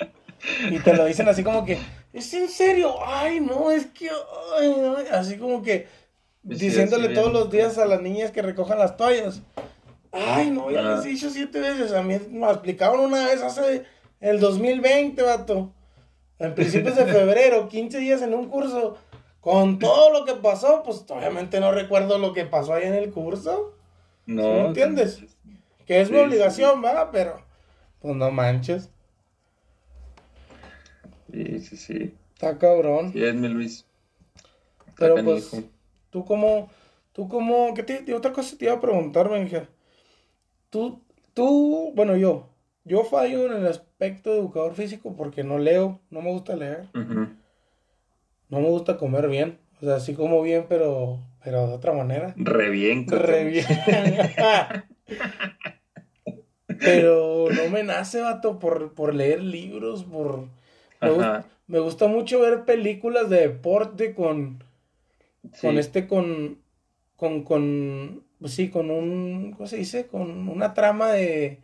y 0.70 0.78
te 0.80 0.94
lo 0.94 1.06
dicen 1.06 1.28
así 1.28 1.42
como 1.42 1.64
que, 1.64 1.78
¿es 2.12 2.32
en 2.34 2.48
serio? 2.48 2.94
Ay, 3.04 3.40
no, 3.40 3.70
es 3.70 3.86
que, 3.86 4.10
así 5.10 5.36
como 5.38 5.62
que 5.62 5.86
diciéndole 6.42 7.10
todos 7.10 7.32
los 7.32 7.50
días 7.50 7.78
a 7.78 7.86
las 7.86 8.00
niñas 8.00 8.30
que 8.30 8.42
recojan 8.42 8.78
las 8.78 8.96
toallas. 8.96 9.42
Ay, 10.12 10.50
no, 10.50 10.70
ya 10.70 10.82
les 10.82 11.04
he 11.04 11.08
dicho 11.10 11.30
siete 11.30 11.60
veces, 11.60 11.92
a 11.92 12.02
mí 12.02 12.18
me 12.30 12.50
explicaron 12.50 13.00
una 13.00 13.26
vez 13.26 13.42
hace 13.42 13.84
el 14.20 14.40
2020, 14.40 15.22
vato 15.22 15.72
en 16.40 16.54
principios 16.54 16.96
de 16.96 17.04
febrero, 17.12 17.68
15 17.68 17.98
días 17.98 18.22
en 18.22 18.34
un 18.34 18.48
curso, 18.48 18.96
con 19.40 19.78
todo 19.78 20.12
lo 20.12 20.24
que 20.24 20.34
pasó, 20.34 20.82
pues 20.82 21.04
obviamente 21.08 21.60
no 21.60 21.70
recuerdo 21.70 22.18
lo 22.18 22.32
que 22.32 22.44
pasó 22.44 22.74
ahí 22.74 22.86
en 22.86 22.94
el 22.94 23.10
curso. 23.10 23.74
No. 24.26 24.42
¿Me 24.42 24.66
entiendes? 24.66 25.22
Que 25.86 26.00
es 26.00 26.10
mi 26.10 26.18
obligación, 26.18 26.82
¿verdad? 26.82 27.08
Pero, 27.12 27.42
pues 28.00 28.16
no 28.16 28.30
manches. 28.30 28.90
Sí, 31.32 31.60
sí, 31.60 31.76
sí. 31.76 32.14
Está 32.34 32.58
cabrón. 32.58 33.12
Sí, 33.12 33.22
es 33.22 33.34
mi 33.34 33.48
Luis. 33.48 33.84
Pero 34.98 35.16
pues, 35.24 35.50
tú 36.10 36.24
como, 36.24 36.68
tú 37.12 37.28
como, 37.28 37.72
¿qué 37.74 37.82
te, 37.82 38.14
otra 38.14 38.32
cosa 38.32 38.56
te 38.56 38.66
iba 38.66 38.74
a 38.74 38.80
preguntar, 38.80 39.28
Benja? 39.28 39.68
Tú, 40.68 41.02
tú, 41.34 41.92
bueno, 41.94 42.16
yo, 42.16 42.48
yo 42.84 43.04
fallo 43.04 43.46
en 43.46 43.60
el 43.60 43.66
aspecto 43.66 44.30
de 44.32 44.38
educador 44.38 44.74
físico 44.74 45.14
porque 45.16 45.42
no 45.42 45.58
leo, 45.58 46.00
no 46.10 46.22
me 46.22 46.30
gusta 46.30 46.56
leer. 46.56 46.88
No 46.94 48.60
me 48.60 48.68
gusta 48.68 48.96
comer 48.96 49.28
bien. 49.28 49.58
O 49.80 49.84
sea, 49.84 50.00
sí 50.00 50.14
como 50.14 50.42
bien, 50.42 50.66
pero, 50.68 51.20
pero 51.42 51.66
de 51.66 51.74
otra 51.74 51.92
manera. 51.92 52.34
Re 52.36 52.68
bien. 52.70 53.06
Re 53.08 53.44
bien. 53.44 53.66
pero 56.80 57.48
no 57.50 57.70
me 57.70 57.82
nace, 57.82 58.20
vato, 58.20 58.58
por, 58.58 58.92
por 58.94 59.14
leer 59.14 59.42
libros, 59.42 60.04
por... 60.04 60.48
Me, 61.00 61.78
gusta, 61.78 62.08
mucho 62.08 62.40
ver 62.40 62.64
películas 62.64 63.30
de 63.30 63.40
deporte 63.48 64.14
con... 64.14 64.62
Con 65.60 65.78
este, 65.78 66.06
con... 66.06 66.58
Con, 67.16 67.44
con... 67.44 68.24
Sí, 68.44 68.70
con 68.70 68.90
un... 68.90 69.52
¿Cómo 69.56 69.66
se 69.66 69.76
dice? 69.76 70.06
Con 70.06 70.48
una 70.48 70.74
trama 70.74 71.12
de 71.12 71.60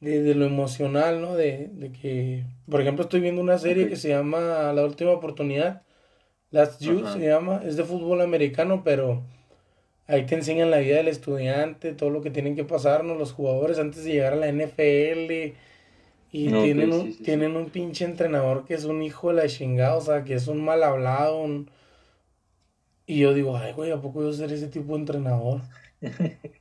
de, 0.00 0.34
lo 0.34 0.46
emocional, 0.46 1.20
¿no? 1.20 1.34
De, 1.34 1.68
de, 1.72 1.92
que, 1.92 2.44
por 2.70 2.80
ejemplo, 2.80 3.04
estoy 3.04 3.20
viendo 3.20 3.40
una 3.40 3.58
serie 3.58 3.88
que 3.88 3.96
se 3.96 4.08
llama 4.08 4.72
La 4.72 4.84
Última 4.84 5.10
Oportunidad, 5.10 5.82
Last 6.50 6.80
Youth 6.80 7.12
se 7.12 7.20
llama, 7.20 7.60
es 7.64 7.76
de 7.76 7.84
fútbol 7.84 8.22
americano, 8.22 8.82
pero 8.84 9.22
ahí 10.06 10.24
te 10.24 10.34
enseñan 10.34 10.70
la 10.70 10.78
vida 10.78 10.96
del 10.96 11.08
estudiante, 11.08 11.92
todo 11.92 12.10
lo 12.10 12.22
que 12.22 12.30
tienen 12.30 12.56
que 12.56 12.64
pasarnos 12.64 13.18
los 13.18 13.32
jugadores 13.32 13.78
antes 13.78 14.04
de 14.04 14.12
llegar 14.12 14.32
a 14.32 14.36
la 14.36 14.48
NFL. 14.50 15.56
Y 16.30 16.48
tienen, 16.48 16.92
un, 16.92 17.16
tienen 17.16 17.56
un 17.56 17.70
pinche 17.70 18.04
entrenador 18.04 18.66
que 18.66 18.74
es 18.74 18.84
un 18.84 19.02
hijo 19.02 19.28
de 19.28 19.34
la 19.34 19.46
chingada, 19.46 19.96
o 19.96 20.00
sea, 20.00 20.24
que 20.24 20.34
es 20.34 20.46
un 20.46 20.62
mal 20.62 20.82
hablado. 20.82 21.46
Y 23.06 23.20
yo 23.20 23.32
digo, 23.32 23.56
ay, 23.56 23.72
güey, 23.72 23.90
¿a 23.90 24.00
poco 24.00 24.22
yo 24.22 24.32
ser 24.32 24.52
ese 24.52 24.68
tipo 24.68 24.92
de 24.92 25.00
entrenador? 25.00 25.62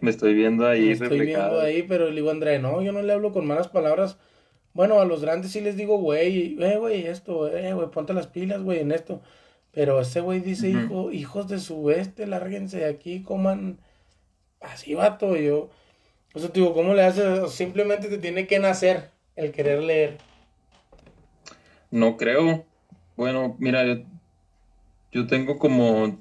Me 0.00 0.10
estoy 0.10 0.34
viendo 0.34 0.66
ahí. 0.66 0.86
Me 0.86 0.92
estoy 0.92 1.20
viendo 1.20 1.60
ahí, 1.60 1.82
pero 1.82 2.08
le 2.08 2.16
digo, 2.16 2.30
André, 2.30 2.58
no, 2.58 2.82
yo 2.82 2.92
no 2.92 3.02
le 3.02 3.12
hablo 3.12 3.32
con 3.32 3.46
malas 3.46 3.68
palabras. 3.68 4.18
Bueno, 4.74 5.00
a 5.00 5.04
los 5.04 5.22
grandes 5.22 5.52
sí 5.52 5.60
les 5.60 5.76
digo, 5.76 5.98
güey, 5.98 6.56
eh, 6.62 6.76
güey, 6.76 7.06
esto, 7.06 7.48
eh, 7.48 7.72
güey, 7.72 7.90
ponte 7.90 8.12
las 8.12 8.28
pilas, 8.28 8.62
güey, 8.62 8.80
en 8.80 8.92
esto. 8.92 9.22
Pero 9.72 10.00
ese 10.00 10.20
güey 10.20 10.40
dice, 10.40 10.70
hijo, 10.70 11.10
hijos 11.10 11.48
de 11.48 11.58
su 11.58 11.90
este, 11.90 12.26
lárguense 12.26 12.78
de 12.78 12.86
aquí, 12.86 13.22
coman. 13.22 13.78
Así, 14.60 14.94
vato, 14.94 15.36
yo. 15.36 15.70
Eso 16.34 16.50
te 16.50 16.60
digo, 16.60 16.74
¿cómo 16.74 16.94
le 16.94 17.04
haces? 17.04 17.50
Simplemente 17.52 18.08
te 18.08 18.18
tiene 18.18 18.46
que 18.46 18.58
nacer 18.58 19.10
el 19.36 19.52
querer 19.52 19.82
leer. 19.82 20.18
No 21.90 22.16
creo. 22.16 22.66
Bueno, 23.16 23.56
mira, 23.58 23.84
yo 25.10 25.26
tengo 25.26 25.58
como 25.58 26.18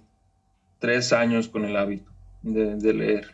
tres 0.80 1.14
años 1.14 1.47
con 1.47 1.66
el 1.66 1.76
hábito 1.76 2.10
de, 2.41 2.93
leer. 2.93 3.28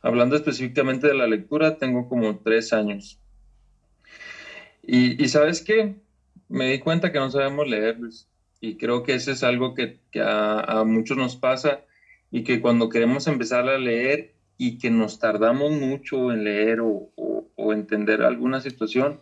Hablando 0.00 0.36
específicamente 0.36 1.06
de 1.06 1.14
la 1.14 1.26
lectura, 1.26 1.78
tengo 1.78 2.08
como 2.08 2.38
tres 2.38 2.72
años. 2.72 3.18
Y, 4.82 5.28
sabes 5.28 5.62
qué? 5.62 5.94
Me 6.48 6.70
di 6.70 6.78
cuenta 6.80 7.12
que 7.12 7.18
no 7.18 7.30
sabemos 7.30 7.68
leer, 7.68 7.98
Y 8.60 8.76
creo 8.76 9.02
que 9.02 9.14
eso 9.14 9.30
es 9.30 9.42
algo 9.42 9.74
que, 9.74 10.00
a, 10.20 10.82
muchos 10.84 11.16
nos 11.16 11.36
pasa 11.36 11.82
y 12.30 12.42
que 12.42 12.60
cuando 12.60 12.88
queremos 12.88 13.26
empezar 13.26 13.68
a 13.68 13.78
leer 13.78 14.34
y 14.64 14.78
que 14.78 14.90
nos 14.90 15.18
tardamos 15.18 15.72
mucho 15.72 16.30
en 16.30 16.44
leer 16.44 16.80
o, 16.80 17.10
o 17.56 17.72
entender 17.72 18.22
alguna 18.22 18.60
situación, 18.60 19.18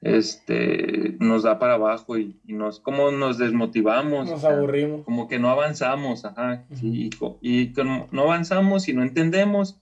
este, 0.00 1.16
nos 1.20 1.44
da 1.44 1.60
para 1.60 1.74
abajo 1.74 2.18
y, 2.18 2.40
nos, 2.44 2.80
como 2.80 3.12
nos 3.12 3.38
desmotivamos. 3.38 4.28
Nos 4.28 4.44
aburrimos. 4.44 5.04
Como 5.04 5.28
que 5.28 5.38
no 5.38 5.50
avanzamos, 5.50 6.24
ajá, 6.24 6.64
y, 6.82 7.10
y 7.40 7.72
no 8.10 8.22
avanzamos 8.22 8.88
y 8.88 8.92
no 8.92 9.04
entendemos 9.04 9.78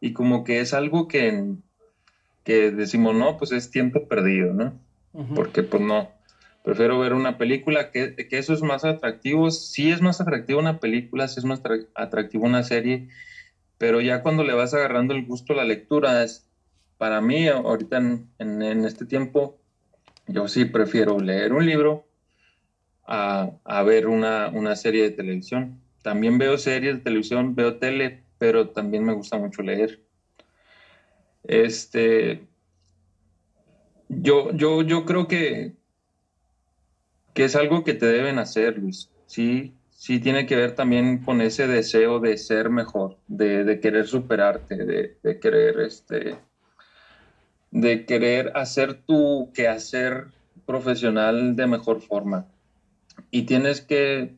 y 0.00 0.12
como 0.12 0.44
que 0.44 0.60
es 0.60 0.72
algo 0.72 1.08
que, 1.08 1.54
que 2.44 2.70
decimos, 2.70 3.16
no, 3.16 3.38
pues 3.38 3.50
es 3.50 3.72
tiempo 3.72 4.06
perdido, 4.06 4.54
¿no? 4.54 4.78
Porque 5.34 5.64
pues 5.64 5.82
no, 5.82 6.10
prefiero 6.62 6.98
ver 7.00 7.12
una 7.12 7.38
película, 7.38 7.90
que, 7.90 8.14
que, 8.14 8.38
eso 8.38 8.54
es 8.54 8.62
más 8.62 8.84
atractivo, 8.84 9.50
sí 9.50 9.90
es 9.90 10.00
más 10.00 10.20
atractivo 10.20 10.60
una 10.60 10.78
película, 10.78 11.26
sí 11.26 11.40
es 11.40 11.44
más 11.44 11.60
atractivo 11.94 12.44
una 12.44 12.62
serie, 12.62 13.08
pero 13.82 14.00
ya 14.00 14.22
cuando 14.22 14.44
le 14.44 14.54
vas 14.54 14.72
agarrando 14.74 15.12
el 15.12 15.26
gusto 15.26 15.54
a 15.54 15.56
la 15.56 15.64
lectura, 15.64 16.22
es, 16.22 16.48
para 16.98 17.20
mí 17.20 17.48
ahorita 17.48 17.96
en, 18.38 18.84
este 18.84 19.06
tiempo, 19.06 19.58
yo 20.28 20.46
sí 20.46 20.66
prefiero 20.66 21.18
leer 21.18 21.52
un 21.52 21.66
libro 21.66 22.06
a, 23.04 23.82
ver 23.84 24.06
una, 24.06 24.76
serie 24.76 25.02
de 25.02 25.10
televisión. 25.10 25.80
También 26.00 26.38
veo 26.38 26.58
series 26.58 26.94
de 26.94 27.00
televisión, 27.00 27.56
veo 27.56 27.78
tele, 27.78 28.22
pero 28.38 28.68
también 28.68 29.02
me 29.02 29.14
gusta 29.14 29.36
mucho 29.36 29.62
leer. 29.62 30.00
Este, 31.42 32.46
yo, 34.08 34.52
yo, 34.52 34.82
yo 34.82 35.04
creo 35.06 35.26
que, 35.26 35.72
que 37.34 37.42
es 37.42 37.56
algo 37.56 37.82
que 37.82 37.94
te 37.94 38.06
deben 38.06 38.38
hacer, 38.38 38.78
Luis. 38.78 39.10
Sí, 39.26 39.74
sí 40.02 40.18
tiene 40.18 40.46
que 40.46 40.56
ver 40.56 40.74
también 40.74 41.18
con 41.18 41.40
ese 41.40 41.68
deseo 41.68 42.18
de 42.18 42.36
ser 42.36 42.70
mejor, 42.70 43.18
de, 43.28 43.78
querer 43.80 44.08
superarte, 44.08 44.74
de, 44.74 45.16
de 45.22 45.38
querer 45.38 45.78
este, 45.78 46.38
de 47.70 48.04
querer 48.04 48.50
hacer 48.56 48.94
tu 48.94 49.52
quehacer 49.54 50.24
profesional 50.66 51.54
de 51.54 51.68
mejor 51.68 52.00
forma. 52.00 52.48
Y 53.30 53.42
tienes 53.42 53.80
que, 53.80 54.34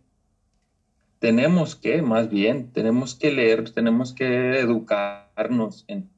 tenemos 1.18 1.76
que, 1.76 2.02
más 2.02 2.28
bien, 2.28 2.70
tenemos 2.70 3.14
que 3.14 3.32
leer, 3.32 3.70
tenemos 3.70 4.12
que 4.12 4.60
educarnos 4.60 5.86
en, 5.88 6.10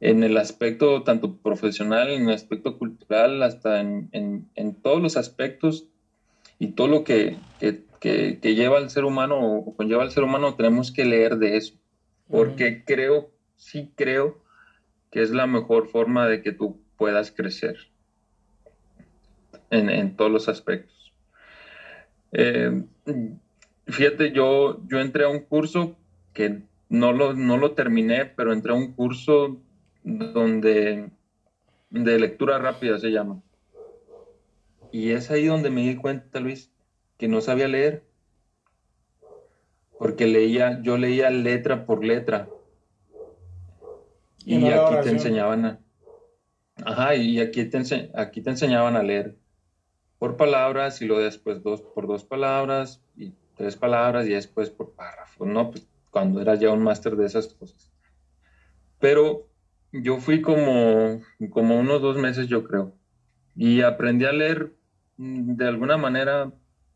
en 0.00 0.24
el 0.24 0.36
aspecto 0.36 1.04
tanto 1.04 1.36
profesional, 1.36 2.10
en 2.10 2.28
el 2.28 2.34
aspecto 2.34 2.76
cultural, 2.76 3.40
hasta 3.44 3.78
en, 3.80 4.48
en, 4.56 4.74
todos 4.74 5.00
los 5.00 5.16
aspectos 5.16 5.86
y 6.58 6.72
todo 6.72 6.88
lo 6.88 7.04
que, 7.04 7.36
que, 8.02 8.40
lleva 8.42 8.78
al 8.78 8.90
ser 8.90 9.04
humano 9.04 9.38
o 9.38 9.76
conlleva 9.76 10.02
al 10.02 10.10
ser 10.10 10.24
humano, 10.24 10.56
tenemos 10.56 10.90
que 10.90 11.04
leer 11.04 11.36
de 11.36 11.56
eso. 11.56 11.74
Porque 12.28 12.84
creo, 12.84 13.30
sí 13.54 13.92
creo 13.94 14.42
que 15.10 15.22
es 15.22 15.30
la 15.30 15.46
mejor 15.46 15.88
forma 15.88 16.26
de 16.26 16.42
que 16.42 16.50
tú 16.50 16.82
puedas 16.96 17.30
crecer 17.30 17.76
en, 19.70 20.16
todos 20.16 20.32
los 20.32 20.48
aspectos. 20.48 21.14
Eh, 22.32 22.82
fíjate, 23.86 24.32
yo, 24.32 24.82
yo 24.88 24.98
entré 24.98 25.24
a 25.24 25.28
un 25.28 25.40
curso 25.40 25.96
que 26.32 26.62
no 26.88 27.12
lo, 27.12 27.34
no 27.34 27.56
lo 27.56 27.72
terminé, 27.72 28.24
pero 28.24 28.52
entré 28.52 28.72
a 28.72 28.76
un 28.76 28.94
curso 28.94 29.62
donde 30.02 31.10
de 31.90 32.18
lectura 32.18 32.58
rápida 32.58 32.98
se 32.98 33.12
llama. 33.12 33.40
Y 34.90 35.10
es 35.10 35.30
ahí 35.30 35.46
donde 35.46 35.70
me 35.70 35.82
di 35.82 35.96
cuenta, 35.96 36.40
Luis, 36.40 36.71
que 37.22 37.28
no 37.28 37.40
sabía 37.40 37.68
leer. 37.68 38.02
Porque 39.96 40.26
leía, 40.26 40.82
yo 40.82 40.98
leía 40.98 41.30
letra 41.30 41.86
por 41.86 42.04
letra. 42.04 42.48
Y, 44.44 44.66
aquí 44.66 44.94
te 45.04 45.10
enseñaban 45.10 45.64
a... 45.64 45.80
Ajá, 46.84 47.14
y 47.14 47.38
aquí 47.38 47.64
te, 47.66 48.10
aquí 48.16 48.42
te 48.42 48.50
enseñaban 48.50 48.96
a 48.96 49.04
leer 49.04 49.36
por 50.18 50.36
palabras 50.36 51.00
y 51.00 51.04
luego 51.04 51.22
después 51.22 51.62
dos 51.62 51.80
por 51.80 52.08
dos 52.08 52.24
palabras 52.24 53.00
y 53.16 53.34
tres 53.54 53.76
palabras 53.76 54.26
y 54.26 54.30
después 54.30 54.68
por 54.70 54.90
párrafos, 54.96 55.46
¿no? 55.46 55.70
Pues 55.70 55.86
cuando 56.10 56.40
era 56.40 56.56
ya 56.56 56.72
un 56.72 56.82
máster 56.82 57.14
de 57.14 57.26
esas 57.26 57.54
cosas. 57.54 57.92
Pero 58.98 59.46
yo 59.92 60.18
fui 60.18 60.42
como, 60.42 61.20
como 61.50 61.78
unos 61.78 62.02
dos 62.02 62.16
meses, 62.16 62.48
yo 62.48 62.64
creo, 62.64 62.96
y 63.54 63.82
aprendí 63.82 64.24
a 64.24 64.32
leer 64.32 64.72
mm, 65.18 65.54
de 65.54 65.68
alguna 65.68 65.96
manera 65.96 66.52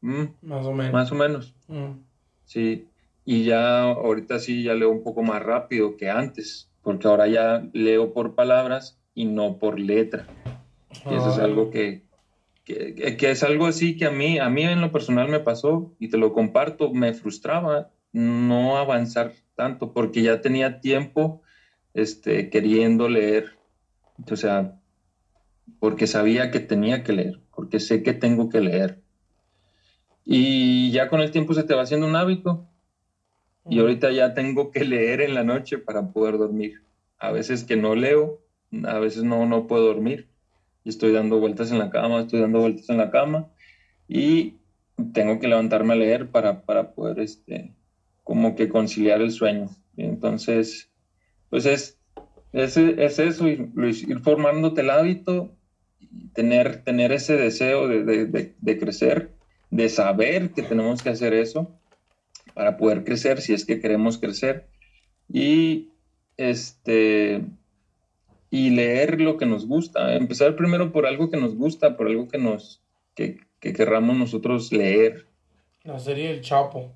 mm, 0.07 0.29
más 0.43 0.67
o 0.67 0.73
menos. 0.73 0.93
Más 0.93 1.13
o 1.13 1.15
menos. 1.15 1.55
Mm. 1.69 2.01
Sí, 2.45 2.87
y 3.25 3.45
ya 3.45 3.83
ahorita 3.83 4.39
sí 4.39 4.63
ya 4.63 4.75
leo 4.75 4.91
un 4.91 5.03
poco 5.03 5.23
más 5.23 5.43
rápido 5.43 5.97
que 5.97 6.11
antes 6.11 6.71
porque 6.87 7.09
ahora 7.09 7.27
ya 7.27 7.69
leo 7.73 8.13
por 8.13 8.37
palabras 8.37 8.97
y 9.13 9.25
no 9.25 9.59
por 9.59 9.81
letra. 9.81 10.29
Y 11.11 11.15
eso 11.17 11.31
es 11.31 11.39
algo 11.39 11.73
que, 11.73 12.05
que, 12.65 13.17
es 13.19 13.43
algo 13.43 13.67
así 13.67 13.97
que 13.97 14.05
a 14.05 14.13
mí, 14.13 14.39
a 14.39 14.49
mí 14.49 14.63
en 14.63 14.81
lo 14.81 14.93
personal 14.93 15.29
me 15.29 15.41
pasó 15.41 15.93
y 15.99 16.11
te 16.11 16.17
lo 16.17 16.33
comparto, 16.33 16.93
me 16.93 17.13
frustraba 17.13 17.91
no 18.13 18.79
avanzar 18.79 19.33
tanto 19.57 19.93
porque 19.93 20.23
ya 20.23 20.41
tenía 20.41 20.81
tiempo 20.81 21.43
este, 21.93 22.51
queriendo 22.51 23.09
leer. 23.09 23.57
O 24.31 24.37
sea, 24.37 24.79
porque 25.81 26.07
sabía 26.07 26.53
que 26.53 26.61
tenía 26.61 27.03
que 27.03 27.15
leer, 27.15 27.41
porque 27.53 27.81
sé 27.81 28.05
que 28.05 28.13
tengo 28.13 28.49
que 28.49 28.61
leer. 28.61 29.01
Y 30.29 30.91
ya 30.91 31.09
con 31.09 31.21
el 31.21 31.31
tiempo 31.31 31.55
se 31.55 31.63
te 31.63 31.75
va 31.75 31.83
haciendo 31.83 32.07
un 32.07 32.17
hábito 32.17 32.69
y 33.69 33.79
ahorita 33.79 34.11
ya 34.11 34.35
tengo 34.35 34.73
que 34.73 34.85
leer 34.85 35.21
en 35.21 35.35
la 35.35 35.45
noche 35.45 35.79
para 35.79 36.09
poder 36.09 36.37
dormir. 36.37 36.83
A 37.19 37.31
veces 37.31 37.63
que 37.63 37.77
no 37.77 37.95
leo, 37.95 38.41
a 38.85 38.99
veces 38.99 39.23
no, 39.23 39.47
no 39.47 39.69
puedo 39.69 39.87
dormir. 39.87 40.29
Y 40.85 40.89
estoy 40.89 41.13
dando 41.13 41.39
vueltas 41.39 41.71
en 41.71 41.79
la 41.79 41.91
cama, 41.91 42.21
estoy 42.21 42.41
dando 42.41 42.59
vueltas 42.59 42.91
en 42.91 42.97
la 42.97 43.11
cama. 43.11 43.49
Y 44.09 44.57
tengo 45.13 45.39
que 45.39 45.47
levantarme 45.47 45.93
a 45.95 45.97
leer 45.97 46.29
para, 46.29 46.63
para 46.63 46.93
poder, 46.93 47.21
este, 47.21 47.73
como 48.25 48.57
que 48.57 48.69
conciliar 48.69 49.21
el 49.21 49.31
sueño. 49.31 49.71
entonces, 49.97 50.91
pues 51.51 51.67
es, 51.67 52.01
es, 52.53 52.77
es 52.77 53.19
eso, 53.21 53.47
ir, 53.47 53.71
ir, 53.77 54.19
formándote 54.21 54.81
el 54.81 54.91
hábito, 54.91 55.57
tener, 56.33 56.83
tener 56.83 57.13
ese 57.13 57.37
deseo 57.37 57.87
de, 57.87 58.05
de, 58.05 58.55
de 58.59 58.79
crecer, 58.79 59.36
de 59.71 59.89
saber 59.89 60.51
que 60.51 60.63
tenemos 60.63 61.03
que 61.03 61.11
hacer 61.11 61.35
eso 61.35 61.71
para 62.55 62.77
poder 62.77 63.05
crecer 63.05 63.41
si 63.41 63.53
es 63.53 63.65
que 63.65 63.81
queremos 63.81 64.19
crecer 64.19 64.67
y 65.29 65.91
este 66.37 67.45
y 68.51 68.71
leer 68.71 69.21
lo 69.21 69.37
que 69.37 69.47
nos 69.47 69.67
gusta, 69.67 70.15
empezar 70.15 70.57
primero 70.57 70.93
por 70.93 71.07
algo 71.07 71.31
que 71.31 71.37
nos 71.37 71.57
gusta, 71.57 71.97
por 71.97 72.07
algo 72.07 72.29
que 72.29 72.39
nos 72.39 72.81
que, 73.15 73.41
que 73.61 73.73
querramos 73.73 74.17
nosotros 74.17 74.73
leer. 74.73 75.27
La 75.83 75.99
serie 75.99 76.31
El 76.31 76.41
Chapo. 76.43 76.95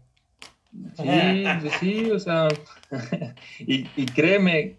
Sí, 0.95 1.45
sí, 1.81 2.11
o 2.12 2.21
sea, 2.21 2.47
y, 3.59 3.87
y, 3.97 4.07
créeme 4.07 4.77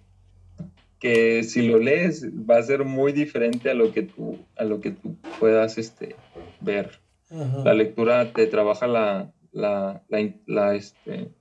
que 0.99 1.43
si 1.43 1.67
lo 1.67 1.79
lees 1.79 2.25
va 2.49 2.57
a 2.57 2.63
ser 2.63 2.85
muy 2.85 3.11
diferente 3.11 3.69
a 3.69 3.73
lo 3.73 3.91
que 3.91 4.03
tú, 4.03 4.39
a 4.55 4.63
lo 4.63 4.79
que 4.79 4.91
tú 4.91 5.17
puedas 5.39 5.77
este, 5.77 6.15
ver. 6.61 7.01
La 7.31 7.73
lectura 7.73 8.33
te 8.33 8.45
trabaja 8.45 8.87
la, 8.87 9.31
la, 9.53 10.03
la, 10.45 10.75
este, 10.75 11.31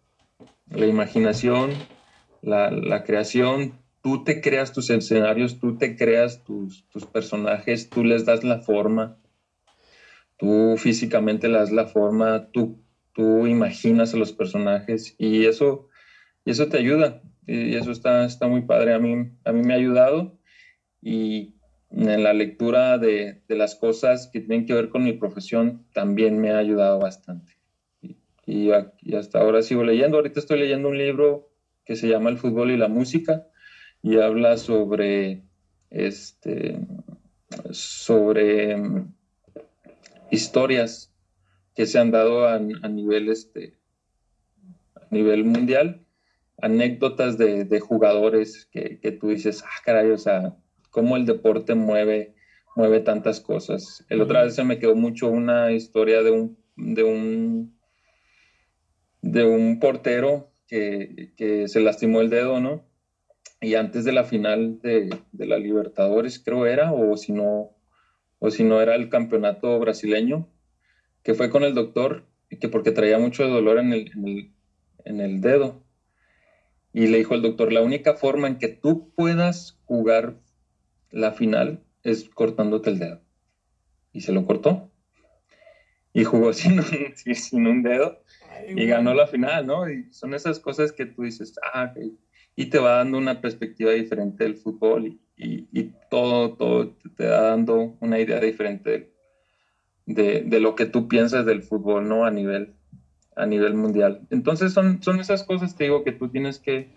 la 0.68 0.86
imaginación, 0.86 1.70
la, 2.42 3.02
creación, 3.04 3.72
tú 4.00 4.22
te 4.22 4.40
creas 4.40 4.72
tus 4.72 4.88
escenarios, 4.90 5.58
tú 5.58 5.78
te 5.78 5.96
creas 5.96 6.44
tus, 6.44 6.86
tus, 6.90 7.06
personajes, 7.06 7.90
tú 7.90 8.04
les 8.04 8.24
das 8.24 8.44
la 8.44 8.60
forma, 8.60 9.18
tú 10.36 10.76
físicamente 10.76 11.48
le 11.48 11.58
das 11.58 11.72
la 11.72 11.86
forma, 11.86 12.50
tú, 12.52 12.80
tú 13.12 13.48
imaginas 13.48 14.14
a 14.14 14.16
los 14.16 14.32
personajes 14.32 15.16
y 15.18 15.46
eso, 15.46 15.88
y 16.44 16.52
eso 16.52 16.68
te 16.68 16.78
ayuda. 16.78 17.20
Y 17.46 17.74
eso 17.74 17.90
está, 17.90 18.24
está 18.24 18.46
muy 18.46 18.62
padre. 18.62 18.94
A 18.94 19.00
mí, 19.00 19.28
a 19.44 19.52
mí 19.52 19.62
me 19.62 19.74
ha 19.74 19.76
ayudado 19.76 20.38
y 21.02 21.54
en 21.90 22.22
la 22.22 22.32
lectura 22.32 22.98
de, 22.98 23.42
de 23.48 23.56
las 23.56 23.74
cosas 23.74 24.28
que 24.32 24.40
tienen 24.40 24.66
que 24.66 24.74
ver 24.74 24.88
con 24.88 25.04
mi 25.04 25.12
profesión 25.12 25.86
también 25.92 26.40
me 26.40 26.50
ha 26.50 26.58
ayudado 26.58 26.98
bastante 26.98 27.60
y, 28.50 29.14
hasta 29.14 29.40
ahora 29.40 29.62
sigo 29.62 29.84
leyendo. 29.84 30.16
Ahorita 30.16 30.40
estoy 30.40 30.58
leyendo 30.58 30.88
un 30.88 30.98
libro 30.98 31.50
que 31.84 31.96
se 31.96 32.08
llama 32.08 32.30
El 32.30 32.38
fútbol 32.38 32.70
y 32.70 32.76
la 32.76 32.88
música 32.88 33.46
y 34.02 34.18
habla 34.18 34.56
sobre 34.56 35.44
este 35.90 36.80
sobre 37.70 38.76
mm, 38.76 39.12
historias 40.30 41.12
que 41.74 41.86
se 41.86 41.98
han 41.98 42.10
dado 42.10 42.46
a, 42.46 42.58
nivel, 42.58 43.28
este, 43.28 43.76
a 44.94 45.06
nivel 45.10 45.44
mundial, 45.44 46.04
anécdotas 46.60 47.38
de, 47.38 47.80
jugadores 47.80 48.68
que, 48.70 49.00
que, 49.00 49.12
tú 49.12 49.28
dices, 49.28 49.64
ah, 49.64 49.82
caray, 49.84 50.10
o 50.10 50.18
sea, 50.18 50.56
cómo 50.90 51.16
el 51.16 51.26
deporte 51.26 51.74
mueve, 51.74 52.34
mueve 52.76 53.00
tantas 53.00 53.40
cosas. 53.40 54.04
El 54.08 54.20
otra 54.20 54.44
vez 54.44 54.54
se 54.54 54.64
me 54.64 54.78
quedó 54.78 54.94
mucho 54.94 55.28
una 55.28 55.72
historia 55.72 56.22
de 56.22 56.30
un, 56.30 56.58
de 56.76 57.02
un, 57.02 57.78
de 59.22 59.44
un 59.44 59.80
portero 59.80 60.52
que, 60.66 61.32
que 61.36 61.68
se 61.68 61.80
lastimó 61.80 62.20
el 62.20 62.30
dedo, 62.30 62.60
¿no? 62.60 62.88
Y 63.60 63.74
antes 63.74 64.04
de 64.04 64.12
la 64.12 64.24
final 64.24 64.80
de, 64.80 65.10
de 65.32 65.46
la 65.46 65.58
Libertadores, 65.58 66.38
creo 66.38 66.66
era, 66.66 66.92
o 66.92 67.16
si 67.16 67.32
no, 67.32 67.76
o 68.38 68.50
si 68.50 68.64
no 68.64 68.80
era 68.80 68.94
el 68.94 69.10
campeonato 69.10 69.78
brasileño, 69.78 70.48
que 71.22 71.34
fue 71.34 71.50
con 71.50 71.64
el 71.64 71.74
doctor, 71.74 72.26
que 72.48 72.68
porque 72.68 72.90
traía 72.90 73.18
mucho 73.18 73.46
dolor 73.46 73.78
en 73.78 73.92
el, 73.92 74.10
en 74.16 74.28
el, 74.28 74.52
en 75.04 75.20
el 75.20 75.40
dedo. 75.42 75.84
Y 76.92 77.06
le 77.06 77.18
dijo 77.18 77.34
el 77.34 77.42
doctor, 77.42 77.72
la 77.72 77.82
única 77.82 78.14
forma 78.14 78.48
en 78.48 78.58
que 78.58 78.68
tú 78.68 79.12
puedas 79.14 79.78
jugar 79.84 80.40
la 81.10 81.32
final 81.32 81.82
es 82.02 82.28
cortándote 82.28 82.90
el 82.90 82.98
dedo. 82.98 83.20
Y 84.12 84.22
se 84.22 84.32
lo 84.32 84.44
cortó. 84.44 84.90
Y 86.12 86.24
jugó 86.24 86.52
sin 86.54 86.80
un, 86.80 86.86
sin 87.14 87.66
un 87.66 87.82
dedo 87.82 88.22
y 88.68 88.86
ganó 88.86 89.14
la 89.14 89.26
final, 89.26 89.66
¿no? 89.66 89.88
Y 89.90 90.12
son 90.12 90.34
esas 90.34 90.58
cosas 90.58 90.92
que 90.92 91.06
tú 91.06 91.22
dices, 91.22 91.54
ah, 91.72 91.92
y 92.56 92.66
te 92.66 92.78
va 92.78 92.96
dando 92.96 93.18
una 93.18 93.40
perspectiva 93.40 93.92
diferente 93.92 94.44
del 94.44 94.56
fútbol 94.56 95.06
y, 95.06 95.20
y, 95.36 95.92
todo, 96.10 96.54
todo 96.54 96.96
te 97.16 97.26
va 97.26 97.42
dando 97.42 97.96
una 98.00 98.18
idea 98.18 98.40
diferente 98.40 99.12
de, 100.04 100.42
de, 100.42 100.60
lo 100.60 100.74
que 100.74 100.86
tú 100.86 101.08
piensas 101.08 101.46
del 101.46 101.62
fútbol, 101.62 102.08
¿no? 102.08 102.24
A 102.24 102.30
nivel, 102.30 102.74
a 103.36 103.46
nivel 103.46 103.74
mundial. 103.74 104.26
Entonces 104.30 104.72
son, 104.72 105.02
son 105.02 105.20
esas 105.20 105.44
cosas, 105.44 105.76
te 105.76 105.84
digo, 105.84 106.04
que 106.04 106.12
tú 106.12 106.28
tienes 106.28 106.58
que, 106.58 106.90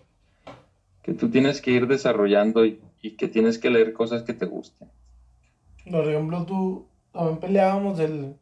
que 1.03 1.13
tú 1.13 1.29
tienes 1.29 1.61
que 1.61 1.71
ir 1.71 1.87
desarrollando 1.87 2.65
y, 2.65 2.81
y 3.03 3.17
que 3.17 3.27
tienes 3.27 3.59
que 3.59 3.69
leer 3.69 3.93
cosas 3.93 4.23
que 4.23 4.33
te 4.33 4.45
gusten. 4.45 4.89
Por 5.91 6.07
ejemplo, 6.07 6.45
tú, 6.45 6.87
también 7.11 7.37
peleábamos 7.37 7.97
del 7.97 8.37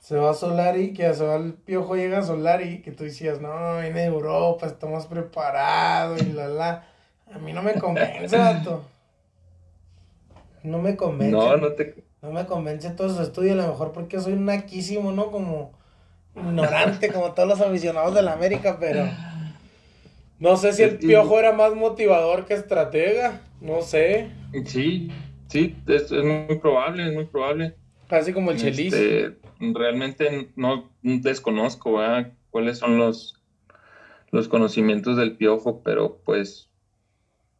se 0.00 0.16
va 0.16 0.34
Solari, 0.34 0.92
que 0.92 1.14
se 1.14 1.24
va 1.24 1.36
el 1.36 1.54
piojo, 1.54 1.94
llega 1.94 2.24
Solari, 2.24 2.82
que 2.82 2.90
tú 2.90 3.04
decías, 3.04 3.40
no, 3.40 3.78
viene 3.80 4.00
de 4.00 4.06
Europa, 4.06 4.66
estamos 4.66 5.06
preparados 5.06 6.20
y 6.22 6.32
la 6.32 6.48
la. 6.48 6.88
A 7.32 7.38
mí 7.38 7.52
no 7.52 7.62
me 7.62 7.74
convence, 7.74 8.36
vato. 8.36 8.84
No 10.64 10.78
me 10.78 10.96
convence. 10.96 11.30
No, 11.30 11.56
no 11.56 11.72
te. 11.72 12.02
No 12.20 12.32
me 12.32 12.46
convence 12.46 12.90
todo 12.90 13.10
su 13.10 13.22
estudio, 13.22 13.52
a 13.52 13.56
lo 13.56 13.68
mejor 13.68 13.92
porque 13.92 14.20
soy 14.20 14.34
naquísimo, 14.34 15.12
¿no? 15.12 15.30
Como 15.30 15.72
ignorante, 16.34 17.12
como 17.12 17.32
todos 17.32 17.48
los 17.48 17.60
aficionados 17.60 18.12
de 18.12 18.22
la 18.22 18.32
América, 18.32 18.78
pero. 18.80 19.08
No 20.40 20.56
sé 20.56 20.72
si 20.72 20.82
el 20.82 20.98
piojo 20.98 21.38
era 21.38 21.52
más 21.52 21.76
motivador 21.76 22.44
que 22.46 22.54
estratega, 22.54 23.40
no 23.62 23.80
sé. 23.82 24.30
Sí, 24.66 25.10
sí, 25.48 25.76
es, 25.86 26.10
es 26.10 26.24
muy 26.24 26.58
probable, 26.58 27.08
es 27.08 27.14
muy 27.14 27.24
probable. 27.24 27.76
Casi 28.08 28.32
como 28.32 28.50
el 28.50 28.58
Chelis. 28.58 28.92
Este, 28.92 29.38
realmente 29.60 30.50
no 30.56 30.90
desconozco 31.02 32.00
cuáles 32.50 32.78
son 32.78 32.98
los, 32.98 33.40
los 34.30 34.48
conocimientos 34.48 35.16
del 35.16 35.36
piojo, 35.36 35.82
pero 35.82 36.20
pues, 36.24 36.70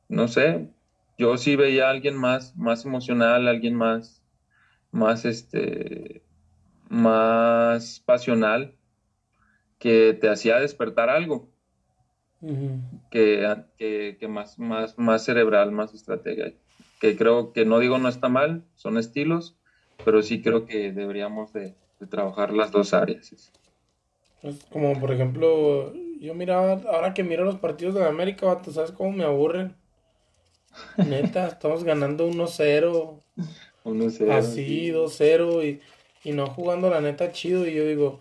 no 0.09 0.28
sé, 0.28 0.68
yo 1.16 1.36
sí 1.38 1.57
veía 1.57 1.86
a 1.86 1.90
alguien 1.90 2.16
más, 2.16 2.57
más 2.57 2.84
emocional, 2.84 3.48
alguien 3.48 3.74
más, 3.74 4.22
más 4.90 5.24
este, 5.24 6.22
más 6.88 8.00
pasional, 8.05 8.74
que 9.78 10.16
te 10.20 10.28
hacía 10.28 10.61
despertar 10.61 11.09
algo. 11.09 11.51
Que, 13.11 14.16
que, 14.18 14.28
más, 14.28 14.59
más, 14.59 14.99
más 14.99 15.24
cerebral, 15.24 15.72
más 15.72 15.95
estrategia. 15.95 16.53
Que 17.01 17.16
creo 17.16 17.53
que 17.53 17.64
no 17.64 17.78
digo 17.78 17.99
no 17.99 18.09
está 18.09 18.28
mal, 18.28 18.64
son 18.74 18.99
estilos, 18.99 19.57
pero 20.05 20.22
sí 20.22 20.43
creo 20.43 20.66
que 20.66 20.93
deberíamos 20.93 21.53
de, 21.53 21.74
trabajar 22.11 22.53
las 22.53 22.72
dos 22.72 22.95
áreas. 22.95 23.53
Pues, 24.40 24.64
como 24.70 24.99
por 24.99 25.12
ejemplo, 25.12 25.93
yo 26.20 26.34
miraba, 26.34 26.80
ahora 26.93 27.14
que 27.14 27.22
miro 27.22 27.45
los 27.45 27.59
partidos 27.59 27.95
de 27.95 28.01
la 28.01 28.09
América, 28.09 28.61
¿tú 28.62 28.72
¿sabes 28.72 28.90
cómo 28.90 29.12
me 29.12 29.24
aburren? 29.24 29.76
Neta, 30.97 31.49
estamos 31.49 31.84
ganando 31.84 32.28
1-0. 32.28 33.20
1-0. 33.84 34.30
Así, 34.32 34.90
2-0 34.90 35.64
y, 35.64 36.28
y 36.28 36.32
no 36.32 36.47
jugando 36.47 36.90
la 36.90 37.01
neta 37.01 37.30
chido. 37.32 37.66
Y 37.66 37.74
yo 37.74 37.86
digo, 37.86 38.20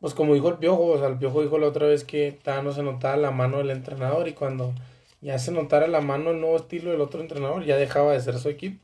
pues 0.00 0.14
como 0.14 0.34
dijo 0.34 0.48
el 0.48 0.58
Piojo, 0.58 0.86
o 0.86 0.98
sea, 0.98 1.08
el 1.08 1.18
Piojo 1.18 1.42
dijo 1.42 1.58
la 1.58 1.66
otra 1.66 1.86
vez 1.86 2.04
que 2.04 2.38
no 2.62 2.72
se 2.72 2.82
notaba 2.82 3.16
la 3.16 3.30
mano 3.30 3.58
del 3.58 3.70
entrenador 3.70 4.28
y 4.28 4.32
cuando 4.32 4.72
ya 5.20 5.38
se 5.38 5.50
notara 5.50 5.88
la 5.88 6.00
mano 6.00 6.30
el 6.30 6.40
nuevo 6.40 6.56
estilo 6.56 6.90
del 6.90 7.00
otro 7.00 7.20
entrenador, 7.20 7.64
ya 7.64 7.76
dejaba 7.76 8.12
de 8.12 8.20
ser 8.20 8.38
su 8.38 8.48
equipo. 8.48 8.78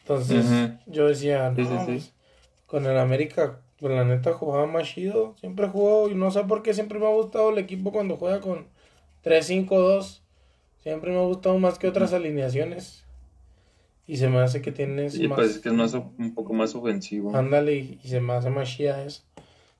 Entonces, 0.00 0.46
yo 0.86 1.06
decía, 1.06 1.50
no, 1.50 1.84
pues, 1.84 2.12
con 2.66 2.86
el 2.86 2.96
América, 2.96 3.60
pues 3.78 3.92
la 3.92 4.04
neta 4.04 4.32
jugaba 4.32 4.66
más 4.66 4.88
chido. 4.88 5.34
Siempre 5.38 5.68
jugó, 5.68 6.08
y 6.08 6.14
no 6.14 6.30
sé 6.30 6.44
por 6.44 6.62
qué 6.62 6.72
siempre 6.72 6.98
me 6.98 7.06
ha 7.06 7.10
gustado 7.10 7.50
el 7.50 7.58
equipo 7.58 7.92
cuando 7.92 8.16
juega 8.16 8.40
con 8.40 8.66
3-5-2. 9.24 10.20
Siempre 10.82 11.10
me 11.10 11.18
ha 11.18 11.22
gustado 11.22 11.58
más 11.58 11.78
que 11.78 11.88
otras 11.88 12.12
alineaciones. 12.14 13.04
Y 14.06 14.16
se 14.16 14.28
me 14.28 14.38
hace 14.38 14.62
que 14.62 14.72
tienes 14.72 15.12
sí, 15.12 15.28
más. 15.28 15.36
Pues 15.36 15.58
que 15.58 15.68
es 15.68 15.74
más, 15.74 15.92
un 15.92 16.34
poco 16.34 16.54
más 16.54 16.74
ofensivo. 16.74 17.36
Ándale, 17.36 17.76
y, 17.76 18.00
se 18.02 18.20
me 18.20 18.32
hace 18.32 18.48
más 18.48 18.68
chida 18.68 19.04
eso. 19.04 19.22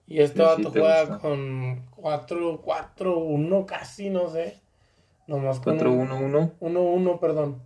Y 0.09 0.20
este 0.20 0.42
vato 0.42 0.70
juega 0.70 1.18
con 1.18 1.86
4-4-1 1.96 3.66
casi, 3.66 4.09
no 4.09 4.30
sé. 4.30 4.59
Nomás 5.26 5.61
con. 5.61 5.78
4-1-1. 5.78 6.59
1-1, 6.61 7.20
perdón. 7.20 7.62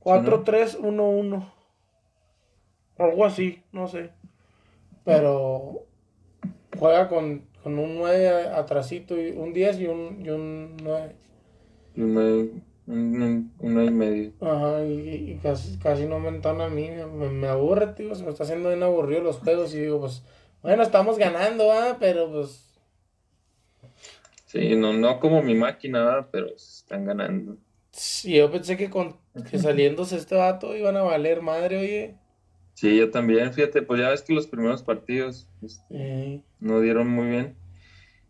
4-3-1-1. 0.00 1.52
Algo 2.96 3.24
así, 3.24 3.62
no 3.72 3.88
sé. 3.88 4.10
Pero 5.04 5.86
juega 6.78 7.08
con, 7.08 7.42
con 7.64 7.76
un 7.76 7.96
9 7.96 8.50
atrasito, 8.54 9.20
y 9.20 9.32
un 9.32 9.52
10 9.52 9.80
y 9.80 9.86
un, 9.86 10.24
y 10.24 10.30
un 10.30 10.76
9. 10.76 11.14
Un 11.96 12.14
9, 12.14 13.84
y 13.84 13.90
medio. 13.90 14.32
Ajá, 14.40 14.84
y, 14.84 15.38
casi, 15.42 15.76
casi 15.78 16.06
no 16.06 16.20
me 16.20 16.28
entona 16.28 16.66
a 16.66 16.70
mí. 16.70 16.88
Me, 17.32 17.48
aburre, 17.48 17.88
tío. 17.88 18.14
Se 18.14 18.22
me 18.22 18.30
está 18.30 18.44
haciendo 18.44 18.68
bien 18.68 18.84
aburrido 18.84 19.22
los 19.22 19.38
juegos. 19.38 19.74
Y 19.74 19.80
digo, 19.80 20.00
pues, 20.00 20.22
bueno, 20.62 20.82
estamos 20.82 21.18
ganando, 21.18 21.72
¿ah? 21.72 21.96
Pero 21.98 22.30
pues. 22.30 22.64
Sí, 24.46 24.76
no, 24.76 24.92
no 24.92 25.20
como 25.20 25.42
mi 25.42 25.54
máquina, 25.54 26.28
pero 26.32 26.54
están 26.54 27.04
ganando. 27.04 27.56
Sí, 27.92 28.36
yo 28.36 28.50
pensé 28.50 28.76
que, 28.76 28.88
con, 28.90 29.16
que 29.50 29.58
saliéndose 29.58 30.16
este 30.16 30.36
vato 30.36 30.76
iban 30.76 30.96
a 30.96 31.02
valer 31.02 31.42
madre, 31.42 31.78
oye. 31.78 32.14
Sí, 32.74 32.96
yo 32.96 33.10
también, 33.10 33.52
fíjate, 33.52 33.82
pues 33.82 34.00
ya 34.00 34.10
ves 34.10 34.22
que 34.22 34.32
los 34.32 34.46
primeros 34.46 34.82
partidos 34.82 35.48
este, 35.62 36.42
no 36.60 36.80
dieron 36.80 37.08
muy 37.08 37.26
bien. 37.26 37.56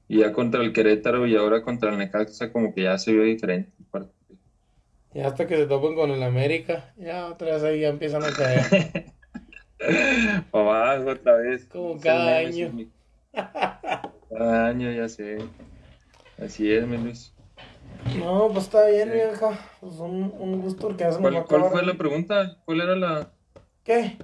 Y 0.09 0.20
ya 0.20 0.33
contra 0.33 0.62
el 0.62 0.72
Querétaro 0.72 1.26
y 1.26 1.37
ahora 1.37 1.62
contra 1.62 1.91
el 1.91 1.99
Necaxa 1.99 2.51
como 2.51 2.74
que 2.74 2.85
ya 2.85 2.97
se 2.97 3.12
vio 3.12 3.24
diferente 3.24 3.70
el 3.79 3.85
partido. 3.85 4.41
Ya 5.12 5.26
hasta 5.26 5.47
que 5.47 5.57
se 5.57 5.66
topen 5.66 5.95
con 5.95 6.11
el 6.11 6.22
América, 6.22 6.95
ya 6.97 7.26
otra 7.26 7.55
vez 7.55 7.62
ahí 7.62 7.81
ya 7.81 7.89
empiezan 7.89 8.24
a 8.24 8.33
caer. 8.33 9.12
abajo 10.53 11.11
otra 11.11 11.37
vez. 11.37 11.66
Como 11.66 12.01
cada 12.01 12.39
año. 12.39 12.72
cada 14.31 14.66
año, 14.66 14.91
ya 14.91 15.09
sé. 15.09 15.39
Así 16.43 16.72
es, 16.72 16.87
mi 16.87 16.97
Luis. 16.99 17.33
No, 18.18 18.49
pues 18.49 18.64
está 18.64 18.87
bien, 18.87 19.11
vieja. 19.12 19.59
Pues 19.81 19.95
un, 19.95 20.33
un 20.39 20.61
gusto 20.62 20.89
porque 20.89 21.05
hace 21.05 21.20
¿Cuál, 21.20 21.45
¿Cuál 21.45 21.64
fue 21.64 21.85
la 21.85 21.95
pregunta? 21.95 22.57
¿Cuál 22.64 22.81
era 22.81 22.97
la...? 22.97 23.33
¿Qué? 23.85 24.16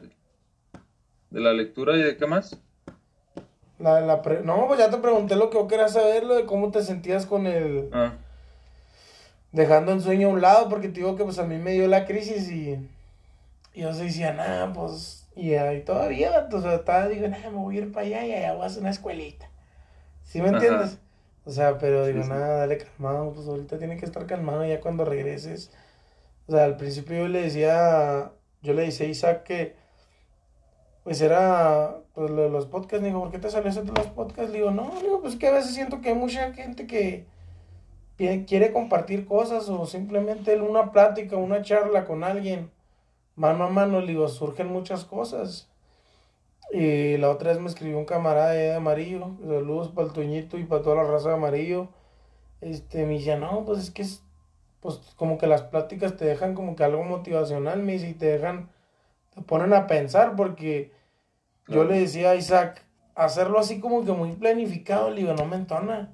¿De 1.30 1.40
la 1.40 1.52
lectura 1.52 1.96
y 1.96 2.02
de 2.02 2.16
qué 2.16 2.26
más? 2.26 2.61
La, 3.78 4.00
la 4.00 4.22
No, 4.44 4.66
pues 4.68 4.78
ya 4.78 4.90
te 4.90 4.98
pregunté 4.98 5.36
lo 5.36 5.50
que 5.50 5.59
vos 5.59 5.68
querías 5.68 5.92
saber, 5.92 6.24
lo 6.24 6.34
de 6.34 6.46
cómo 6.46 6.70
te 6.70 6.82
sentías 6.82 7.26
con 7.26 7.46
el... 7.46 7.88
Ah. 7.92 8.14
Dejando 9.52 9.92
el 9.92 10.00
sueño 10.00 10.28
a 10.28 10.32
un 10.32 10.40
lado, 10.40 10.68
porque 10.68 10.88
te 10.88 11.00
digo 11.00 11.16
que 11.16 11.24
pues 11.24 11.38
a 11.38 11.44
mí 11.44 11.59
me 11.59 11.72
dio 11.72 11.88
la 11.88 12.05
crisis 12.07 12.50
y... 12.50 12.88
Y 13.74 13.80
yo 13.80 13.92
se 13.92 14.05
decía, 14.05 14.32
nada, 14.32 14.72
pues... 14.72 15.24
Y 15.37 15.55
ahí 15.55 15.82
todavía, 15.82 16.49
o 16.51 16.61
sea, 16.61 16.74
estaba, 16.74 17.09
digo, 17.09 17.26
nada, 17.28 17.51
me 17.51 17.57
voy 17.57 17.76
a 17.76 17.80
ir 17.80 17.93
para 17.93 18.07
allá 18.07 18.26
y 18.26 18.32
allá 18.32 18.55
voy 18.55 18.62
a 18.62 18.66
hacer 18.66 18.80
una 18.80 18.91
escuelita. 18.91 19.51
¿Sí 20.22 20.41
me 20.41 20.49
entiendes? 20.49 20.99
O 21.45 21.51
sea, 21.51 21.78
pero 21.78 22.07
digo, 22.07 22.24
nada, 22.24 22.59
dale 22.59 22.78
calmado, 22.78 23.32
pues 23.32 23.47
ahorita 23.47 23.78
tiene 23.78 23.97
que 23.97 24.07
estar 24.07 24.26
calmado 24.26 24.64
ya 24.64 24.80
cuando 24.80 25.05
regreses. 25.05 25.70
O 26.47 26.53
sea, 26.53 26.64
al 26.64 26.76
principio 26.76 27.16
yo 27.16 27.28
le 27.28 27.43
decía, 27.43 28.32
yo 28.62 28.72
le 28.72 28.82
decía 28.82 29.07
a 29.07 29.11
Isaac 29.11 29.43
que 29.43 29.76
pues 31.05 31.20
era 31.20 31.99
pues, 32.14 32.30
los 32.30 32.66
podcasts, 32.66 33.05
digo, 33.05 33.20
¿por 33.20 33.30
qué 33.30 33.39
te 33.39 33.51
salió 33.51 33.70
eso 33.70 33.82
de 33.82 33.93
los 33.93 34.07
podcasts? 34.09 34.53
digo, 34.53 34.70
no, 34.70 34.91
digo, 35.03 35.20
pues 35.20 35.37
que 35.37 35.49
a 35.49 35.53
veces 35.53 35.74
siento 35.74 36.01
que 36.01 36.09
hay 36.09 36.14
mucha 36.14 36.53
gente 36.55 36.87
que 36.87 37.26
quiere 38.16 38.72
compartir 38.72 39.26
cosas 39.26 39.68
o 39.68 39.85
simplemente 39.87 40.59
una 40.61 40.93
plática, 40.93 41.37
una 41.37 41.62
charla 41.62 42.07
con 42.07 42.24
alguien, 42.24 42.70
mano 43.37 43.64
a 43.64 43.70
mano, 43.70 44.01
digo, 44.03 44.28
surgen 44.28 44.68
muchas 44.68 45.05
cosas. 45.05 45.68
Y 46.72 47.16
la 47.18 47.30
otra 47.30 47.51
vez 47.51 47.61
me 47.61 47.68
escribió 47.68 47.99
un 47.99 48.05
camarada 48.05 48.51
de 48.51 48.74
amarillo. 48.74 49.37
Saludos 49.41 49.89
para 49.89 50.09
el 50.09 50.12
Toñito 50.12 50.59
y 50.59 50.64
para 50.64 50.82
toda 50.82 50.97
la 50.97 51.05
raza 51.05 51.28
de 51.28 51.35
amarillo. 51.35 51.89
Este, 52.61 53.05
me 53.07 53.14
decía, 53.14 53.37
no, 53.37 53.64
pues 53.64 53.78
es 53.80 53.91
que 53.91 54.03
es, 54.03 54.22
pues 54.80 54.97
como 55.16 55.39
que 55.39 55.47
las 55.47 55.62
pláticas 55.62 56.16
te 56.16 56.24
dejan 56.24 56.55
como 56.55 56.76
que 56.76 56.85
algo 56.85 57.05
motivacional, 57.05 57.82
me 57.82 57.93
dice, 57.93 58.09
y 58.09 58.14
te 58.14 58.26
dejan, 58.26 58.70
te 59.35 59.43
ponen 59.43 59.72
a 59.72 59.87
pensar, 59.87 60.35
porque 60.37 60.93
yo 61.68 61.85
le 61.85 62.01
decía 62.01 62.30
a 62.30 62.37
Isaac, 62.37 62.85
hacerlo 63.14 63.59
así 63.59 63.80
como 63.80 64.05
que 64.05 64.12
muy 64.12 64.32
planificado, 64.32 65.11
le 65.11 65.22
digo, 65.22 65.35
no 65.35 65.45
me 65.45 65.57
entona. 65.57 66.12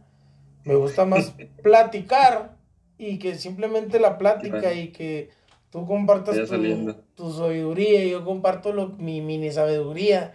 Me 0.65 0.75
gusta 0.75 1.05
más 1.05 1.35
platicar 1.63 2.57
y 2.99 3.19
que 3.19 3.35
simplemente 3.37 3.99
la 3.99 4.19
plática 4.19 4.73
y 4.75 4.89
que 4.89 5.31
tú 5.71 5.87
compartas 5.87 6.37
tu, 6.49 6.95
tu, 7.15 7.33
sabiduría 7.33 8.05
y 8.05 8.11
yo 8.11 8.25
comparto 8.25 8.73
lo, 8.73 8.89
mi 8.89 9.21
mini 9.21 9.51
sabiduría 9.51 10.33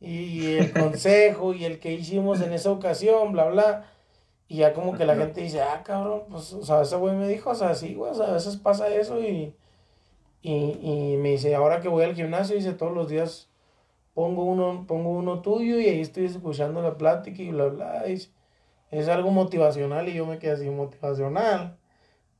y 0.00 0.56
el 0.56 0.72
consejo 0.78 1.54
y 1.54 1.64
el 1.64 1.78
que 1.78 1.92
hicimos 1.92 2.40
en 2.40 2.52
esa 2.52 2.70
ocasión, 2.70 3.32
bla, 3.32 3.46
bla. 3.46 3.92
Y 4.48 4.58
ya 4.58 4.72
como 4.72 4.96
que 4.96 5.04
la 5.04 5.14
gente 5.14 5.42
dice, 5.42 5.60
ah, 5.60 5.82
cabrón, 5.84 6.22
pues, 6.30 6.52
o 6.54 6.64
sea, 6.64 6.80
ese 6.82 6.96
güey 6.96 7.14
me 7.14 7.28
dijo, 7.28 7.50
o 7.50 7.54
sea, 7.54 7.74
sí, 7.74 7.94
güey, 7.94 8.12
o 8.12 8.14
sea, 8.14 8.28
a 8.28 8.32
veces 8.32 8.56
pasa 8.56 8.88
eso 8.88 9.20
y, 9.20 9.54
y, 10.40 10.78
y 10.82 11.16
me 11.18 11.32
dice, 11.32 11.54
ahora 11.54 11.80
que 11.80 11.88
voy 11.88 12.04
al 12.04 12.14
gimnasio, 12.14 12.56
dice, 12.56 12.72
todos 12.72 12.94
los 12.94 13.10
días 13.10 13.50
pongo 14.18 14.42
uno, 14.42 14.84
pongo 14.88 15.10
uno 15.10 15.42
tuyo 15.42 15.78
y 15.78 15.86
ahí 15.86 16.00
estoy 16.00 16.24
escuchando 16.24 16.82
la 16.82 16.98
plática 16.98 17.40
y 17.40 17.50
bla, 17.50 17.66
bla. 17.66 18.04
Es, 18.06 18.32
es 18.90 19.06
algo 19.06 19.30
motivacional 19.30 20.08
y 20.08 20.14
yo 20.14 20.26
me 20.26 20.40
quedé 20.40 20.52
así 20.52 20.68
motivacional. 20.70 21.77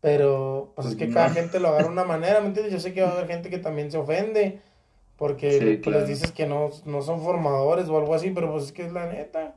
Pero, 0.00 0.72
pues 0.76 0.88
es 0.88 0.96
que 0.96 1.10
cada 1.10 1.30
gente 1.30 1.58
lo 1.58 1.68
agarra 1.68 1.86
de 1.86 1.92
una 1.92 2.04
manera, 2.04 2.40
¿me 2.40 2.46
entiendes? 2.46 2.72
Yo 2.72 2.80
sé 2.80 2.92
que 2.94 3.02
va 3.02 3.08
a 3.08 3.12
haber 3.12 3.26
gente 3.26 3.50
que 3.50 3.58
también 3.58 3.90
se 3.90 3.98
ofende 3.98 4.60
porque 5.16 5.80
pues, 5.82 5.96
les 5.96 6.08
dices 6.08 6.30
que 6.30 6.46
no, 6.46 6.70
no 6.84 7.02
son 7.02 7.20
formadores 7.20 7.88
o 7.88 7.98
algo 7.98 8.14
así, 8.14 8.30
pero 8.30 8.52
pues 8.52 8.66
es 8.66 8.72
que 8.72 8.86
es 8.86 8.92
la 8.92 9.06
neta. 9.06 9.56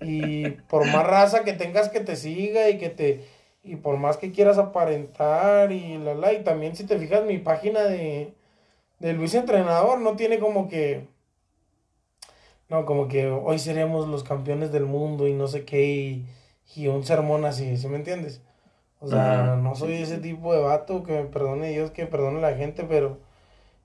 Y 0.00 0.50
por 0.68 0.86
más 0.86 1.04
raza 1.04 1.42
que 1.42 1.52
tengas 1.52 1.88
que 1.88 2.00
te 2.00 2.14
siga 2.14 2.68
y 2.70 2.78
que 2.78 2.90
te 2.90 3.24
y 3.64 3.74
por 3.74 3.96
más 3.96 4.16
que 4.16 4.30
quieras 4.30 4.58
aparentar 4.58 5.72
y 5.72 5.98
la 5.98 6.14
la 6.14 6.32
y 6.32 6.44
también 6.44 6.76
si 6.76 6.84
te 6.84 6.98
fijas 6.98 7.24
mi 7.24 7.38
página 7.38 7.82
de 7.82 8.32
de 9.00 9.12
Luis 9.14 9.34
Entrenador 9.34 9.98
no 10.00 10.14
tiene 10.14 10.38
como 10.38 10.68
que 10.68 11.08
no, 12.68 12.84
como 12.84 13.08
que 13.08 13.28
hoy 13.28 13.58
seremos 13.58 14.08
los 14.08 14.24
campeones 14.24 14.72
del 14.72 14.86
mundo 14.86 15.28
y 15.28 15.34
no 15.34 15.46
sé 15.46 15.64
qué, 15.64 16.24
y, 16.74 16.88
un 16.88 17.04
sermón 17.04 17.44
así, 17.44 17.76
¿sí 17.76 17.86
me 17.88 17.96
entiendes? 17.96 18.42
O 19.06 19.08
sea, 19.08 19.56
no 19.62 19.76
soy 19.76 19.92
ese 19.92 20.18
tipo 20.18 20.52
de 20.52 20.60
vato, 20.60 21.04
que 21.04 21.12
me 21.12 21.22
perdone 21.22 21.70
Dios, 21.70 21.92
que 21.92 22.06
perdone 22.06 22.40
la 22.40 22.54
gente, 22.54 22.82
pero 22.82 23.18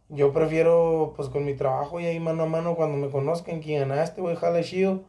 yo 0.10 0.34
prefiero, 0.34 1.14
pues 1.16 1.30
con 1.30 1.46
mi 1.46 1.54
trabajo 1.54 2.00
y 2.00 2.08
ahí 2.08 2.20
mano 2.20 2.42
a 2.42 2.46
mano, 2.48 2.76
cuando 2.76 2.98
me 2.98 3.12
conozcan, 3.12 3.60
quién, 3.60 3.92
ah, 3.92 4.04
este 4.04 4.20
güey 4.20 4.36
jala 4.36 4.64
chido, 4.64 5.02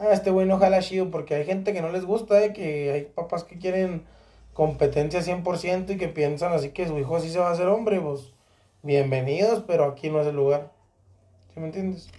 ah, 0.00 0.08
este 0.10 0.32
güey 0.32 0.48
no 0.48 0.58
jala 0.58 0.80
chido, 0.80 1.12
porque 1.12 1.36
hay 1.36 1.44
gente 1.44 1.72
que 1.72 1.80
no 1.80 1.90
les 1.90 2.04
gusta, 2.04 2.44
eh, 2.44 2.52
que 2.52 2.90
hay 2.90 3.02
papás 3.04 3.44
que 3.44 3.56
quieren 3.56 4.02
competencia 4.52 5.20
100% 5.20 5.90
y 5.90 5.96
que 5.96 6.08
piensan 6.08 6.52
así 6.52 6.70
que 6.70 6.88
su 6.88 6.98
hijo 6.98 7.14
así 7.14 7.30
se 7.30 7.38
va 7.38 7.50
a 7.50 7.52
hacer 7.52 7.68
hombre, 7.68 8.00
pues 8.00 8.32
bienvenidos, 8.82 9.62
pero 9.64 9.84
aquí 9.84 10.10
no 10.10 10.20
es 10.20 10.26
el 10.26 10.34
lugar. 10.34 10.72
¿Sí 11.54 11.60
me 11.60 11.66
entiendes? 11.66 12.10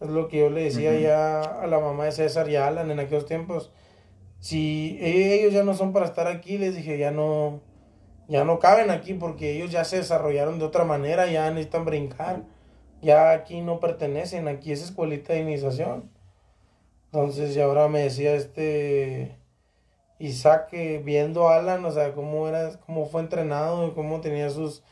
Es 0.00 0.08
lo 0.08 0.28
que 0.28 0.38
yo 0.38 0.48
le 0.48 0.64
decía 0.64 0.98
ya 0.98 1.42
a 1.42 1.66
la 1.66 1.80
mamá 1.80 2.06
de 2.06 2.12
César 2.12 2.48
y 2.48 2.56
a 2.56 2.66
Alan 2.66 2.90
en 2.90 2.98
aquellos 2.98 3.26
tiempos. 3.26 3.70
Si 4.40 4.98
ellos 5.00 5.52
ya 5.52 5.64
no 5.64 5.74
son 5.74 5.92
para 5.92 6.06
estar 6.06 6.26
aquí, 6.26 6.58
les 6.58 6.76
dije, 6.76 6.98
ya 6.98 7.10
no, 7.10 7.60
ya 8.28 8.44
no 8.44 8.58
caben 8.58 8.90
aquí 8.90 9.14
porque 9.14 9.56
ellos 9.56 9.70
ya 9.70 9.84
se 9.84 9.96
desarrollaron 9.96 10.58
de 10.58 10.64
otra 10.64 10.84
manera, 10.84 11.26
ya 11.26 11.50
necesitan 11.50 11.84
brincar. 11.84 12.42
Ya 13.00 13.30
aquí 13.30 13.60
no 13.60 13.80
pertenecen, 13.80 14.48
aquí 14.48 14.72
es 14.72 14.82
escuelita 14.82 15.32
de 15.32 15.40
iniciación. 15.40 16.10
Entonces, 17.06 17.56
y 17.56 17.60
ahora 17.60 17.88
me 17.88 18.00
decía 18.00 18.34
este 18.34 19.38
Isaac 20.18 20.70
viendo 21.04 21.48
a 21.48 21.56
Alan, 21.56 21.84
o 21.84 21.90
sea, 21.90 22.12
cómo 22.12 22.48
era, 22.48 22.78
cómo 22.80 23.06
fue 23.06 23.22
entrenado, 23.22 23.94
cómo 23.94 24.20
tenía 24.20 24.50
sus 24.50 24.82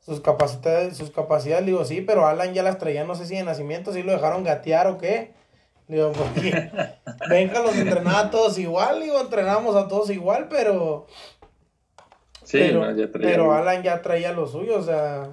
sus 0.00 0.20
capacidades, 0.20 0.96
sus 0.96 1.10
capacidades, 1.10 1.66
digo, 1.66 1.84
sí, 1.84 2.00
pero 2.00 2.26
Alan 2.26 2.54
ya 2.54 2.62
las 2.62 2.78
traía, 2.78 3.04
no 3.04 3.14
sé 3.14 3.26
si 3.26 3.36
de 3.36 3.44
nacimiento, 3.44 3.92
si 3.92 4.02
lo 4.02 4.12
dejaron 4.12 4.44
gatear 4.44 4.86
o 4.86 4.98
qué. 4.98 5.32
Digo, 5.90 6.12
porque 6.12 6.70
venga, 7.28 7.62
los 7.62 7.74
entrenaba 7.74 8.20
a 8.20 8.30
todos 8.30 8.56
igual, 8.58 9.02
digo, 9.02 9.20
entrenamos 9.20 9.74
a 9.74 9.88
todos 9.88 10.08
igual, 10.10 10.46
pero. 10.48 11.08
Sí, 12.44 12.58
pero, 12.58 13.10
pero 13.12 13.52
Alan 13.52 13.82
ya 13.82 14.00
traía 14.00 14.32
lo 14.32 14.46
suyo, 14.46 14.78
o 14.78 14.82
sea. 14.82 15.32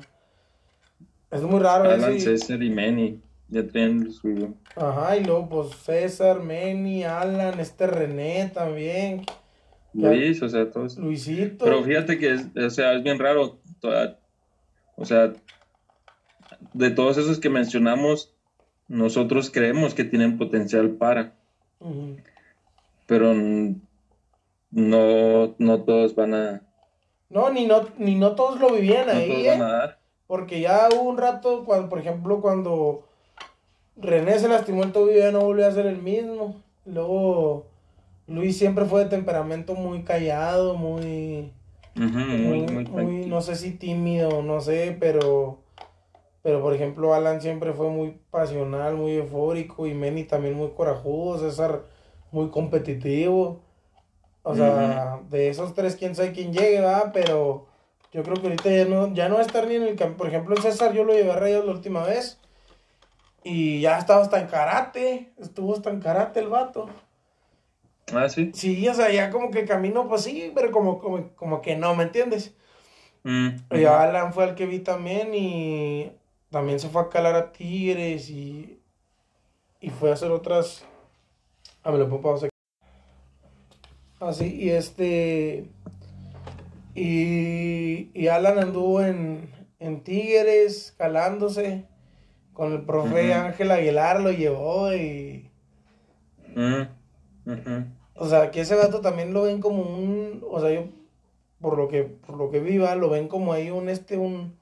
Es 1.30 1.44
muy 1.44 1.60
raro 1.60 1.92
Alan, 1.92 2.20
César 2.20 2.64
y 2.64 2.72
Manny 2.72 3.22
ya 3.50 3.68
traían 3.68 4.06
lo 4.06 4.12
suyo. 4.12 4.54
Ajá, 4.76 5.16
y 5.18 5.24
luego, 5.24 5.48
pues 5.48 5.76
César, 5.78 6.40
Manny, 6.40 7.04
Alan, 7.04 7.60
este 7.60 7.86
René 7.86 8.52
también. 8.52 9.26
Luis, 9.94 10.42
o 10.42 10.50
sea, 10.50 10.72
todos. 10.72 10.98
Luisito. 10.98 11.66
Pero 11.66 11.84
fíjate 11.84 12.18
que, 12.18 12.34
o 12.34 12.70
sea, 12.72 12.94
es 12.94 13.04
bien 13.04 13.20
raro. 13.20 13.60
Toda, 13.80 14.20
o 14.96 15.06
sea, 15.06 15.34
de 16.74 16.90
todos 16.90 17.18
esos 17.18 17.40
que 17.40 17.50
mencionamos, 17.52 18.34
nosotros 18.88 19.50
creemos 19.50 19.94
que 19.94 20.04
tienen 20.04 20.38
potencial 20.38 20.92
para. 20.92 21.34
Pero 23.06 23.34
no, 24.72 25.56
no 25.58 25.80
todos 25.82 26.16
van 26.16 26.34
a. 26.34 26.62
No, 27.30 27.50
ni 27.50 27.66
no, 27.66 27.88
ni 27.98 28.16
no 28.16 28.36
todos 28.36 28.60
lo 28.60 28.74
vivían 28.74 29.10
ahí. 29.10 29.48
¿eh? 29.48 29.60
Porque 30.28 30.62
ya 30.62 30.90
hubo 30.94 31.10
un 31.10 31.18
rato, 31.18 31.64
cuando, 31.66 31.90
por 31.90 32.00
ejemplo, 32.00 32.42
cuando 32.42 33.04
René 33.96 34.40
se 34.40 34.48
lastimó 34.48 34.84
el 34.84 34.92
tobillo, 34.92 35.20
ya 35.20 35.32
no 35.32 35.42
volvió 35.42 35.68
a 35.68 35.72
ser 35.72 35.86
el 35.86 36.02
mismo. 36.02 36.62
Luego, 36.86 37.66
Luis 38.28 38.58
siempre 38.58 38.86
fue 38.86 39.04
de 39.04 39.10
temperamento 39.10 39.74
muy 39.76 40.04
callado, 40.04 40.76
muy 40.76 41.52
muy, 41.98 43.26
no 43.26 43.42
sé 43.42 43.56
si 43.56 43.72
tímido, 43.72 44.42
no 44.44 44.62
sé, 44.62 44.96
pero, 45.00 45.60
pero 46.48 46.62
por 46.62 46.74
ejemplo 46.74 47.14
Alan 47.14 47.42
siempre 47.42 47.74
fue 47.74 47.90
muy 47.90 48.22
pasional, 48.32 48.96
muy 48.96 49.18
eufórico 49.18 49.86
y 49.86 49.94
Manny 49.94 50.24
también 50.24 50.54
muy 50.54 50.70
corajudo, 50.70 51.38
César 51.38 51.84
muy 52.32 52.48
competitivo. 52.52 53.60
O 54.44 54.56
sea, 54.56 55.20
de 55.30 55.50
esos 55.50 55.74
tres, 55.74 55.98
quién 55.98 56.16
sabe 56.16 56.32
quién 56.32 56.54
llegue, 56.54 56.80
¿verdad? 56.80 57.12
Pero 57.14 57.68
yo 58.14 58.24
creo 58.24 58.36
que 58.36 58.48
ahorita 58.48 58.70
ya 58.70 58.86
no, 58.86 59.14
ya 59.14 59.28
no 59.28 59.36
va 59.36 59.42
a 59.42 59.46
estar 59.46 59.68
ni 59.68 59.76
en 59.76 59.84
el 59.84 59.98
campo. 59.98 60.20
Por 60.20 60.28
ejemplo, 60.28 60.56
el 60.56 60.62
César 60.62 60.94
yo 60.94 61.04
lo 61.04 61.12
llevé 61.12 61.34
a 61.34 61.36
Rayos 61.36 61.66
la 61.66 61.72
última 61.74 62.06
vez 62.06 62.40
y 63.44 63.82
ya 63.82 63.98
estaba 63.98 64.22
hasta 64.22 64.40
en 64.40 64.48
karate, 64.48 65.34
estuvo 65.40 65.74
hasta 65.74 65.90
en 65.90 66.00
karate 66.00 66.40
el 66.40 66.48
vato. 66.48 66.88
Ah, 68.14 68.30
sí. 68.30 68.52
Sí, 68.54 68.88
o 68.88 68.94
sea, 68.94 69.12
ya 69.12 69.32
como 69.32 69.52
que 69.52 69.66
camino, 69.66 70.08
pues 70.08 70.22
sí, 70.22 70.54
pero 70.56 70.72
como, 70.72 70.98
como, 71.00 71.28
como 71.36 71.62
que 71.62 71.76
no, 71.76 71.94
¿me 71.94 72.04
entiendes? 72.04 72.56
Mm, 73.24 73.50
y 73.72 73.84
Alan 73.84 74.32
fue 74.32 74.46
el 74.46 74.56
que 74.56 74.66
vi 74.66 74.80
también 74.80 75.36
y 75.36 76.14
también 76.50 76.80
se 76.80 76.90
fue 76.90 77.02
a 77.02 77.10
calar 77.10 77.36
a 77.36 77.52
Tigres 77.52 78.30
y, 78.30 78.80
y 79.82 79.90
fue 79.90 80.10
a 80.10 80.14
hacer 80.14 80.32
otras. 80.32 80.86
Ah, 81.84 81.92
me 81.92 81.98
lo 81.98 82.22
pausar. 82.22 82.50
Así, 84.20 84.56
y 84.56 84.70
este. 84.70 85.70
Y, 86.96 88.10
y 88.20 88.28
Alan 88.28 88.58
anduvo 88.58 89.02
en, 89.02 89.52
en 89.80 90.02
Tigres, 90.02 90.96
calándose. 90.98 91.86
Con 92.54 92.74
el 92.74 92.82
profe 92.82 93.36
Ángel 93.36 93.70
Aguilar 93.70 94.20
lo 94.20 94.32
llevó 94.32 94.92
y. 94.94 95.52
Mm, 96.56 96.82
o 98.16 98.28
sea, 98.28 98.50
que 98.50 98.62
ese 98.62 98.76
gato 98.76 99.00
también 99.00 99.32
lo 99.32 99.44
ven 99.44 99.62
como 99.62 99.84
un, 99.84 100.44
o 100.50 100.60
sea, 100.60 100.72
yo 100.72 100.86
por 101.62 101.78
lo 101.78 101.88
que 101.88 102.04
por 102.04 102.36
lo 102.36 102.50
que 102.50 102.60
viva 102.60 102.96
lo 102.96 103.10
ven 103.10 103.28
como 103.28 103.54
ahí 103.54 103.70
un 103.70 103.90
este 103.90 104.18
un 104.18 104.58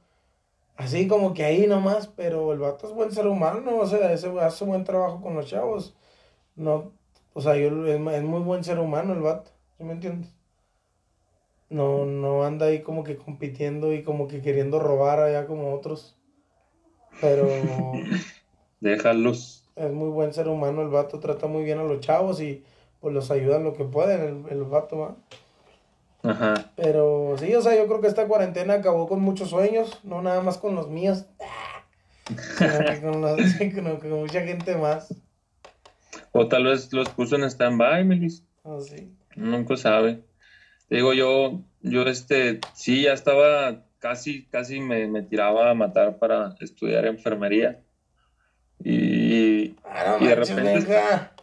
así 0.78 1.07
como 1.07 1.34
que 1.34 1.43
ahí 1.43 1.67
nomás, 1.67 2.07
pero 2.07 2.51
el 2.53 2.59
vato 2.59 2.88
es 2.88 2.93
buen 2.93 3.11
ser 3.11 3.28
humano, 3.28 3.78
o 3.78 3.88
sea, 3.88 4.11
ese 4.11 4.28
hace 4.39 4.65
buen 4.65 4.84
trabajo 4.84 5.21
con 5.21 5.36
los 5.36 5.47
chavos. 5.47 5.95
No, 6.55 6.91
o 7.34 7.41
sea, 7.41 7.55
yo 7.57 7.86
es, 7.88 7.99
muy 7.99 8.41
buen 8.41 8.63
ser 8.63 8.80
humano 8.80 9.13
el 9.13 9.21
vato, 9.21 9.51
¿sí 9.78 9.84
me 9.84 9.93
entiendes? 9.93 10.32
No 11.69 12.05
no 12.05 12.43
anda 12.43 12.67
ahí 12.67 12.84
como 12.84 13.03
que 13.03 13.17
compitiendo 13.17 13.93
y 13.93 14.03
como 14.03 14.28
que 14.28 14.41
queriendo 14.41 14.80
robar 14.80 15.19
allá 15.19 15.47
como 15.47 15.73
otros. 15.73 16.15
Pero 17.21 17.47
déjalos. 18.80 19.63
Es 19.76 19.91
muy 19.91 20.09
buen 20.09 20.34
ser 20.34 20.47
humano 20.47 20.82
el 20.82 20.89
vato, 20.89 21.19
trata 21.19 21.47
muy 21.47 21.63
bien 21.63 21.80
a 21.80 21.84
los 21.84 21.99
chavos 21.99 22.39
y 22.41 22.63
pues 23.01 23.13
los 23.13 23.30
ayudan 23.32 23.63
lo 23.63 23.73
que 23.73 23.84
pueden, 23.84 24.45
el, 24.49 24.51
el 24.51 24.63
vato, 24.63 24.97
¿va? 24.97 25.15
Ajá. 26.26 26.71
Pero 26.76 27.36
sí, 27.38 27.53
o 27.55 27.61
sea, 27.61 27.76
yo 27.76 27.88
creo 27.88 28.01
que 28.01 28.07
esta 28.07 28.28
cuarentena 28.28 28.76
acabó 28.76 29.07
con 29.07 29.21
muchos 29.21 29.49
sueños, 29.49 29.99
no 30.03 30.21
nada 30.21 30.41
más 30.41 30.57
con 30.57 30.76
los 30.76 30.89
míos, 30.89 31.26
con, 33.01 33.99
con, 33.99 34.09
mucha 34.11 34.41
gente 34.41 34.76
más. 34.76 35.13
O 36.32 36.47
tal 36.47 36.65
vez 36.65 36.91
los 36.93 37.09
puso 37.09 37.36
en 37.36 37.43
stand-by, 37.43 38.03
Melis. 38.03 38.43
Oh, 38.63 38.82
sí. 38.82 39.11
Nunca 39.36 39.78
sabe. 39.78 40.23
digo, 40.89 41.13
yo, 41.13 41.61
yo 41.82 42.03
este, 42.03 42.59
sí, 42.73 43.03
ya 43.03 43.13
estaba, 43.13 43.84
casi, 43.99 44.45
casi 44.47 44.80
me, 44.80 45.07
me 45.07 45.21
tiraba 45.21 45.69
a 45.69 45.76
matar 45.76 46.17
para 46.17 46.55
estudiar 46.59 47.05
enfermería. 47.05 47.82
Y, 48.84 49.76
Ah, 49.95 50.17
no 50.19 50.26
y 50.26 50.28
de 50.28 50.36
manches, 50.36 50.55
repente... 50.55 51.34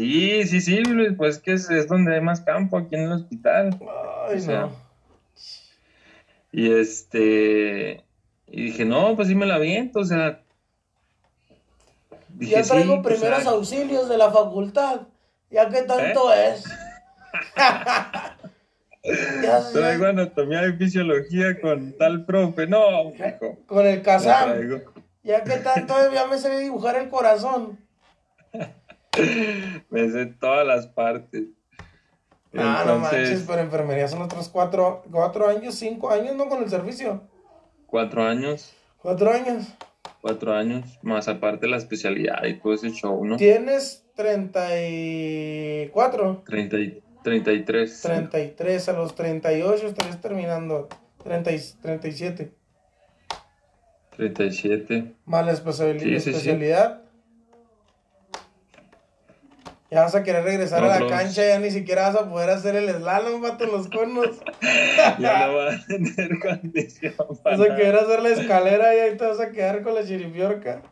Sí, 0.00 0.46
sí, 0.46 0.62
sí, 0.62 0.78
Luis, 0.78 1.12
pues 1.14 1.38
que 1.40 1.52
es, 1.52 1.68
es 1.68 1.86
donde 1.86 2.14
hay 2.14 2.22
más 2.22 2.40
campo 2.40 2.78
aquí 2.78 2.94
en 2.94 3.02
el 3.02 3.12
hospital. 3.12 3.78
Ay, 4.26 4.38
O 4.38 4.40
sea, 4.40 4.60
no. 4.60 4.72
Y 6.52 6.72
este, 6.72 8.02
y 8.46 8.62
dije, 8.62 8.86
no, 8.86 9.14
pues 9.14 9.28
sí 9.28 9.34
me 9.34 9.44
la 9.44 9.56
aviento, 9.56 9.98
o 10.00 10.04
sea. 10.06 10.40
Dije, 12.30 12.52
Ya 12.54 12.62
traigo 12.62 12.94
sí, 12.94 13.00
pues, 13.02 13.20
primeros 13.20 13.46
auxilios 13.46 14.08
de 14.08 14.16
la 14.16 14.30
facultad. 14.30 15.02
¿Ya 15.50 15.68
qué 15.68 15.82
tanto 15.82 16.32
es? 16.32 16.64
ya, 17.54 18.36
ya- 19.42 19.70
Traigo 19.70 20.06
anatomía 20.06 20.66
y 20.66 20.78
fisiología 20.78 21.60
con 21.60 21.92
tal 21.98 22.24
profe. 22.24 22.66
No, 22.66 23.10
hijo. 23.12 23.58
con 23.66 23.86
el 23.86 24.00
traigo. 24.00 24.94
Ya 25.22 25.44
que 25.44 25.58
tanto 25.58 26.00
es, 26.00 26.10
ya 26.14 26.26
me 26.26 26.38
sé 26.38 26.58
dibujar 26.58 26.96
el 26.96 27.10
corazón. 27.10 27.78
Me 29.90 30.08
sé 30.10 30.26
todas 30.26 30.66
las 30.66 30.86
partes. 30.86 31.44
Ah, 32.56 32.84
no 32.86 32.98
manches, 32.98 33.18
Entonces, 33.20 33.44
pero 33.46 33.60
enfermería 33.62 34.08
son 34.08 34.22
otros 34.22 34.48
cuatro, 34.48 35.02
cuatro 35.10 35.46
años, 35.48 35.74
cinco 35.76 36.10
años, 36.10 36.34
¿no? 36.36 36.48
Con 36.48 36.62
el 36.62 36.70
servicio. 36.70 37.22
cuatro 37.86 38.24
años, 38.24 38.72
Cuatro 39.02 39.30
años. 39.32 39.66
cuatro 40.20 40.52
años, 40.54 40.98
más 41.02 41.28
aparte 41.28 41.66
la 41.68 41.76
especialidad 41.76 42.44
y 42.44 42.58
todo 42.60 42.74
ese 42.74 42.90
show, 42.90 43.24
¿no? 43.24 43.36
Tienes 43.36 44.04
34, 44.16 46.42
30 46.46 46.76
y, 46.78 47.02
33. 47.22 48.02
33, 48.02 48.88
a 48.88 48.92
los 48.94 49.14
38 49.14 49.86
estarías 49.86 50.20
terminando. 50.20 50.88
30 51.22 51.52
y 51.52 51.60
37. 51.82 52.52
37. 54.16 55.14
Más 55.24 55.46
la 55.46 55.52
especiali- 55.52 56.00
Sí, 56.00 56.18
sí, 56.20 56.34
sí. 56.34 56.50
Ya 59.90 60.02
vas 60.02 60.14
a 60.14 60.22
querer 60.22 60.44
regresar 60.44 60.82
No, 60.82 60.90
a 60.90 61.00
la 61.00 61.06
cancha, 61.08 61.44
ya 61.44 61.58
ni 61.58 61.70
siquiera 61.70 62.10
vas 62.10 62.22
a 62.22 62.30
poder 62.30 62.48
hacer 62.50 62.76
el 62.76 62.88
slalom, 62.88 63.40
vato, 63.42 63.64
en 63.64 63.72
los 63.72 63.88
conos. 63.88 64.38
Ya 65.18 65.46
no 65.48 65.56
va 65.56 65.74
a 65.74 65.86
tener 65.86 66.38
condición 66.38 67.14
para 67.42 67.56
Vas 67.56 67.70
a 67.70 67.74
querer 67.76 67.96
hacer 67.96 68.22
la 68.22 68.28
escalera 68.28 68.94
y 68.94 68.98
ahí 69.00 69.16
te 69.16 69.26
vas 69.26 69.40
a 69.40 69.50
quedar 69.50 69.82
con 69.82 69.94
la 69.94 70.04
chiripiorca. 70.04 70.82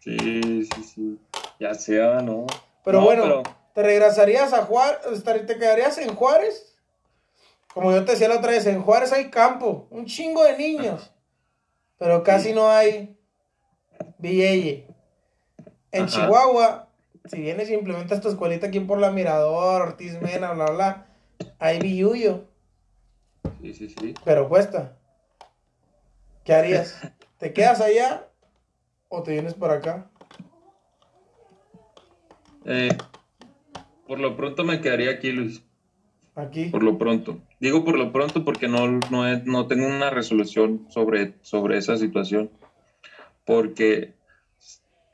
Sí, 0.00 0.18
sí, 0.64 0.82
sí. 0.82 1.18
Ya 1.58 1.72
sea, 1.74 2.20
¿no? 2.20 2.46
Pero 2.84 2.98
No, 3.00 3.04
bueno, 3.06 3.22
pero- 3.22 3.42
¿te 3.74 3.82
regresarías 3.82 4.52
a 4.52 4.62
Juárez? 4.64 5.00
¿Te 5.24 5.56
quedarías 5.58 5.96
en 5.98 6.14
Juárez? 6.14 6.76
Como 7.72 7.92
yo 7.92 8.04
te 8.04 8.12
decía 8.12 8.28
la 8.28 8.36
otra 8.38 8.50
vez, 8.50 8.66
en 8.66 8.82
Juárez 8.82 9.12
hay 9.12 9.30
campo, 9.30 9.86
un 9.90 10.04
chingo 10.04 10.42
de 10.44 10.58
niños, 10.58 11.10
pero 11.98 12.22
casi 12.24 12.52
no 12.52 12.68
hay 12.70 13.16
billete. 14.18 14.88
En 15.92 16.04
Ajá. 16.04 16.10
Chihuahua, 16.22 16.88
si 17.30 17.40
vienes 17.40 17.70
y 17.70 17.74
implementas 17.74 18.20
tu 18.20 18.28
escuelita 18.28 18.66
aquí 18.66 18.80
por 18.80 18.98
la 18.98 19.10
Mirador, 19.12 19.82
Ortiz 19.82 20.20
Mena, 20.20 20.52
bla, 20.52 20.70
bla, 20.70 21.06
hay 21.60 21.78
billuyo, 21.78 22.48
Sí, 23.62 23.72
sí, 23.72 23.88
sí. 23.88 24.14
pero 24.24 24.48
cuesta. 24.48 24.96
¿Qué 26.44 26.54
harías? 26.54 27.00
¿Te 27.38 27.52
quedas 27.52 27.80
allá 27.80 28.28
o 29.08 29.22
te 29.22 29.32
vienes 29.32 29.54
para 29.54 29.74
acá? 29.74 30.10
Eh, 32.64 32.96
por 34.06 34.18
lo 34.18 34.36
pronto 34.36 34.64
me 34.64 34.80
quedaría 34.80 35.10
aquí, 35.12 35.30
Luis. 35.30 35.62
Aquí. 36.34 36.66
Por 36.66 36.82
lo 36.82 36.98
pronto. 36.98 37.38
Digo 37.60 37.84
por 37.84 37.96
lo 37.98 38.12
pronto 38.12 38.44
porque 38.44 38.66
no, 38.68 38.86
no, 39.10 39.28
he- 39.28 39.42
no 39.44 39.66
tengo 39.66 39.86
una 39.86 40.10
resolución 40.10 40.86
sobre, 40.90 41.34
sobre 41.42 41.78
esa 41.78 41.96
situación. 41.96 42.50
Porque, 43.44 44.14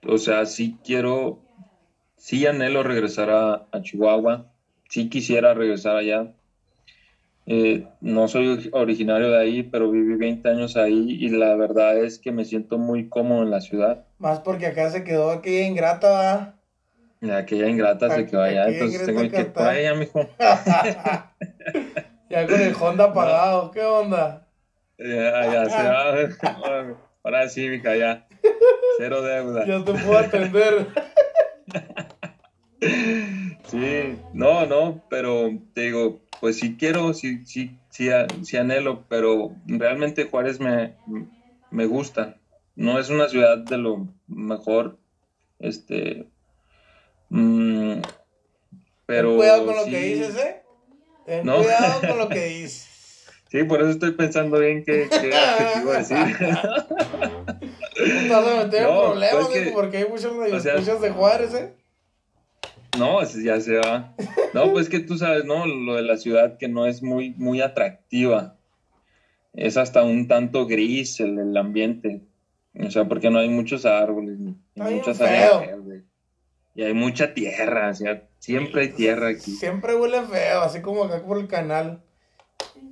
o 0.07 0.19
sea, 0.19 0.47
sí 0.47 0.79
quiero, 0.85 1.41
sí 2.27 2.45
anhelo 2.45 2.83
regresar 2.83 3.31
a, 3.31 3.69
a 3.71 3.83
Chihuahua. 3.83 4.47
Sí 4.89 5.09
quisiera 5.09 5.55
regresar 5.55 5.97
allá. 5.97 6.33
Eh, 7.47 7.87
no 8.01 8.27
soy 8.27 8.69
originario 8.73 9.31
de 9.31 9.39
ahí, 9.39 9.63
pero 9.63 9.93
viví 9.93 10.17
20 10.17 10.49
años 10.49 10.77
ahí 10.77 11.07
y 11.21 11.29
la 11.29 11.55
verdad 11.55 11.97
es 11.97 12.19
que 12.19 12.33
me 12.33 12.45
siento 12.45 12.79
muy 12.79 13.09
cómodo 13.09 13.45
en 13.45 13.53
la 13.53 13.61
ciudad. 13.61 14.07
Más 14.19 14.41
porque 14.41 14.67
acá 14.67 14.91
se 14.91 15.05
quedó 15.05 15.31
aquella 15.31 15.69
ingrata. 15.69 16.57
Y 17.21 17.31
Aquella 17.31 17.69
ingrata 17.69 18.11
se 18.11 18.27
quedó 18.27 18.43
allá, 18.43 18.67
entonces 18.71 19.07
tengo 19.07 19.21
que 19.21 19.41
ir 19.43 19.53
por 19.53 19.69
allá, 19.69 19.95
mijo. 19.95 20.29
Ya 22.29 22.45
con 22.45 22.61
el 22.61 22.75
Honda 22.75 23.05
apagado, 23.05 23.71
¿qué 23.71 23.85
onda? 23.85 24.49
Ya, 24.99 25.53
ya 25.53 25.71
se 25.71 25.81
va. 25.81 26.97
Ahora 27.23 27.49
sí, 27.49 27.69
mija, 27.69 27.95
ya. 27.95 28.27
Cero 28.99 29.23
deuda. 29.23 29.65
Ya 29.65 29.85
te 29.85 29.93
puedo 29.93 30.19
atender. 30.19 30.89
Sí, 33.69 34.17
no, 34.33 34.67
no, 34.67 35.03
pero 35.11 35.51
te 35.75 35.83
digo, 35.83 36.21
pues 36.41 36.59
sí 36.59 36.77
quiero, 36.79 37.13
sí, 37.15 37.45
sí, 37.45 37.77
sí, 37.91 38.09
sí 38.43 38.57
anhelo, 38.57 39.05
pero 39.09 39.53
realmente 39.67 40.25
Juárez 40.31 40.61
me, 40.61 40.95
me 41.71 41.87
gusta. 41.87 42.37
No 42.77 42.99
es 42.99 43.09
una 43.11 43.29
ciudad 43.29 43.59
de 43.59 43.79
lo 43.79 44.07
mejor, 44.29 44.99
este, 45.59 46.29
mm, 47.31 47.95
pero 49.07 49.29
Ten 49.31 49.37
cuidado 49.39 49.67
con 49.67 49.77
lo 49.77 49.85
sí- 49.85 49.91
que 49.91 50.01
dices, 50.01 50.37
¿eh? 50.37 50.63
Ten 51.25 51.47
No. 51.47 51.57
cuidado 51.57 52.01
con 52.09 52.19
lo 52.19 52.29
que 52.29 52.45
dices. 52.61 52.93
Sí, 53.51 53.63
por 53.65 53.81
eso 53.81 53.91
estoy 53.91 54.13
pensando 54.13 54.59
bien 54.59 54.85
qué, 54.85 55.09
qué 55.09 55.35
adjetivo 55.35 55.93
decir. 55.93 56.17
No 58.29 58.61
en 58.61 58.71
No, 58.83 59.03
problemas, 59.13 59.31
pues 59.33 59.49
que- 59.49 59.61
digo, 59.65 59.75
porque 59.75 59.97
hay 59.99 60.05
muchos 60.09 60.27
o 60.27 60.61
sea- 60.61 60.77
de 61.01 61.11
Juárez, 61.11 61.55
¿eh? 61.55 61.75
No, 62.99 63.23
ya 63.23 63.61
se 63.61 63.77
va. 63.79 64.15
No, 64.55 64.73
pues 64.73 64.89
que 64.89 65.01
tú 65.01 65.19
sabes, 65.19 65.45
¿no? 65.45 65.67
Lo 65.67 65.95
de 65.97 66.03
la 66.03 66.17
ciudad 66.17 66.57
que 66.59 66.69
no 66.69 66.87
es 66.87 67.03
muy, 67.03 67.31
muy 67.37 67.61
atractiva. 67.61 68.57
Es 69.53 69.77
hasta 69.77 70.03
un 70.03 70.29
tanto 70.29 70.67
gris 70.67 71.21
el, 71.21 71.39
el 71.39 71.57
ambiente. 71.57 72.23
O 72.79 72.91
sea, 72.91 73.07
porque 73.07 73.31
no 73.31 73.39
hay 73.39 73.49
muchos 73.49 73.87
árboles, 73.87 74.39
ni 74.39 74.57
muchas 74.75 75.21
áreas 75.21 75.61
verdes. 75.61 76.03
Y 76.75 76.83
hay 76.83 76.93
mucha 76.93 77.33
tierra, 77.33 77.89
o 77.89 77.95
sea, 77.95 78.23
siempre 78.39 78.83
hay 78.83 78.89
tierra 78.91 79.29
aquí. 79.29 79.51
Siempre 79.53 79.95
huele 79.97 80.21
feo, 80.25 80.61
así 80.61 80.83
como 80.83 81.05
acá 81.05 81.23
por 81.25 81.39
el 81.39 81.49
canal. 81.49 82.03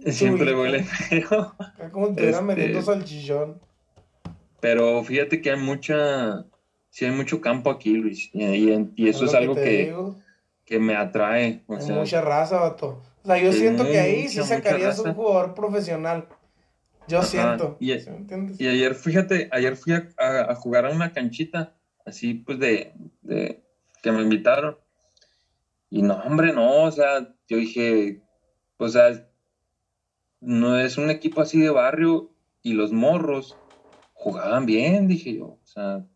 Siempre 0.06 0.54
huele 0.54 0.84
feo. 0.84 1.54
Acá 1.58 1.90
como 1.90 2.08
estuvieran 2.08 2.48
Este- 2.48 2.54
vendiendo 2.62 2.82
salchichón. 2.82 3.60
Pero 4.60 5.04
fíjate 5.04 5.42
que 5.42 5.50
hay 5.50 5.58
mucha, 5.58 6.46
sí 6.94 7.04
hay 7.04 7.10
mucho 7.10 7.40
campo 7.40 7.70
aquí, 7.70 7.96
Luis. 7.96 8.30
Y, 8.32 8.44
y- 8.44 8.92
y 8.94 9.08
eso 9.08 9.24
es 9.24 9.34
algo 9.34 9.56
que, 9.56 9.92
que 10.64 10.78
me 10.78 10.94
atrae. 10.94 11.64
O 11.66 11.74
Hay 11.74 11.82
sea, 11.82 11.96
mucha 11.96 12.20
raza, 12.20 12.60
vato. 12.60 13.02
O 13.24 13.26
sea, 13.26 13.36
yo 13.36 13.52
Sí, 13.52 13.58
siento 13.58 13.82
que 13.82 13.98
ahí 13.98 14.28
sí 14.28 14.40
sacarías 14.44 15.00
un 15.00 15.12
jugador 15.14 15.54
profesional. 15.54 16.28
Yo 17.08 17.18
Ajá, 17.18 17.26
siento. 17.26 17.76
y- 17.80 17.90
ayer, 18.68 18.94
fíjate, 18.94 19.48
ayer 19.50 19.74
fui 19.74 19.92
a, 19.94 20.08
a- 20.16 20.52
a 20.52 20.54
jugar 20.54 20.86
a 20.86 20.90
una 20.90 21.12
canchita, 21.12 21.74
así 22.06 22.34
pues 22.34 22.60
de, 22.60 22.92
de 23.22 23.64
que 24.00 24.12
me 24.12 24.22
invitaron. 24.22 24.78
Y 25.90 26.02
no, 26.02 26.14
hombre, 26.14 26.52
no, 26.52 26.84
o 26.84 26.90
sea, 26.92 27.34
yo 27.48 27.56
dije, 27.56 28.22
o 28.76 28.88
sea, 28.88 29.28
no 30.40 30.78
es 30.78 30.96
un 30.96 31.10
equipo 31.10 31.40
así 31.40 31.60
de 31.60 31.70
barrio 31.70 32.30
y 32.62 32.74
los 32.74 32.92
morros 32.92 33.56
jugaban 34.12 34.64
bien, 34.64 35.08
dije 35.08 35.34
yo, 35.34 35.44
o 35.46 35.60
sea, 35.64 36.06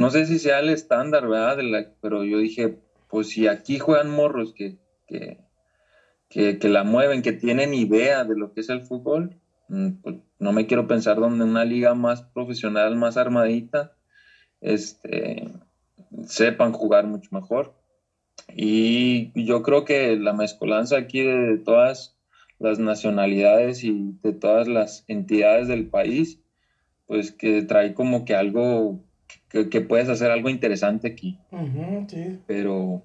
no 0.00 0.10
sé 0.10 0.26
si 0.26 0.38
sea 0.38 0.60
el 0.60 0.70
estándar, 0.70 1.28
¿verdad? 1.28 1.56
De 1.58 1.64
la- 1.64 1.86
pero 2.00 2.24
yo 2.24 2.38
dije, 2.38 2.76
pues 3.08 3.28
si 3.30 3.46
aquí 3.46 3.78
juegan 3.78 4.10
morros 4.10 4.52
que, 4.54 4.76
que, 5.06 5.36
que, 6.28 6.68
la 6.68 6.84
mueven, 6.84 7.22
que 7.22 7.32
tienen 7.32 7.74
idea 7.74 8.24
de 8.24 8.36
lo 8.36 8.50
que 8.52 8.60
es 8.60 8.68
el 8.68 8.82
fútbol, 8.82 9.36
mm, 9.68 9.88
pues 10.02 10.16
no 10.38 10.52
me 10.52 10.66
quiero 10.66 10.86
pensar 10.86 11.16
donde 11.18 11.44
una 11.44 11.64
liga 11.64 11.94
más 11.94 12.22
profesional, 12.32 12.96
más 12.96 13.16
armadita, 13.16 13.90
este, 14.60 15.50
sepan 16.26 16.72
jugar 16.72 17.06
mucho 17.06 17.28
mejor. 17.32 17.72
Y 18.54 19.30
yo 19.46 19.62
creo 19.62 19.84
que 19.84 20.16
la 20.16 20.32
mezcolanza 20.32 20.96
aquí 20.98 21.22
de 21.22 21.58
todas 21.58 22.14
las 22.58 22.78
nacionalidades 22.78 23.84
y 23.84 24.14
de 24.22 24.32
todas 24.34 24.68
las 24.68 25.04
entidades 25.08 25.68
del 25.68 25.86
país, 25.88 26.38
pues 27.06 27.32
que 27.32 27.62
trae 27.62 27.94
como 27.94 28.24
que 28.24 28.34
algo, 28.34 29.00
que, 29.48 29.68
que 29.68 29.80
puedes 29.80 30.08
hacer 30.08 30.30
algo 30.30 30.48
interesante 30.48 31.08
aquí. 31.08 31.38
Sí. 32.08 32.38
Pero, 32.46 33.02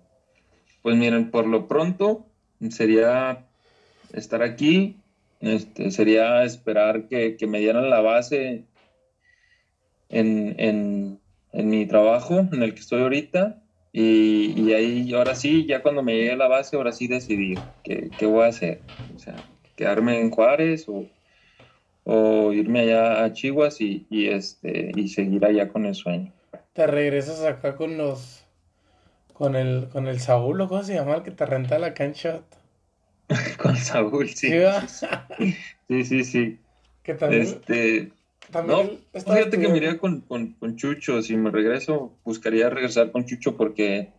pues 0.82 0.96
miren, 0.96 1.32
por 1.32 1.48
lo 1.48 1.68
pronto 1.68 2.26
sería 2.70 3.46
estar 4.14 4.42
aquí, 4.42 4.98
este, 5.42 5.92
sería 5.92 6.44
esperar 6.44 7.08
que, 7.08 7.36
que 7.38 7.48
me 7.48 7.60
dieran 7.60 7.90
la 7.90 8.02
base 8.02 8.64
en, 10.10 10.56
en, 10.58 11.20
en 11.54 11.70
mi 11.70 11.86
trabajo, 11.86 12.48
en 12.52 12.64
el 12.64 12.74
que 12.74 12.80
estoy 12.80 13.02
ahorita, 13.02 13.62
y, 13.92 14.54
y 14.60 14.74
ahí, 14.74 15.14
ahora 15.14 15.36
sí, 15.36 15.66
ya 15.66 15.82
cuando 15.82 16.04
me 16.04 16.16
llegue 16.16 16.36
la 16.36 16.48
base, 16.48 16.76
ahora 16.76 16.92
sí 16.92 17.08
decidir 17.08 17.60
qué, 17.84 18.10
qué 18.18 18.26
voy 18.26 18.44
a 18.44 18.48
hacer. 18.48 18.82
O 19.16 19.20
sea, 19.20 19.36
quedarme 19.76 20.20
en 20.20 20.32
Juárez 20.32 20.88
o, 20.90 21.06
o 22.06 22.54
irme 22.54 22.82
allá 22.82 23.24
a 23.24 23.34
Chihuahua 23.34 23.74
y, 23.80 24.06
y, 24.10 24.28
este, 24.28 24.92
y 24.96 25.10
seguir 25.10 25.44
allá 25.44 25.68
con 25.68 25.86
el 25.86 25.96
sueño. 25.96 26.32
te 26.74 26.88
regresas 26.88 27.44
acá 27.44 27.76
con 27.76 27.98
los. 27.98 28.44
Con 29.34 29.58
el, 29.58 29.90
con 29.90 30.08
el 30.08 30.22
Saúl, 30.22 30.62
¿o 30.62 30.70
cómo 30.70 30.84
se 30.84 30.94
llama 30.94 31.16
el 31.16 31.24
que 31.24 31.32
te 31.32 31.46
renta 31.46 31.78
la 31.78 31.94
cancha? 31.94 32.42
con 33.58 33.76
Saúl, 33.76 34.30
sí. 34.30 34.50
Sí, 35.88 36.04
sí, 36.04 36.24
sí. 36.24 36.60
Que 37.04 37.14
también. 37.16 37.44
Este. 37.44 38.12
También 38.52 39.00
no, 39.14 39.20
fíjate 39.20 39.60
que 39.60 39.68
me 39.68 39.98
con, 39.98 40.22
con, 40.22 40.54
con, 40.54 40.76
Chucho. 40.78 41.22
Si 41.22 41.36
me 41.36 41.52
regreso, 41.52 42.14
buscaría 42.24 42.70
regresar 42.70 43.12
con 43.12 43.26
Chucho 43.26 43.58
porque, 43.58 44.10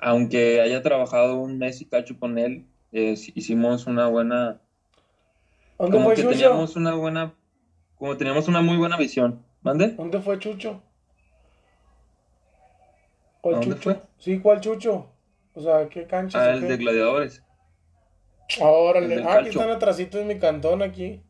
aunque 0.00 0.60
haya 0.60 0.82
trabajado 0.82 1.36
un 1.36 1.58
mes 1.58 1.80
y 1.80 1.86
cacho 1.86 2.18
con 2.18 2.38
él, 2.38 2.64
eh, 2.92 3.14
hicimos 3.34 3.86
una 3.86 4.06
buena. 4.06 4.60
¿Dónde 5.82 5.96
como 5.96 6.10
fue 6.10 6.14
que 6.14 6.22
Chucho? 6.22 6.34
teníamos 6.34 6.76
una 6.76 6.94
buena. 6.94 7.34
Como 7.96 8.16
teníamos 8.16 8.46
una 8.46 8.62
muy 8.62 8.76
buena 8.76 8.96
visión. 8.96 9.44
¿Mande? 9.62 9.88
¿Dónde 9.88 10.20
fue 10.20 10.38
Chucho? 10.38 10.80
¿Cuál 13.40 13.56
¿Dónde 13.56 13.70
Chucho? 13.70 13.82
fue? 13.82 14.00
Sí, 14.16 14.38
¿cuál 14.38 14.60
Chucho? 14.60 15.08
O 15.54 15.60
sea, 15.60 15.88
¿qué 15.88 16.06
cancha? 16.06 16.40
Ah, 16.40 16.54
el 16.54 16.68
de 16.68 16.76
Gladiadores. 16.76 17.42
Órale. 18.60 19.24
Ah, 19.24 19.38
aquí 19.40 19.48
están 19.48 19.70
atrásito 19.70 20.20
en 20.20 20.28
mi 20.28 20.38
cantón, 20.38 20.82
aquí. 20.82 21.20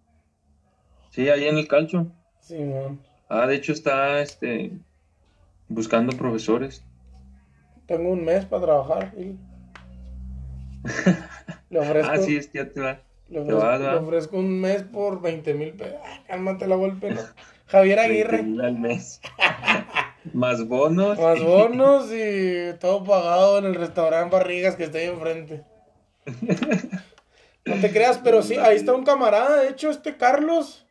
Sí, 1.09 1.31
ahí 1.31 1.47
en 1.47 1.57
el 1.57 1.67
calcho. 1.67 2.09
Sí, 2.41 2.59
man. 2.59 3.01
Ah, 3.31 3.47
de 3.47 3.55
hecho 3.55 3.73
está, 3.73 4.21
este, 4.21 4.73
buscando 5.67 6.15
profesores. 6.15 6.85
Tengo 7.87 8.11
un 8.11 8.23
mes 8.23 8.45
para 8.45 8.67
trabajar. 8.67 9.15
Y... 9.17 9.35
le 11.71 11.79
ofrezco... 11.79 12.13
ah, 12.13 12.19
sí, 12.19 12.37
es 12.37 12.49
que 12.49 12.59
ya 12.59 12.71
te 12.71 12.81
va. 12.83 13.01
Le 13.33 13.55
ofrezco, 13.55 14.37
un 14.37 14.61
mes 14.61 14.83
por 14.83 15.23
20 15.23 15.55
mil 15.55 15.73
pesos. 15.73 15.97
Ah, 16.05 16.23
cálmate 16.27 16.67
la 16.67 16.77
golpe. 16.77 17.17
Javier 17.67 17.99
Aguirre. 17.99 18.39
al 18.41 18.79
mes. 18.79 19.23
Más 20.35 20.69
bonos. 20.69 21.19
Más 21.19 21.43
bonos 21.43 22.13
y 22.13 22.79
todo 22.79 23.03
pagado 23.03 23.59
en 23.59 23.65
el 23.65 23.75
restaurante 23.75 24.37
Barrigas 24.37 24.77
que 24.77 24.85
está 24.85 24.99
ahí 24.99 25.07
enfrente. 25.07 25.65
No 27.65 27.77
te 27.81 27.91
creas, 27.91 28.19
pero 28.19 28.43
sí, 28.43 28.57
ahí 28.57 28.77
está 28.77 28.93
un 28.93 29.05
camarada, 29.05 29.63
de 29.63 29.71
hecho, 29.71 29.89
este 29.91 30.17
Carlos. 30.17 30.85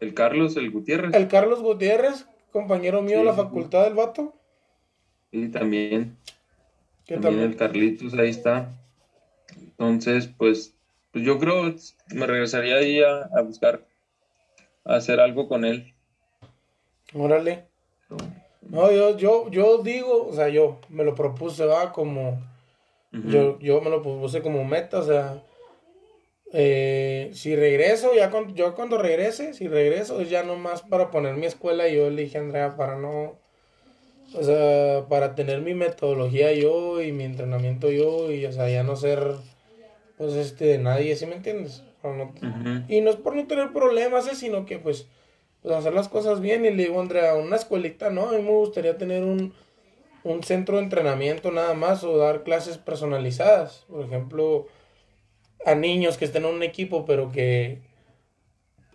El 0.00 0.14
Carlos, 0.14 0.56
el 0.56 0.70
Gutiérrez. 0.70 1.14
El 1.14 1.28
Carlos 1.28 1.60
Gutiérrez, 1.60 2.26
compañero 2.50 3.02
mío 3.02 3.18
de 3.18 3.24
la 3.24 3.34
facultad 3.34 3.84
del 3.84 3.94
vato. 3.94 4.34
Y 5.30 5.48
también. 5.48 6.16
También, 7.06 7.40
el 7.40 7.56
Carlitos, 7.56 8.14
ahí 8.14 8.30
está. 8.30 8.76
Entonces, 9.56 10.28
pues, 10.28 10.77
pues 11.18 11.26
yo 11.26 11.38
creo 11.38 11.74
me 12.14 12.26
regresaría 12.26 12.76
ahí 12.76 13.02
a, 13.02 13.40
buscar, 13.42 13.84
a 14.84 14.96
hacer 14.96 15.18
algo 15.20 15.48
con 15.48 15.64
él. 15.64 15.92
Órale. 17.12 17.64
No, 18.62 18.92
yo, 18.92 19.16
yo, 19.16 19.50
yo 19.50 19.82
digo, 19.82 20.28
o 20.28 20.32
sea, 20.32 20.48
yo 20.48 20.78
me 20.88 21.02
lo 21.04 21.14
propuse, 21.14 21.64
va, 21.64 21.92
como, 21.92 22.40
yo, 23.10 23.58
yo 23.58 23.80
me 23.80 23.90
lo 23.90 24.02
propuse 24.02 24.42
como 24.42 24.64
meta, 24.64 24.98
o 24.98 25.02
sea, 25.02 25.42
eh, 26.52 27.30
si 27.32 27.56
regreso, 27.56 28.14
ya 28.14 28.30
con, 28.30 28.54
yo 28.54 28.74
cuando 28.74 28.98
regrese, 28.98 29.54
si 29.54 29.68
regreso, 29.68 30.20
es 30.20 30.28
ya 30.28 30.42
nomás 30.42 30.82
para 30.82 31.10
poner 31.10 31.34
mi 31.34 31.46
escuela, 31.46 31.88
y 31.88 31.96
yo 31.96 32.10
le 32.10 32.22
dije 32.22 32.38
a 32.38 32.42
Andrea, 32.42 32.76
para 32.76 32.96
no, 32.96 33.38
o 34.34 34.42
sea, 34.42 35.06
para 35.08 35.34
tener 35.34 35.62
mi 35.62 35.72
metodología 35.72 36.52
yo 36.52 37.00
y 37.00 37.10
mi 37.12 37.24
entrenamiento 37.24 37.90
yo, 37.90 38.30
y 38.30 38.44
o 38.44 38.52
sea, 38.52 38.68
ya 38.68 38.82
no 38.82 38.96
ser, 38.96 39.34
pues, 40.18 40.34
este, 40.34 40.66
de 40.66 40.78
nadie, 40.78 41.16
¿sí 41.16 41.26
me 41.26 41.36
entiendes? 41.36 41.82
Y 42.88 43.00
no 43.00 43.10
es 43.10 43.16
por 43.16 43.34
no 43.34 43.46
tener 43.46 43.72
problemas, 43.72 44.26
sino 44.36 44.66
que, 44.66 44.78
pues, 44.78 45.06
pues, 45.62 45.74
hacer 45.74 45.94
las 45.94 46.08
cosas 46.08 46.40
bien. 46.40 46.64
Y 46.64 46.70
le 46.70 46.84
digo, 46.84 47.00
Andrea, 47.00 47.34
una 47.34 47.56
escuelita, 47.56 48.10
¿no? 48.10 48.28
A 48.28 48.32
mí 48.32 48.42
me 48.42 48.50
gustaría 48.50 48.98
tener 48.98 49.24
un, 49.24 49.54
un 50.24 50.42
centro 50.42 50.76
de 50.76 50.82
entrenamiento 50.82 51.50
nada 51.50 51.74
más 51.74 52.04
o 52.04 52.16
dar 52.18 52.42
clases 52.42 52.78
personalizadas. 52.78 53.84
Por 53.88 54.04
ejemplo, 54.04 54.66
a 55.64 55.74
niños 55.74 56.18
que 56.18 56.24
estén 56.24 56.44
en 56.44 56.54
un 56.54 56.62
equipo, 56.62 57.04
pero 57.04 57.30
que 57.30 57.80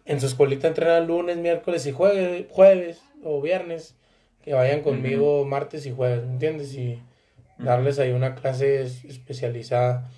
en 0.05 0.19
su 0.19 0.26
escuelita 0.26 0.67
entrenan 0.67 1.07
lunes, 1.07 1.38
miércoles 1.38 1.86
y 1.86 1.91
jueves, 1.91 2.45
jueves 2.49 3.01
o 3.24 3.41
viernes, 3.41 3.95
que 4.43 4.53
vayan 4.53 4.82
conmigo 4.82 5.45
martes 5.45 5.86
y 5.86 5.91
jueves, 5.91 6.26
¿me 6.26 6.34
entiendes? 6.34 6.74
Y 6.76 7.01
darles 7.57 7.99
ahí 7.99 8.11
una 8.11 8.36
clase 8.36 8.82
especializada, 8.82 10.09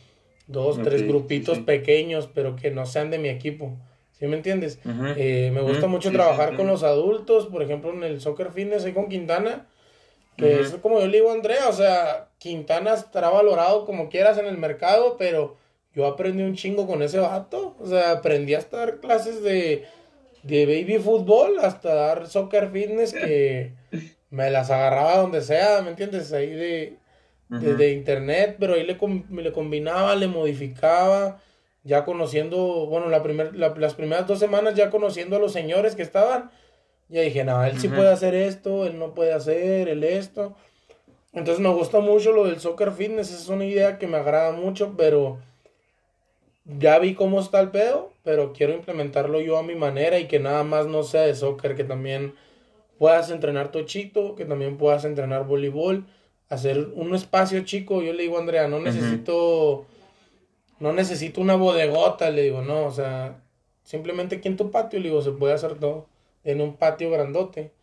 dos, 0.47 0.81
tres 0.81 1.07
grupitos 1.07 1.59
pequeños, 1.59 2.29
pero 2.33 2.55
que 2.55 2.71
no 2.71 2.85
sean 2.85 3.09
de 3.11 3.19
mi 3.19 3.29
equipo. 3.29 3.77
¿Sí 4.11 4.27
me 4.27 4.37
entiendes? 4.37 4.79
Eh, 5.17 5.51
me 5.53 5.61
gusta 5.61 5.87
mucho 5.87 6.11
trabajar 6.11 6.55
con 6.55 6.67
los 6.67 6.83
adultos, 6.83 7.47
por 7.47 7.61
ejemplo, 7.61 7.93
en 7.93 8.03
el 8.03 8.21
Soccer 8.21 8.51
Fitness 8.51 8.85
ahí 8.85 8.93
con 8.93 9.09
Quintana, 9.09 9.67
que 10.37 10.61
es 10.61 10.71
como 10.81 10.99
yo 10.99 11.07
le 11.07 11.17
digo 11.17 11.31
a 11.31 11.33
Andrea, 11.33 11.67
o 11.67 11.73
sea, 11.73 12.29
Quintana 12.37 12.93
estará 12.93 13.29
valorado 13.29 13.85
como 13.85 14.09
quieras 14.09 14.37
en 14.37 14.45
el 14.45 14.57
mercado, 14.57 15.17
pero 15.17 15.57
yo 15.93 16.05
aprendí 16.05 16.43
un 16.43 16.55
chingo 16.55 16.87
con 16.87 17.01
ese 17.01 17.19
vato, 17.19 17.75
o 17.79 17.87
sea, 17.87 18.11
aprendí 18.11 18.53
hasta 18.53 18.77
dar 18.77 18.99
clases 18.99 19.43
de, 19.43 19.85
de 20.43 20.65
baby 20.65 20.97
fútbol, 20.97 21.59
hasta 21.59 21.93
dar 21.93 22.27
Soccer 22.27 22.69
Fitness, 22.71 23.13
que 23.13 23.73
me 24.29 24.49
las 24.49 24.69
agarraba 24.71 25.17
donde 25.17 25.41
sea, 25.41 25.81
¿me 25.81 25.89
entiendes? 25.89 26.31
Ahí 26.31 26.51
de, 26.51 26.97
de, 27.49 27.91
internet, 27.91 28.57
pero 28.59 28.73
ahí 28.73 28.83
le, 28.83 28.97
le 29.41 29.51
combinaba, 29.51 30.15
le 30.15 30.27
modificaba 30.27 31.39
ya 31.83 32.03
conociendo, 32.03 32.87
bueno, 32.87 33.09
la 33.09 33.21
primer, 33.21 33.55
las 33.55 33.93
primeras 33.93 34.25
dos 34.25 34.39
semanas 34.39 34.73
ya 34.73 34.89
conociendo 34.89 35.35
a 35.35 35.39
los 35.39 35.53
señores 35.53 35.95
que 35.95 36.01
estaban, 36.01 36.49
ya 37.09 37.21
dije, 37.21 37.43
no, 37.43 37.63
él 37.63 37.79
sí 37.79 37.87
puede 37.87 38.11
hacer 38.11 38.33
esto, 38.33 38.87
él 38.87 38.97
no 38.97 39.13
puede 39.13 39.33
hacer, 39.33 39.87
él 39.87 40.03
esto. 40.03 40.55
Entonces 41.31 41.61
me 41.61 41.69
gusta 41.69 41.99
mucho 41.99 42.31
lo 42.31 42.45
del 42.45 42.59
soccer 42.59 42.91
fitness, 42.91 43.31
es 43.31 43.47
una 43.49 43.65
idea 43.65 43.99
que 43.99 44.07
me 44.07 44.17
agrada 44.17 44.51
mucho, 44.51 44.95
pero 44.97 45.37
ya 46.65 46.97
vi 46.97 47.13
cómo 47.13 47.39
está 47.39 47.59
el 47.59 47.69
pedo, 47.69 48.11
pero 48.23 48.53
quiero 48.53 48.73
implementarlo 48.73 49.39
yo 49.39 49.57
a 49.57 49.63
mi 49.63 49.75
manera 49.75 50.17
y 50.17 50.27
que 50.27 50.39
nada 50.39 50.63
más 50.63 50.87
no 50.87 51.03
sea 51.03 51.21
de 51.21 51.35
soccer, 51.35 51.75
que 51.75 51.83
también 51.83 52.33
puedas 52.97 53.29
entrenar 53.29 53.71
tochito, 53.71 54.33
que 54.33 54.45
también 54.45 54.77
puedas 54.77 55.05
entrenar 55.05 55.45
voleibol, 55.45 56.05
hacer 56.49 56.89
un 56.95 57.15
espacio 57.15 57.63
chico. 57.63 58.01
Yo 58.01 58.13
le 58.13 58.23
digo 58.23 58.37
a 58.37 58.41
Andrea, 58.41 58.67
no 58.67 58.79
necesito 58.79 59.85
no 60.79 60.93
necesito 60.93 61.41
una 61.41 61.55
bodegota, 61.55 62.29
le 62.29 62.43
digo, 62.43 62.61
no, 62.61 62.85
o 62.85 62.91
sea, 62.91 63.41
simplemente 63.83 64.37
aquí 64.37 64.47
en 64.47 64.57
tu 64.57 64.71
patio, 64.71 64.99
le 64.99 65.09
digo, 65.09 65.21
se 65.21 65.31
puede 65.31 65.53
hacer 65.53 65.75
todo, 65.75 66.07
en 66.43 66.61
un 66.61 66.75
patio 66.75 67.09
grandote. 67.09 67.73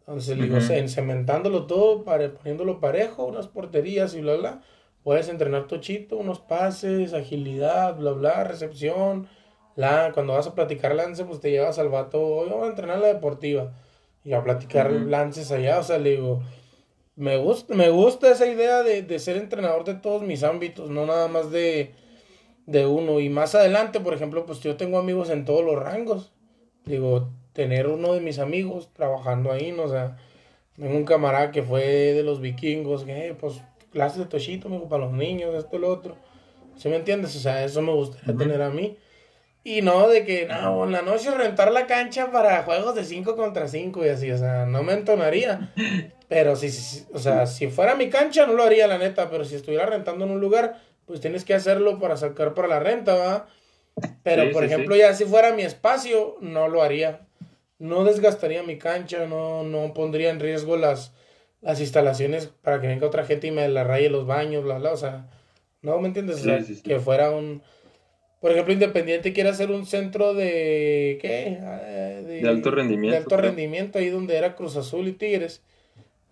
Entonces, 0.00 0.36
le 0.38 0.44
digo, 0.44 0.56
en 0.56 0.88
cementándolo 0.88 1.66
todo, 1.66 2.04
poniéndolo 2.04 2.80
parejo, 2.80 3.26
unas 3.26 3.46
porterías 3.46 4.14
y 4.14 4.20
bla, 4.22 4.36
bla, 4.36 4.62
puedes 5.04 5.28
entrenar 5.28 5.66
tochito, 5.66 6.16
unos 6.16 6.40
pases, 6.40 7.12
agilidad, 7.14 7.96
bla, 7.96 8.12
bla, 8.12 8.44
recepción, 8.44 9.28
la, 9.76 10.10
cuando 10.12 10.32
vas 10.32 10.46
a 10.46 10.54
platicar 10.54 10.94
lance, 10.94 11.24
pues 11.24 11.40
te 11.40 11.50
llevas 11.50 11.78
al 11.78 11.90
vato, 11.90 12.20
hoy 12.20 12.48
vamos 12.48 12.66
a 12.66 12.70
entrenar 12.70 12.98
la 12.98 13.08
deportiva, 13.08 13.72
y 14.24 14.32
a 14.32 14.42
platicar 14.42 14.90
lances 14.90 15.52
allá, 15.52 15.78
o 15.78 15.82
sea, 15.82 15.98
le 15.98 16.10
digo, 16.10 16.42
me 17.20 17.36
gusta, 17.36 17.74
me 17.74 17.90
gusta 17.90 18.30
esa 18.30 18.46
idea 18.46 18.82
de, 18.82 19.02
de 19.02 19.18
ser 19.18 19.36
entrenador 19.36 19.84
de 19.84 19.94
todos 19.94 20.22
mis 20.22 20.42
ámbitos, 20.42 20.90
no 20.90 21.06
nada 21.06 21.28
más 21.28 21.50
de 21.50 21.94
de 22.70 22.86
uno. 22.86 23.20
Y 23.20 23.28
más 23.28 23.54
adelante, 23.54 24.00
por 24.00 24.14
ejemplo, 24.14 24.46
pues 24.46 24.60
yo 24.60 24.76
tengo 24.76 24.98
amigos 24.98 25.30
en 25.30 25.44
todos 25.44 25.64
los 25.64 25.76
rangos. 25.76 26.32
Digo, 26.84 27.30
tener 27.52 27.88
uno 27.88 28.14
de 28.14 28.20
mis 28.20 28.38
amigos 28.38 28.90
trabajando 28.92 29.52
ahí, 29.52 29.72
¿no? 29.72 29.84
O 29.84 29.88
sea, 29.88 30.16
tengo 30.76 30.96
un 30.96 31.04
camarada 31.04 31.50
que 31.50 31.62
fue 31.62 31.84
de 31.84 32.22
los 32.22 32.40
vikingos, 32.40 33.04
que, 33.04 33.28
eh, 33.28 33.34
pues, 33.34 33.60
clases 33.90 34.18
de 34.18 34.26
tochito, 34.26 34.68
amigo, 34.68 34.88
para 34.88 35.04
los 35.04 35.12
niños, 35.12 35.54
esto 35.54 35.76
y 35.76 35.80
lo 35.80 35.88
otro. 35.88 36.16
¿Sí 36.76 36.88
me 36.88 36.96
entiendes? 36.96 37.36
O 37.36 37.40
sea, 37.40 37.64
eso 37.64 37.82
me 37.82 37.92
gustaría 37.92 38.36
tener 38.36 38.62
a 38.62 38.70
mí. 38.70 38.96
Y 39.62 39.82
no 39.82 40.08
de 40.08 40.24
que, 40.24 40.46
no, 40.46 40.84
en 40.84 40.92
la 40.92 41.02
noche 41.02 41.30
rentar 41.32 41.70
la 41.72 41.86
cancha 41.86 42.30
para 42.30 42.62
juegos 42.62 42.94
de 42.94 43.04
5 43.04 43.36
contra 43.36 43.68
5 43.68 44.06
y 44.06 44.08
así, 44.08 44.30
o 44.30 44.38
sea, 44.38 44.64
no 44.64 44.82
me 44.82 44.94
entonaría. 44.94 45.72
Pero 46.30 46.54
si, 46.54 46.70
si, 46.70 47.04
o 47.12 47.18
sea, 47.18 47.44
si 47.48 47.66
fuera 47.66 47.96
mi 47.96 48.08
cancha 48.08 48.46
no 48.46 48.52
lo 48.52 48.62
haría, 48.62 48.86
la 48.86 48.98
neta, 48.98 49.28
pero 49.30 49.44
si 49.44 49.56
estuviera 49.56 49.84
rentando 49.84 50.24
en 50.24 50.30
un 50.30 50.40
lugar, 50.40 50.80
pues 51.04 51.20
tienes 51.20 51.44
que 51.44 51.54
hacerlo 51.54 51.98
para 51.98 52.16
sacar 52.16 52.54
para 52.54 52.68
la 52.68 52.78
renta, 52.78 53.16
¿va? 53.16 53.48
Pero, 54.22 54.52
por 54.52 54.62
ejemplo, 54.62 54.94
ya 54.94 55.12
si 55.12 55.24
fuera 55.24 55.52
mi 55.52 55.62
espacio, 55.62 56.36
no 56.40 56.68
lo 56.68 56.82
haría. 56.82 57.26
No 57.80 58.04
desgastaría 58.04 58.62
mi 58.62 58.78
cancha, 58.78 59.26
no, 59.26 59.64
no 59.64 59.92
pondría 59.92 60.30
en 60.30 60.38
riesgo 60.38 60.76
las, 60.76 61.12
las 61.62 61.80
instalaciones 61.80 62.46
para 62.46 62.80
que 62.80 62.86
venga 62.86 63.08
otra 63.08 63.24
gente 63.24 63.48
y 63.48 63.50
me 63.50 63.68
la 63.68 63.82
raye 63.82 64.08
los 64.08 64.24
baños, 64.24 64.62
bla, 64.62 64.78
bla. 64.78 64.92
O 64.92 64.96
sea, 64.96 65.28
¿no 65.82 65.98
me 65.98 66.06
entiendes? 66.06 66.46
que 66.84 67.00
fuera 67.00 67.32
un... 67.32 67.60
Por 68.40 68.52
ejemplo, 68.52 68.72
Independiente 68.72 69.32
quiere 69.32 69.48
hacer 69.50 69.72
un 69.72 69.84
centro 69.84 70.32
de... 70.32 71.18
¿Qué? 71.20 71.58
Ah, 71.60 71.80
de, 72.24 72.48
alto 72.48 72.70
rendimiento. 72.70 73.10
De 73.10 73.16
alto 73.16 73.36
rendimiento, 73.36 73.98
ahí 73.98 74.10
donde 74.10 74.36
era 74.36 74.54
Cruz 74.54 74.76
Azul 74.76 75.08
y 75.08 75.12
Tigres. 75.12 75.64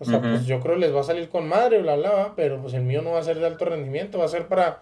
O 0.01 0.05
sea, 0.05 0.21
pues 0.21 0.47
yo 0.47 0.61
creo 0.61 0.75
que 0.75 0.83
les 0.83 0.95
va 0.95 1.01
a 1.01 1.05
salir 1.05 1.29
con 1.29 1.49
madre, 1.49 1.83
bla, 1.83 1.97
bla, 1.97 2.33
pero 2.37 2.61
pues 2.63 2.73
el 2.75 2.83
mío 2.83 3.03
no 3.03 3.13
va 3.13 3.19
a 3.19 3.25
ser 3.25 3.39
de 3.39 3.47
alto 3.47 3.65
rendimiento, 3.65 4.19
va 4.19 4.27
a 4.27 4.29
ser 4.29 4.47
para... 4.47 4.81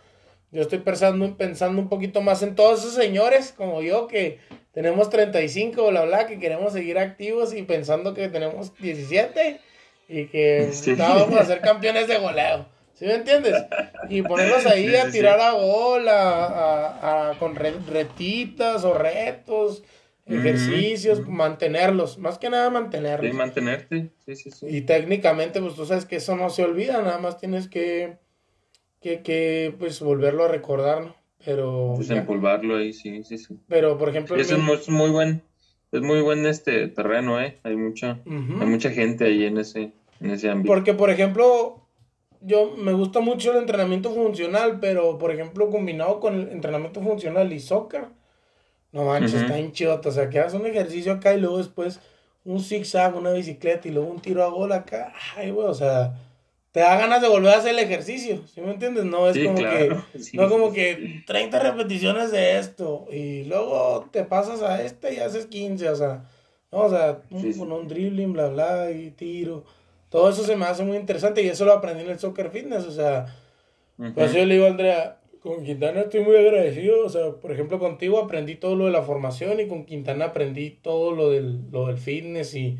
Yo 0.52 0.62
estoy 0.62 0.78
pensando, 0.78 1.36
pensando 1.36 1.80
un 1.80 1.88
poquito 1.88 2.20
más 2.20 2.42
en 2.42 2.54
todos 2.54 2.80
esos 2.80 2.94
señores 2.94 3.52
como 3.56 3.82
yo 3.82 4.06
que 4.06 4.38
tenemos 4.72 5.10
35, 5.10 5.88
bla, 5.88 6.04
bla, 6.04 6.26
que 6.26 6.38
queremos 6.38 6.72
seguir 6.72 6.98
activos 6.98 7.54
y 7.54 7.62
pensando 7.62 8.14
que 8.14 8.28
tenemos 8.28 8.76
17 8.78 9.58
y 10.08 10.26
que 10.26 10.70
vamos 10.98 11.40
a 11.40 11.44
ser 11.46 11.60
campeones 11.60 12.08
de 12.08 12.18
goleo. 12.18 12.66
¿Sí 12.94 13.04
me 13.04 13.14
entiendes? 13.14 13.54
Y 14.08 14.22
ponerlos 14.22 14.64
ahí 14.64 14.94
a 14.94 15.10
tirar 15.10 15.38
a 15.38 15.52
gol, 15.52 16.06
a, 16.08 17.34
con 17.38 17.54
retitas 17.54 18.84
o 18.84 18.94
retos, 18.94 19.82
ejercicios, 20.26 21.26
mantenerlos, 21.28 22.18
más 22.18 22.38
que 22.38 22.50
nada 22.50 22.68
mantenerlos. 22.70 23.30
Sí, 23.30 23.36
mantenerte, 23.36 24.10
sí, 24.24 24.34
sí, 24.34 24.50
sí. 24.50 24.66
Y 24.68 24.80
técnicamente, 24.82 25.60
pues 25.60 25.74
tú 25.74 25.86
sabes 25.86 26.04
que 26.04 26.16
eso 26.16 26.36
no 26.36 26.50
se 26.50 26.64
olvida, 26.64 27.00
nada 27.02 27.18
más 27.18 27.38
tienes 27.38 27.68
que, 27.68 28.18
que, 29.00 29.22
que 29.22 29.74
pues 29.78 30.00
volverlo 30.00 30.44
a 30.44 30.48
recordar, 30.48 31.02
¿no? 31.02 31.14
Pero... 31.44 31.92
Pues 31.94 32.10
empolvarlo 32.10 32.76
ahí, 32.76 32.92
sí, 32.92 33.22
sí, 33.22 33.38
sí. 33.38 33.56
Pero, 33.68 33.96
por 33.98 34.08
ejemplo... 34.08 34.34
es, 34.36 34.50
muy, 34.88 35.10
buen, 35.10 35.42
es 35.92 36.00
muy 36.00 36.20
buen 36.20 36.44
este 36.44 36.88
terreno, 36.88 37.40
¿eh? 37.40 37.58
Hay 37.62 37.76
mucha, 37.76 38.20
hay 38.26 38.66
mucha 38.66 38.90
gente 38.90 39.26
ahí 39.26 39.44
en 39.44 39.58
ese, 39.58 39.92
en 40.20 40.30
ese 40.30 40.50
ámbito. 40.50 40.74
Porque, 40.74 40.94
por 40.94 41.10
ejemplo, 41.10 41.86
yo 42.40 42.74
me 42.76 42.92
gusta 42.92 43.20
mucho 43.20 43.52
el 43.52 43.58
entrenamiento 43.58 44.12
funcional, 44.12 44.80
pero 44.80 45.18
por 45.18 45.30
ejemplo, 45.30 45.70
combinado 45.70 46.18
con 46.18 46.34
el 46.34 46.48
entrenamiento 46.48 47.00
funcional 47.00 47.52
y 47.52 47.60
soccer, 47.60 48.06
no 48.96 49.04
manches, 49.04 49.34
está 49.34 49.58
en 49.58 49.72
O 50.04 50.10
sea, 50.10 50.30
que 50.30 50.38
hagas 50.40 50.54
un 50.54 50.64
ejercicio 50.64 51.12
acá 51.12 51.34
y 51.34 51.40
luego 51.40 51.58
después 51.58 52.00
un 52.46 52.60
zigzag, 52.60 53.14
una 53.14 53.32
bicicleta 53.32 53.88
y 53.88 53.90
luego 53.90 54.08
un 54.08 54.20
tiro 54.20 54.42
a 54.42 54.48
gol 54.48 54.72
acá. 54.72 55.12
Ay, 55.36 55.50
güey, 55.50 55.66
o 55.66 55.74
sea, 55.74 56.14
te 56.72 56.80
da 56.80 56.96
ganas 56.96 57.20
de 57.20 57.28
volver 57.28 57.52
a 57.52 57.58
hacer 57.58 57.72
el 57.72 57.80
ejercicio, 57.80 58.42
¿sí 58.46 58.62
me 58.62 58.70
entiendes? 58.70 59.04
No 59.04 59.28
es 59.28 59.36
como 59.44 59.58
que, 59.58 59.96
no 60.32 60.48
como 60.48 60.72
que 60.72 61.22
30 61.26 61.58
repeticiones 61.58 62.30
de 62.30 62.58
esto 62.58 63.06
y 63.12 63.44
luego 63.44 64.08
te 64.10 64.24
pasas 64.24 64.62
a 64.62 64.82
este 64.82 65.12
y 65.12 65.18
haces 65.18 65.44
15, 65.44 65.90
o 65.90 65.96
sea, 65.96 66.24
no, 66.72 66.78
o 66.78 66.88
sea, 66.88 67.18
un, 67.30 67.72
un 67.72 67.88
dribbling, 67.88 68.32
bla, 68.32 68.48
bla, 68.48 68.90
y 68.90 69.10
tiro. 69.10 69.64
Todo 70.08 70.30
eso 70.30 70.42
se 70.42 70.56
me 70.56 70.64
hace 70.64 70.84
muy 70.84 70.96
interesante 70.96 71.42
y 71.42 71.48
eso 71.48 71.66
lo 71.66 71.72
aprendí 71.72 72.04
en 72.04 72.10
el 72.10 72.18
soccer 72.18 72.50
fitness, 72.50 72.84
o 72.84 72.92
sea, 72.92 73.26
pues 74.14 74.32
yo 74.32 74.46
le 74.46 74.54
digo 74.54 74.66
a 74.66 74.70
Andrea, 74.70 75.18
con 75.46 75.64
Quintana 75.64 76.02
estoy 76.02 76.20
muy 76.20 76.36
agradecido, 76.36 77.04
o 77.04 77.08
sea, 77.08 77.32
por 77.32 77.52
ejemplo 77.52 77.78
contigo 77.78 78.18
aprendí 78.18 78.56
todo 78.56 78.76
lo 78.76 78.86
de 78.86 78.90
la 78.90 79.02
formación 79.02 79.60
y 79.60 79.66
con 79.66 79.84
Quintana 79.84 80.26
aprendí 80.26 80.70
todo 80.70 81.12
lo 81.12 81.30
del, 81.30 81.70
lo 81.70 81.86
del 81.86 81.98
fitness 81.98 82.54
y, 82.54 82.78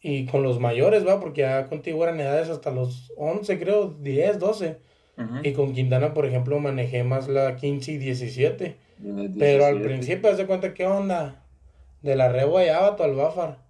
y 0.00 0.26
con 0.26 0.42
los 0.42 0.60
mayores, 0.60 1.06
va, 1.06 1.20
porque 1.20 1.42
ya 1.42 1.66
contigo 1.66 2.02
eran 2.04 2.20
edades 2.20 2.48
hasta 2.48 2.70
los 2.70 3.12
11, 3.16 3.58
creo, 3.58 3.88
10, 4.00 4.38
12. 4.38 4.78
Y 5.42 5.52
con 5.52 5.72
Quintana, 5.72 6.12
por 6.12 6.26
ejemplo, 6.26 6.58
manejé 6.60 7.02
más 7.02 7.26
la 7.26 7.56
15 7.56 7.92
y 7.92 7.96
17. 7.96 8.76
Pero 9.38 9.64
al 9.64 9.80
principio, 9.80 10.28
haz 10.28 10.36
de 10.36 10.46
cuenta, 10.46 10.74
¿qué 10.74 10.84
onda? 10.84 11.42
De 12.02 12.16
la 12.16 12.28
Re 12.28 12.44
Guayaba, 12.44 13.02
al 13.02 13.14
Bafar 13.14 13.66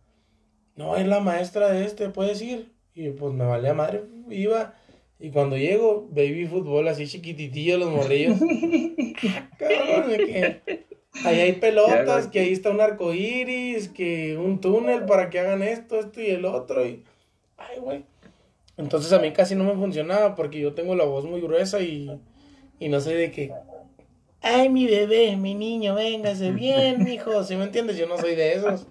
no, 0.76 0.96
es 0.96 1.06
la 1.06 1.20
maestra 1.20 1.72
de 1.72 1.84
este, 1.84 2.10
puedes 2.10 2.40
ir. 2.42 2.70
Y 2.94 3.10
pues 3.10 3.34
me 3.34 3.44
valía 3.44 3.74
madre, 3.74 4.04
iba. 4.30 4.74
Y 5.18 5.30
cuando 5.30 5.56
llego, 5.56 6.08
baby 6.10 6.46
fútbol 6.46 6.88
así 6.88 7.06
chiquititillo, 7.06 7.78
los 7.78 7.90
morrillos. 7.90 8.38
Cabrón, 9.58 10.10
que 10.16 10.60
ahí 11.24 11.40
hay 11.40 11.52
pelotas, 11.52 12.26
que 12.26 12.40
ahí 12.40 12.52
está 12.52 12.70
un 12.70 12.80
arco 12.80 13.14
iris, 13.14 13.88
que 13.88 14.36
un 14.36 14.60
túnel 14.60 15.06
para 15.06 15.30
que 15.30 15.40
hagan 15.40 15.62
esto, 15.62 16.00
esto 16.00 16.20
y 16.20 16.26
el 16.26 16.44
otro. 16.44 16.86
Y, 16.86 17.02
ay, 17.56 17.78
güey. 17.80 18.04
Entonces 18.76 19.10
a 19.12 19.18
mí 19.18 19.32
casi 19.32 19.54
no 19.54 19.64
me 19.64 19.74
funcionaba 19.74 20.34
porque 20.34 20.60
yo 20.60 20.74
tengo 20.74 20.94
la 20.94 21.04
voz 21.04 21.24
muy 21.24 21.40
gruesa 21.40 21.80
y, 21.80 22.20
y 22.78 22.88
no 22.90 23.00
sé 23.00 23.14
de 23.14 23.30
qué. 23.30 23.52
Ay, 24.42 24.68
mi 24.68 24.86
bebé, 24.86 25.34
mi 25.36 25.54
niño, 25.54 25.94
véngase 25.94 26.52
bien, 26.52 27.02
mijo. 27.02 27.42
¿Sí 27.42 27.56
me 27.56 27.64
entiendes? 27.64 27.96
Yo 27.96 28.06
no 28.06 28.18
soy 28.18 28.34
de 28.34 28.52
esos. 28.52 28.86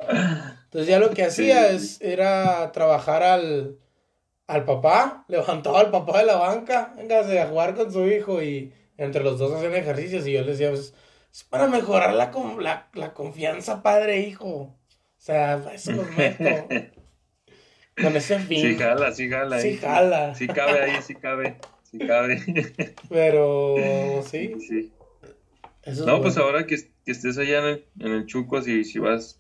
Entonces 0.65 0.89
ya 0.89 0.99
lo 0.99 1.11
que 1.11 1.23
hacía 1.23 1.69
es, 1.69 2.02
era 2.02 2.72
trabajar 2.72 3.22
al, 3.22 3.77
al 4.47 4.65
papá, 4.65 5.26
levantaba 5.30 5.80
al 5.80 5.91
papá 5.91 6.19
de 6.19 6.26
la 6.26 6.35
banca, 6.35 6.93
véngase 6.97 7.39
a 7.39 7.47
jugar 7.47 7.76
con 7.76 7.91
su 7.91 8.07
hijo 8.07 8.41
y 8.41 8.73
entre 8.97 9.23
los 9.23 9.39
dos 9.39 9.53
hacían 9.53 9.76
ejercicios 9.76 10.26
y 10.27 10.34
yo 10.34 10.41
les 10.41 10.57
decía, 10.57 10.69
pues, 10.69 10.93
es 11.31 11.43
para 11.43 11.67
mejorar 11.67 12.13
la, 12.13 12.31
la, 12.59 12.88
la 12.93 13.13
confianza 13.13 13.84
padre-hijo. 13.84 14.47
O 14.47 14.77
sea, 15.17 15.61
eso 15.73 15.91
los 15.91 16.09
meto. 16.15 16.43
Con 18.01 18.15
ese 18.15 18.39
fin. 18.39 18.61
Sí 18.61 18.76
jala, 18.76 19.11
sí 19.11 19.30
jala. 19.30 19.59
Sí 19.59 19.77
jala. 19.77 20.35
Sí 20.35 20.47
cabe 20.47 20.81
ahí, 20.81 21.01
sí 21.01 21.15
cabe. 21.15 21.57
Sí 21.84 21.97
cabe. 21.99 22.41
Pero 23.09 24.22
sí. 24.30 24.53
Sí. 24.59 24.93
no, 26.05 26.22
pues 26.22 26.38
ahora 26.38 26.65
que, 26.65 26.77
que, 27.05 27.11
estés 27.11 27.38
allá 27.38 27.59
en 27.59 27.65
el, 27.65 27.85
en 27.99 28.11
el 28.11 28.26
Chuco, 28.26 28.61
si, 28.61 28.84
si 28.84 28.99
vas 28.99 29.39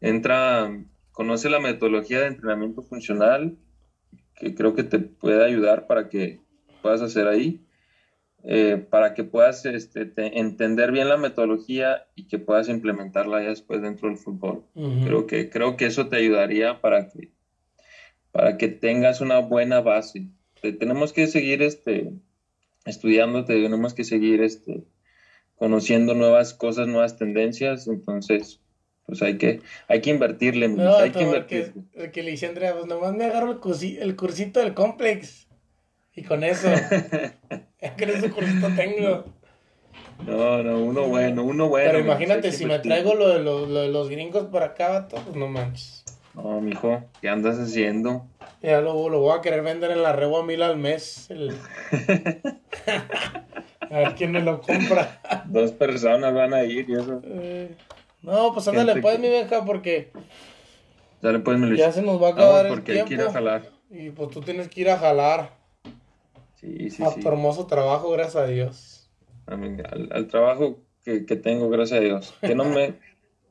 entra, 0.00 0.70
conoce 1.12 1.50
la 1.50 1.60
metodología 1.60 2.20
de 2.20 2.28
entrenamiento 2.28 2.82
funcional, 2.82 3.56
que 4.38 4.54
creo 4.54 4.74
que 4.74 4.84
te 4.84 4.98
puede 4.98 5.44
ayudar 5.44 5.86
para 5.86 6.08
que 6.08 6.40
puedas 6.82 7.02
hacer 7.02 7.26
ahí, 7.26 7.60
eh, 8.44 8.76
para 8.88 9.14
que 9.14 9.24
puedas 9.24 9.66
este, 9.66 10.12
entender 10.16 10.92
bien 10.92 11.08
la 11.08 11.16
metodología 11.16 12.06
y 12.14 12.28
que 12.28 12.38
puedas 12.38 12.68
implementarla 12.68 13.42
ya 13.42 13.48
después 13.48 13.82
dentro 13.82 14.08
del 14.08 14.16
fútbol. 14.16 14.64
creo, 14.74 15.26
que, 15.26 15.50
creo 15.50 15.76
que 15.76 15.86
eso 15.86 16.08
te 16.08 16.16
ayudaría 16.16 16.80
para 16.80 17.08
que, 17.08 17.32
para 18.30 18.56
que 18.56 18.68
tengas 18.68 19.20
una 19.20 19.40
buena 19.40 19.80
base. 19.80 20.28
tenemos 20.60 21.12
que 21.12 21.26
seguir 21.26 21.62
este, 21.62 22.12
estudiando, 22.84 23.44
tenemos 23.44 23.92
que 23.92 24.04
seguir 24.04 24.40
este, 24.42 24.84
conociendo 25.56 26.14
nuevas 26.14 26.54
cosas, 26.54 26.86
nuevas 26.86 27.16
tendencias, 27.16 27.88
entonces 27.88 28.60
pues 29.08 29.22
hay 29.22 29.38
que, 29.38 29.62
hay 29.88 30.02
que 30.02 30.10
invertirle, 30.10 30.68
no, 30.68 30.98
hay 30.98 31.12
que 31.12 31.22
invertirle. 31.22 31.72
Que, 31.94 32.10
que 32.10 32.22
le 32.22 32.32
dice 32.32 32.44
Andrea, 32.44 32.74
pues 32.74 32.84
nomás 32.84 33.14
me 33.14 33.24
agarro 33.24 33.52
el, 33.52 33.58
el 34.00 34.16
cursito 34.16 34.60
del 34.60 34.74
complex. 34.74 35.48
Y 36.14 36.24
con 36.24 36.44
eso, 36.44 36.68
¿qué 37.96 38.04
ese 38.04 38.30
cursito 38.30 38.68
tengo? 38.76 39.24
No, 40.26 40.62
no, 40.62 40.80
uno 40.80 41.04
bueno, 41.04 41.42
uno 41.42 41.70
bueno. 41.70 41.90
Pero 41.90 42.04
imagínate, 42.04 42.52
si 42.52 42.66
me 42.66 42.80
traigo 42.80 43.14
lo 43.14 43.30
de, 43.30 43.38
los, 43.38 43.70
lo 43.70 43.80
de 43.80 43.88
los 43.88 44.10
gringos 44.10 44.48
para 44.48 44.66
acá, 44.66 45.08
pues 45.08 45.34
no 45.34 45.48
manches. 45.48 46.04
No, 46.34 46.60
mijo, 46.60 47.02
¿qué 47.22 47.30
andas 47.30 47.58
haciendo? 47.58 48.26
Ya 48.60 48.82
lo, 48.82 49.08
lo 49.08 49.20
voy 49.20 49.38
a 49.38 49.40
querer 49.40 49.62
vender 49.62 49.90
en 49.90 50.02
la 50.02 50.12
Rebo 50.12 50.42
mil 50.42 50.60
al 50.60 50.76
mes. 50.76 51.30
a 53.90 53.92
ver 53.98 54.14
quién 54.16 54.32
me 54.32 54.42
lo 54.42 54.60
compra. 54.60 55.22
Dos 55.46 55.72
personas 55.72 56.34
van 56.34 56.52
a 56.52 56.64
ir 56.64 56.90
y 56.90 56.92
eso. 56.92 57.22
Eh... 57.24 57.74
No, 58.22 58.52
pues 58.52 58.66
ándale 58.68 59.00
pues, 59.00 59.18
mi 59.18 59.28
vieja, 59.28 59.64
porque. 59.64 60.10
Dale 61.22 61.38
pues, 61.40 61.58
mi 61.58 61.76
Ya 61.76 61.92
se 61.92 62.02
nos 62.02 62.22
va 62.22 62.28
a 62.28 62.32
acabar 62.32 62.66
el 62.66 62.72
porque 62.72 62.92
tiempo. 62.92 63.10
Hay 63.10 63.16
que 63.16 63.22
ir 63.22 63.28
a 63.28 63.32
jalar. 63.32 63.70
Y 63.90 64.10
pues 64.10 64.30
tú 64.30 64.40
tienes 64.40 64.68
que 64.68 64.82
ir 64.82 64.90
a 64.90 64.98
jalar. 64.98 65.56
Sí, 66.54 66.90
sí, 66.90 67.02
a 67.02 67.14
tu 67.14 67.28
hermoso 67.28 67.66
trabajo, 67.66 68.10
gracias 68.10 68.36
a 68.36 68.46
Dios. 68.46 69.10
Al, 69.46 70.08
al 70.12 70.26
trabajo 70.26 70.80
que, 71.04 71.24
que, 71.24 71.36
tengo, 71.36 71.70
gracias 71.70 72.00
a 72.00 72.02
Dios. 72.02 72.34
Que 72.40 72.54
no 72.54 72.64
me. 72.64 72.94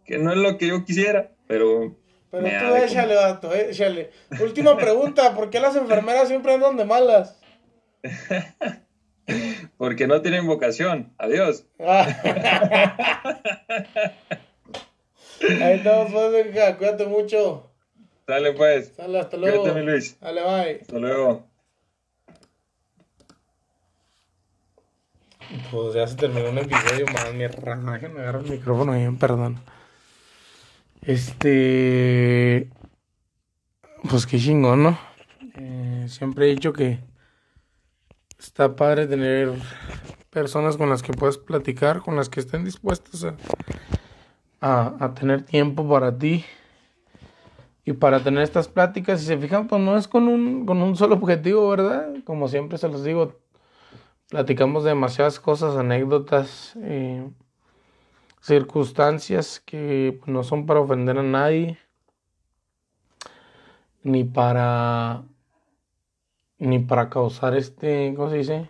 que 0.05 0.17
no 0.17 0.31
es 0.31 0.37
lo 0.37 0.57
que 0.57 0.67
yo 0.67 0.85
quisiera, 0.85 1.31
pero. 1.47 1.95
Pero 2.29 2.43
tú 2.43 2.75
échale, 2.75 3.15
vato, 3.15 3.53
échale. 3.53 4.11
Última 4.41 4.75
pregunta, 4.75 5.33
¿por 5.33 5.49
qué 5.49 5.61
las 5.61 5.77
enfermeras 5.77 6.27
siempre 6.27 6.53
andan 6.53 6.75
de 6.75 6.85
malas? 6.85 7.39
Porque 9.77 10.07
no 10.07 10.21
tienen 10.21 10.45
vocación. 10.45 11.13
Adiós. 11.17 11.65
Ahí 15.41 15.77
estamos, 15.77 16.11
pues, 16.11 16.31
venga, 16.31 16.77
cuídate 16.77 17.05
mucho. 17.05 17.69
Dale, 18.25 18.53
pues. 18.53 18.95
Dale, 18.97 19.19
hasta 19.19 19.37
luego. 19.37 19.61
Cuídate, 19.61 19.79
mi 19.79 19.85
Luis. 19.85 20.19
Dale, 20.19 20.41
bye. 20.41 20.79
Hasta 20.81 20.99
luego. 20.99 21.47
Pues 25.71 25.93
ya 25.93 26.05
se 26.07 26.15
terminó 26.15 26.49
un 26.49 26.57
episodio 26.57 27.05
más, 27.13 27.33
mi 27.33 27.47
rama. 27.47 27.93
Déjenme 27.93 28.19
agarrar 28.19 28.43
el 28.43 28.51
micrófono 28.51 28.93
bien, 28.93 29.17
perdón. 29.17 29.59
Este. 31.01 32.69
Pues 34.09 34.25
qué 34.25 34.37
chingón, 34.39 34.83
¿no? 34.83 34.99
Eh, 35.55 36.05
siempre 36.09 36.45
he 36.45 36.49
dicho 36.49 36.73
que 36.73 36.99
está 38.37 38.75
padre 38.75 39.07
tener 39.07 39.53
personas 40.29 40.77
con 40.77 40.89
las 40.89 41.01
que 41.01 41.13
puedes 41.13 41.37
platicar, 41.37 42.01
con 42.01 42.15
las 42.15 42.29
que 42.29 42.41
estén 42.41 42.65
dispuestas 42.65 43.23
a 43.23 43.35
a, 44.61 45.13
tener 45.19 45.43
tiempo 45.43 45.87
para 45.87 46.17
ti 46.17 46.45
y 47.85 47.93
para 47.93 48.21
tener 48.21 48.43
estas 48.43 48.67
pláticas. 48.67 49.19
Si 49.19 49.27
se 49.27 49.37
fijan, 49.37 49.67
pues 49.67 49.81
no 49.81 49.97
es 49.97 50.07
con 50.07 50.27
un, 50.27 50.65
con 50.65 50.81
un 50.81 50.95
solo 50.95 51.15
objetivo, 51.15 51.69
¿verdad? 51.69 52.13
Como 52.25 52.47
siempre 52.47 52.77
se 52.77 52.89
los 52.89 53.03
digo, 53.03 53.35
platicamos 54.29 54.83
demasiadas 54.83 55.39
cosas, 55.39 55.75
anécdotas, 55.77 56.73
eh, 56.81 57.29
circunstancias 58.41 59.61
que 59.65 60.19
no 60.25 60.43
son 60.43 60.65
para 60.65 60.79
ofender 60.79 61.17
a 61.17 61.23
nadie, 61.23 61.77
ni 64.03 64.23
para 64.23 65.23
ni 66.59 66.79
para 66.79 67.09
causar 67.09 67.55
este, 67.55 68.13
¿cómo 68.15 68.29
se 68.29 68.37
dice? 68.37 68.69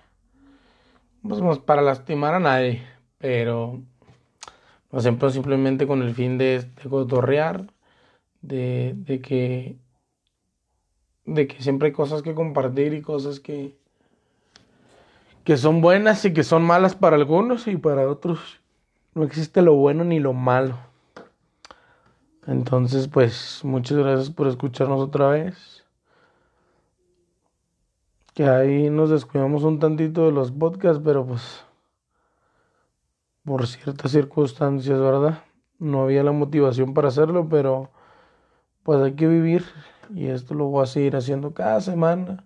Pues, 1.21 1.41
pues 1.41 1.59
para 1.59 1.81
lastimar 1.81 2.33
a 2.33 2.39
nadie, 2.39 2.83
pero 3.17 3.81
lo 4.91 4.99
hacemos 4.99 5.33
simplemente 5.33 5.87
con 5.87 6.01
el 6.01 6.13
fin 6.13 6.37
de, 6.37 6.61
de 6.61 6.89
cotorrear, 6.89 7.73
de, 8.41 8.93
de 8.95 9.21
que 9.21 9.77
de 11.25 11.45
que 11.47 11.61
siempre 11.61 11.87
hay 11.87 11.93
cosas 11.93 12.21
que 12.21 12.33
compartir 12.33 12.93
y 12.93 13.01
cosas 13.01 13.39
que 13.39 13.77
que 15.43 15.57
son 15.57 15.81
buenas 15.81 16.23
y 16.25 16.33
que 16.33 16.43
son 16.43 16.63
malas 16.63 16.95
para 16.95 17.15
algunos 17.15 17.67
y 17.67 17.77
para 17.77 18.07
otros 18.09 18.59
no 19.13 19.23
existe 19.23 19.61
lo 19.61 19.73
bueno 19.73 20.03
ni 20.03 20.19
lo 20.19 20.33
malo. 20.33 20.77
Entonces, 22.45 23.07
pues 23.07 23.61
muchas 23.63 23.97
gracias 23.97 24.29
por 24.29 24.47
escucharnos 24.47 25.01
otra 25.01 25.29
vez. 25.29 25.83
Que 28.33 28.45
ahí 28.45 28.89
nos 28.89 29.09
descuidamos 29.09 29.63
un 29.63 29.79
tantito 29.79 30.25
de 30.25 30.31
los 30.31 30.51
podcasts, 30.51 31.01
pero 31.03 31.25
pues 31.25 31.65
por 33.47 33.65
ciertas 33.65 34.11
circunstancias, 34.11 34.99
¿verdad? 34.99 35.43
No 35.79 36.03
había 36.03 36.21
la 36.21 36.33
motivación 36.33 36.93
para 36.93 37.07
hacerlo, 37.07 37.47
pero 37.49 37.89
pues 38.83 39.01
hay 39.01 39.13
que 39.15 39.27
vivir 39.27 39.63
y 40.13 40.27
esto 40.27 40.53
lo 40.53 40.65
voy 40.65 40.83
a 40.83 40.85
seguir 40.87 41.15
haciendo 41.15 41.53
cada 41.53 41.79
semana. 41.81 42.45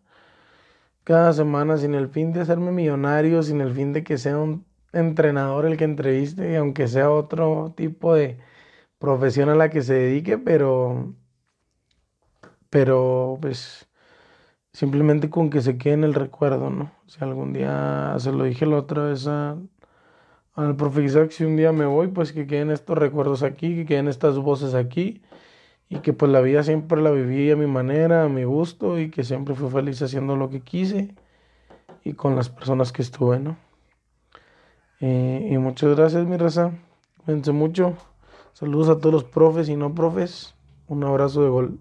Cada 1.03 1.33
semana 1.33 1.77
sin 1.77 1.95
el 1.95 2.09
fin 2.09 2.33
de 2.33 2.41
hacerme 2.41 2.71
millonario, 2.71 3.41
sin 3.41 3.61
el 3.61 3.73
fin 3.73 3.93
de 3.93 4.03
que 4.03 4.19
sea 4.19 4.37
un 4.37 4.65
entrenador 4.93 5.65
el 5.65 5.77
que 5.77 5.85
entreviste, 5.85 6.55
aunque 6.57 6.87
sea 6.87 7.09
otro 7.09 7.73
tipo 7.75 8.13
de 8.13 8.39
profesión 8.99 9.49
a 9.49 9.55
la 9.55 9.69
que 9.71 9.81
se 9.81 9.95
dedique, 9.95 10.37
pero 10.37 11.15
pero 12.69 13.39
pues 13.41 13.89
simplemente 14.73 15.29
con 15.29 15.49
que 15.49 15.61
se 15.61 15.77
quede 15.77 15.95
en 15.95 16.03
el 16.05 16.13
recuerdo, 16.13 16.69
¿no? 16.69 16.91
Si 17.07 17.23
algún 17.23 17.53
día 17.53 18.15
se 18.19 18.31
lo 18.31 18.43
dije 18.45 18.65
la 18.67 18.77
otra 18.77 19.05
vez 19.05 19.27
a, 19.27 19.57
al 20.53 20.75
profe 20.75 21.03
Isaac, 21.03 21.31
si 21.31 21.45
un 21.45 21.55
día 21.55 21.71
me 21.71 21.85
voy, 21.85 22.07
pues 22.09 22.33
que 22.33 22.47
queden 22.47 22.71
estos 22.71 22.97
recuerdos 22.97 23.43
aquí, 23.43 23.75
que 23.75 23.85
queden 23.85 24.07
estas 24.07 24.37
voces 24.37 24.73
aquí 24.73 25.21
y 25.89 25.99
que 25.99 26.13
pues 26.13 26.31
la 26.31 26.41
vida 26.41 26.63
siempre 26.63 27.01
la 27.01 27.11
viví 27.11 27.51
a 27.51 27.55
mi 27.55 27.67
manera, 27.67 28.23
a 28.23 28.29
mi 28.29 28.43
gusto 28.43 28.99
y 28.99 29.09
que 29.09 29.23
siempre 29.23 29.55
fui 29.55 29.69
feliz 29.69 30.01
haciendo 30.01 30.35
lo 30.35 30.49
que 30.49 30.61
quise 30.61 31.15
y 32.03 32.13
con 32.13 32.35
las 32.35 32.49
personas 32.49 32.91
que 32.91 33.01
estuve, 33.01 33.39
¿no? 33.39 33.57
Y 34.99 35.57
muchas 35.57 35.95
gracias, 35.95 36.25
mi 36.27 36.37
raza. 36.37 36.71
Cuídense 37.25 37.51
mucho. 37.51 37.95
Saludos 38.53 38.89
a 38.89 38.99
todos 38.99 39.13
los 39.13 39.23
profes 39.23 39.67
y 39.69 39.75
no 39.75 39.95
profes. 39.95 40.53
Un 40.87 41.03
abrazo 41.03 41.43
de 41.43 41.49
gol. 41.49 41.69